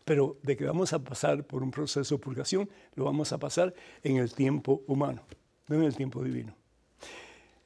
Pero 0.06 0.38
de 0.42 0.58
que 0.58 0.66
vamos 0.66 0.94
a 0.94 1.00
pasar 1.00 1.44
por 1.46 1.64
un 1.64 1.72
proceso 1.72 2.16
de 2.16 2.20
purgación, 2.20 2.70
lo 2.96 3.06
vamos 3.06 3.32
a 3.32 3.38
pasar 3.38 3.74
en 4.04 4.18
el 4.18 4.34
tiempo 4.34 4.84
humano, 4.88 5.24
no 5.68 5.76
en 5.76 5.84
el 5.84 5.96
tiempo 5.96 6.24
divino. 6.24 6.56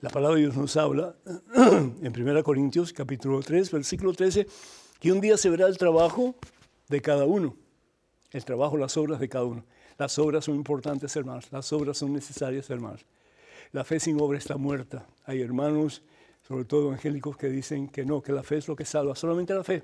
La 0.02 0.10
palabra 0.10 0.36
de 0.36 0.42
Dios 0.42 0.58
nos 0.58 0.76
habla 0.76 1.16
en 1.56 2.14
1 2.16 2.44
Corintios 2.44 2.92
capítulo 2.92 3.40
3, 3.42 3.72
versículo 3.72 4.14
13, 4.14 4.46
que 5.00 5.12
un 5.12 5.22
día 5.22 5.38
se 5.38 5.50
verá 5.50 5.68
el 5.68 5.78
trabajo 5.78 6.36
de 6.90 7.02
cada 7.02 7.26
uno, 7.26 7.56
el 8.32 8.44
trabajo, 8.44 8.78
las 8.78 8.98
obras 8.98 9.20
de 9.20 9.30
cada 9.30 9.46
uno. 9.46 9.64
Las 9.98 10.20
obras 10.20 10.46
son 10.46 10.56
importantes, 10.56 11.16
hermanos, 11.16 11.48
las 11.52 11.72
obras 11.72 11.98
son 11.98 12.12
necesarias, 12.12 12.70
hermanos. 12.70 13.06
La 13.72 13.84
fe 13.84 14.00
sin 14.00 14.20
obra 14.20 14.38
está 14.38 14.58
muerta. 14.58 15.08
Hay 15.24 15.42
hermanos, 15.42 16.04
sobre 16.46 16.66
todo 16.66 16.88
evangélicos, 16.88 17.38
que 17.38 17.48
dicen 17.48 17.88
que 17.88 18.06
no, 18.06 18.22
que 18.22 18.34
la 18.34 18.44
fe 18.44 18.58
es 18.58 18.68
lo 18.68 18.76
que 18.76 18.86
salva, 18.86 19.16
solamente 19.16 19.54
la 19.54 19.64
fe. 19.64 19.84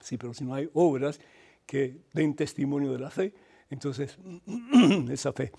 Sí, 0.00 0.16
pero 0.16 0.32
si 0.32 0.44
no 0.44 0.54
hay 0.54 0.70
obras 0.74 1.20
que 1.66 2.00
den 2.12 2.34
testimonio 2.34 2.92
de 2.92 2.98
la 2.98 3.10
fe, 3.10 3.34
entonces 3.70 4.16
esa 5.10 5.32
fe 5.32 5.52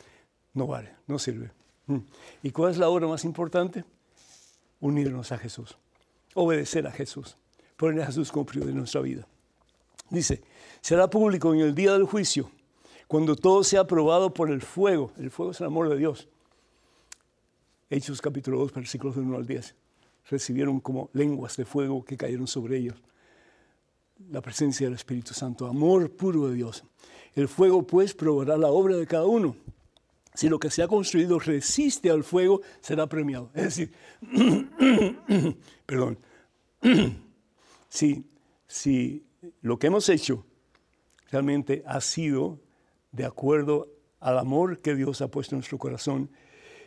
no 0.54 0.68
vale, 0.68 0.96
no 1.08 1.20
sirve. 1.20 1.52
Mm. 1.88 1.98
¿Y 2.44 2.52
cuál 2.52 2.72
es 2.72 2.78
la 2.78 2.90
obra 2.90 3.08
más 3.08 3.26
importante? 3.26 3.84
Unirnos 4.80 5.32
a 5.32 5.38
Jesús, 5.38 5.78
obedecer 6.34 6.88
a 6.88 6.92
Jesús, 6.92 7.38
poner 7.76 8.02
a 8.02 8.06
Jesús 8.08 8.32
como 8.32 8.46
prioridad 8.46 8.74
de 8.74 8.80
nuestra 8.80 9.02
vida. 9.02 9.28
Dice, 10.10 10.42
será 10.82 11.10
público 11.10 11.54
en 11.54 11.60
el 11.60 11.76
día 11.76 11.94
del 11.94 12.06
juicio, 12.06 12.50
cuando 13.08 13.36
todo 13.36 13.64
sea 13.64 13.82
aprobado 13.82 14.34
por 14.34 14.52
el 14.52 14.62
fuego. 14.62 15.12
El 15.18 15.32
fuego 15.32 15.52
es 15.52 15.60
el 15.62 15.68
amor 15.68 15.90
de 15.90 15.98
Dios. 15.98 16.28
Hechos 17.90 18.22
capítulo 18.22 18.60
2, 18.60 18.74
versículos 18.74 19.16
del 19.16 19.26
1 19.26 19.38
al 19.38 19.48
10. 19.48 19.76
Recibieron 20.30 20.80
como 20.82 21.10
lenguas 21.14 21.56
de 21.56 21.66
fuego 21.66 22.04
que 22.04 22.18
cayeron 22.18 22.48
sobre 22.48 22.78
ellos. 22.78 23.02
La 24.30 24.42
presencia 24.42 24.88
del 24.88 24.96
Espíritu 24.96 25.34
Santo, 25.34 25.68
amor 25.68 26.12
puro 26.12 26.48
de 26.50 26.56
Dios. 26.56 26.84
El 27.36 27.48
fuego 27.48 27.86
pues 27.86 28.14
probará 28.14 28.58
la 28.58 28.68
obra 28.70 28.96
de 28.98 29.08
cada 29.08 29.26
uno 29.26 29.56
si 30.38 30.50
lo 30.50 30.60
que 30.60 30.70
se 30.70 30.84
ha 30.84 30.88
construido 30.88 31.40
resiste 31.40 32.12
al 32.12 32.24
fuego, 32.24 32.62
será 32.80 33.08
premiado. 33.08 33.50
Es 33.56 33.64
decir, 33.64 33.92
perdón, 35.88 36.20
si, 37.90 38.24
si 38.68 39.26
lo 39.62 39.80
que 39.80 39.88
hemos 39.88 40.08
hecho 40.10 40.46
realmente 41.32 41.82
ha 41.88 42.02
sido 42.02 42.60
de 43.12 43.26
acuerdo 43.26 43.92
al 44.20 44.38
amor 44.38 44.80
que 44.80 44.94
Dios 44.94 45.22
ha 45.22 45.32
puesto 45.32 45.56
en 45.56 45.58
nuestro 45.58 45.80
corazón 45.80 46.30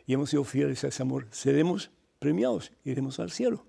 y 0.06 0.12
hemos 0.12 0.30
sido 0.30 0.44
fieles 0.44 0.84
a 0.84 0.88
ese 0.88 1.02
amor, 1.02 1.26
seremos 1.32 1.90
premiados, 2.20 2.70
iremos 2.84 3.18
al 3.18 3.32
cielo. 3.32 3.66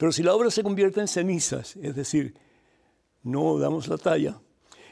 Pero 0.00 0.12
si 0.12 0.22
la 0.22 0.34
obra 0.34 0.50
se 0.50 0.62
convierte 0.62 0.98
en 0.98 1.08
cenizas, 1.08 1.76
es 1.76 1.94
decir, 1.94 2.34
no 3.22 3.58
damos 3.58 3.86
la 3.86 3.98
talla, 3.98 4.40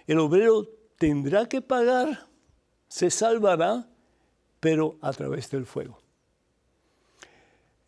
el 0.06 0.18
obrero 0.18 0.68
tendrá 0.98 1.48
que 1.48 1.62
pagar 1.62 2.26
se 2.88 3.10
salvará, 3.10 3.88
pero 4.60 4.98
a 5.00 5.10
través 5.14 5.50
del 5.50 5.64
fuego. 5.64 5.98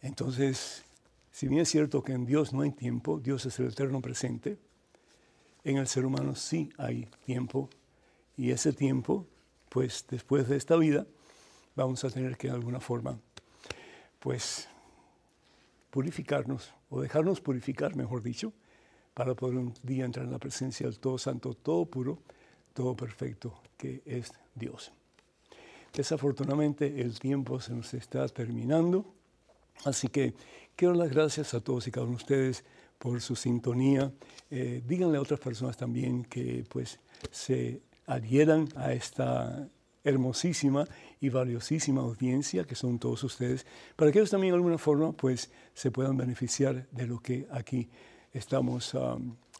Entonces, 0.01 0.83
si 1.31 1.47
bien 1.47 1.61
es 1.61 1.69
cierto 1.69 2.03
que 2.03 2.13
en 2.13 2.25
Dios 2.25 2.55
no 2.55 2.63
hay 2.63 2.71
tiempo, 2.71 3.21
Dios 3.21 3.45
es 3.45 3.59
el 3.59 3.67
eterno 3.67 4.01
presente, 4.01 4.57
en 5.63 5.77
el 5.77 5.89
ser 5.89 6.07
humano 6.07 6.35
sí 6.35 6.71
hay 6.79 7.07
tiempo, 7.27 7.69
y 8.35 8.51
ese 8.51 8.73
tiempo, 8.73 9.27
pues 9.69 10.07
después 10.09 10.49
de 10.49 10.57
esta 10.57 10.75
vida, 10.77 11.07
vamos 11.77 12.03
a 12.03 12.09
tener 12.09 12.39
que 12.39 12.49
de 12.49 12.55
alguna 12.55 12.81
forma, 12.81 13.19
pues, 14.21 14.71
purificarnos, 15.91 16.73
o 16.91 17.01
dejarnos 17.01 17.41
purificar, 17.41 17.97
mejor 17.97 18.23
dicho, 18.23 18.53
para 19.15 19.35
poder 19.35 19.57
un 19.57 19.75
día 19.83 20.05
entrar 20.05 20.27
en 20.27 20.33
la 20.33 20.39
presencia 20.39 20.87
del 20.87 20.99
Todo 20.99 21.19
Santo, 21.19 21.55
Todo 21.55 21.87
Puro, 21.87 22.19
Todo 22.75 22.95
Perfecto, 22.97 23.61
que 23.77 24.03
es 24.05 24.33
Dios. 24.55 24.93
Desafortunadamente 25.93 27.01
el 27.01 27.19
tiempo 27.19 27.61
se 27.61 27.73
nos 27.73 27.95
está 27.95 28.27
terminando, 28.29 29.05
así 29.85 30.09
que 30.09 30.35
quiero 30.77 30.95
dar 30.95 31.07
las 31.07 31.15
gracias 31.15 31.55
a 31.55 31.61
todos 31.61 31.87
y 31.87 31.91
cada 31.91 32.07
uno 32.07 32.17
de 32.17 32.23
ustedes 32.23 32.65
por 32.99 33.21
su 33.21 33.35
sintonía. 33.35 34.13
Eh, 34.51 34.83
díganle 34.87 35.19
a 35.19 35.23
otras 35.23 35.41
personas 35.41 35.77
también 35.77 36.25
que 36.25 36.65
pues 36.69 37.01
se 37.31 37.81
adhieran 38.07 38.69
a 38.77 38.93
esta 38.93 39.69
hermosísima 40.05 40.87
y 41.21 41.29
valiosísima 41.29 42.01
audiencia 42.01 42.65
que 42.65 42.75
son 42.75 42.99
todos 42.99 43.23
ustedes, 43.25 43.67
para 43.97 44.11
que 44.11 44.19
ellos 44.19 44.31
también 44.31 44.53
de 44.53 44.57
alguna 44.57 44.79
forma 44.79 45.13
pues 45.13 45.51
se 45.75 45.91
puedan 45.91 46.17
beneficiar 46.17 46.87
de 46.91 47.07
lo 47.07 47.21
que 47.21 47.47
aquí 47.51 47.89
estamos 48.33 48.97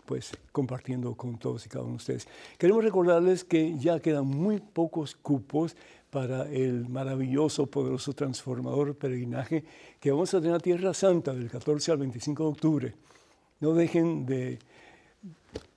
pues 0.07 0.33
compartiendo 0.53 1.15
con 1.15 1.39
todos 1.39 1.67
y 1.67 1.69
cada 1.69 1.85
uno 1.85 1.93
de 1.93 1.97
ustedes. 1.99 2.29
Queremos 2.59 2.83
recordarles 2.83 3.45
que 3.45 3.79
ya 3.79 4.01
quedan 4.01 4.27
muy 4.27 4.59
pocos 4.61 5.15
cupos 5.15 5.77
para 6.11 6.49
el 6.51 6.89
maravilloso, 6.89 7.67
poderoso, 7.67 8.13
transformador 8.13 8.97
peregrinaje 8.97 9.65
que 10.01 10.11
vamos 10.11 10.35
a 10.35 10.41
tener 10.41 10.57
a 10.57 10.61
Tierra 10.61 10.93
Santa 10.93 11.33
del 11.33 11.49
14 11.49 11.93
al 11.93 11.99
25 11.99 12.43
de 12.43 12.49
octubre. 12.49 12.95
No 13.61 13.75
dejen 13.75 14.27
de 14.27 14.59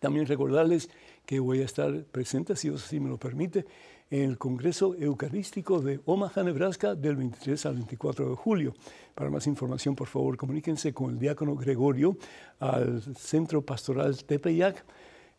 También 0.00 0.26
recordarles 0.26 0.90
que 1.26 1.40
voy 1.40 1.60
a 1.60 1.64
estar 1.64 2.04
presente, 2.04 2.56
si 2.56 2.68
Dios 2.68 2.84
así 2.84 3.00
me 3.00 3.08
lo 3.08 3.18
permite, 3.18 3.66
en 4.10 4.30
el 4.30 4.38
Congreso 4.38 4.94
Eucarístico 4.94 5.80
de 5.80 6.00
Omaha, 6.06 6.42
Nebraska, 6.42 6.94
del 6.94 7.16
23 7.16 7.66
al 7.66 7.74
24 7.74 8.30
de 8.30 8.36
julio. 8.36 8.74
Para 9.14 9.28
más 9.28 9.46
información, 9.46 9.94
por 9.94 10.08
favor, 10.08 10.36
comuníquense 10.36 10.94
con 10.94 11.10
el 11.10 11.18
diácono 11.18 11.56
Gregorio 11.56 12.16
al 12.60 13.02
Centro 13.16 13.62
Pastoral 13.62 14.24
Tepeyac. 14.24 14.84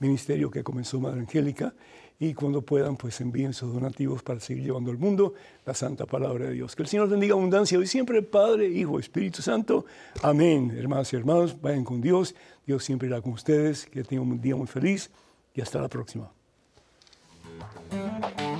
ministerio 0.00 0.50
que 0.50 0.64
comenzó 0.64 0.98
Madre 0.98 1.20
Angélica 1.20 1.72
y 2.18 2.34
cuando 2.34 2.60
puedan, 2.60 2.96
pues 2.96 3.20
envíen 3.20 3.54
sus 3.54 3.72
donativos 3.72 4.24
para 4.24 4.40
seguir 4.40 4.64
llevando 4.64 4.90
al 4.90 4.98
mundo 4.98 5.34
la 5.64 5.72
santa 5.72 6.06
palabra 6.06 6.46
de 6.46 6.54
Dios. 6.54 6.74
Que 6.74 6.82
el 6.82 6.88
Señor 6.88 7.08
bendiga 7.08 7.34
abundancia 7.34 7.78
hoy 7.78 7.86
siempre, 7.86 8.20
Padre, 8.20 8.68
Hijo, 8.68 8.98
Espíritu 8.98 9.42
Santo. 9.42 9.86
Amén. 10.22 10.74
Hermanas 10.76 11.12
y 11.12 11.16
hermanos, 11.16 11.58
vayan 11.62 11.84
con 11.84 12.00
Dios. 12.00 12.34
Dios 12.66 12.82
siempre 12.82 13.06
irá 13.06 13.22
con 13.22 13.32
ustedes. 13.32 13.86
Que 13.86 14.02
tengan 14.02 14.28
un 14.28 14.40
día 14.40 14.56
muy 14.56 14.66
feliz 14.66 15.08
y 15.54 15.60
hasta 15.60 15.80
la 15.80 15.88
próxima. 15.88 16.30
Música 17.90 18.59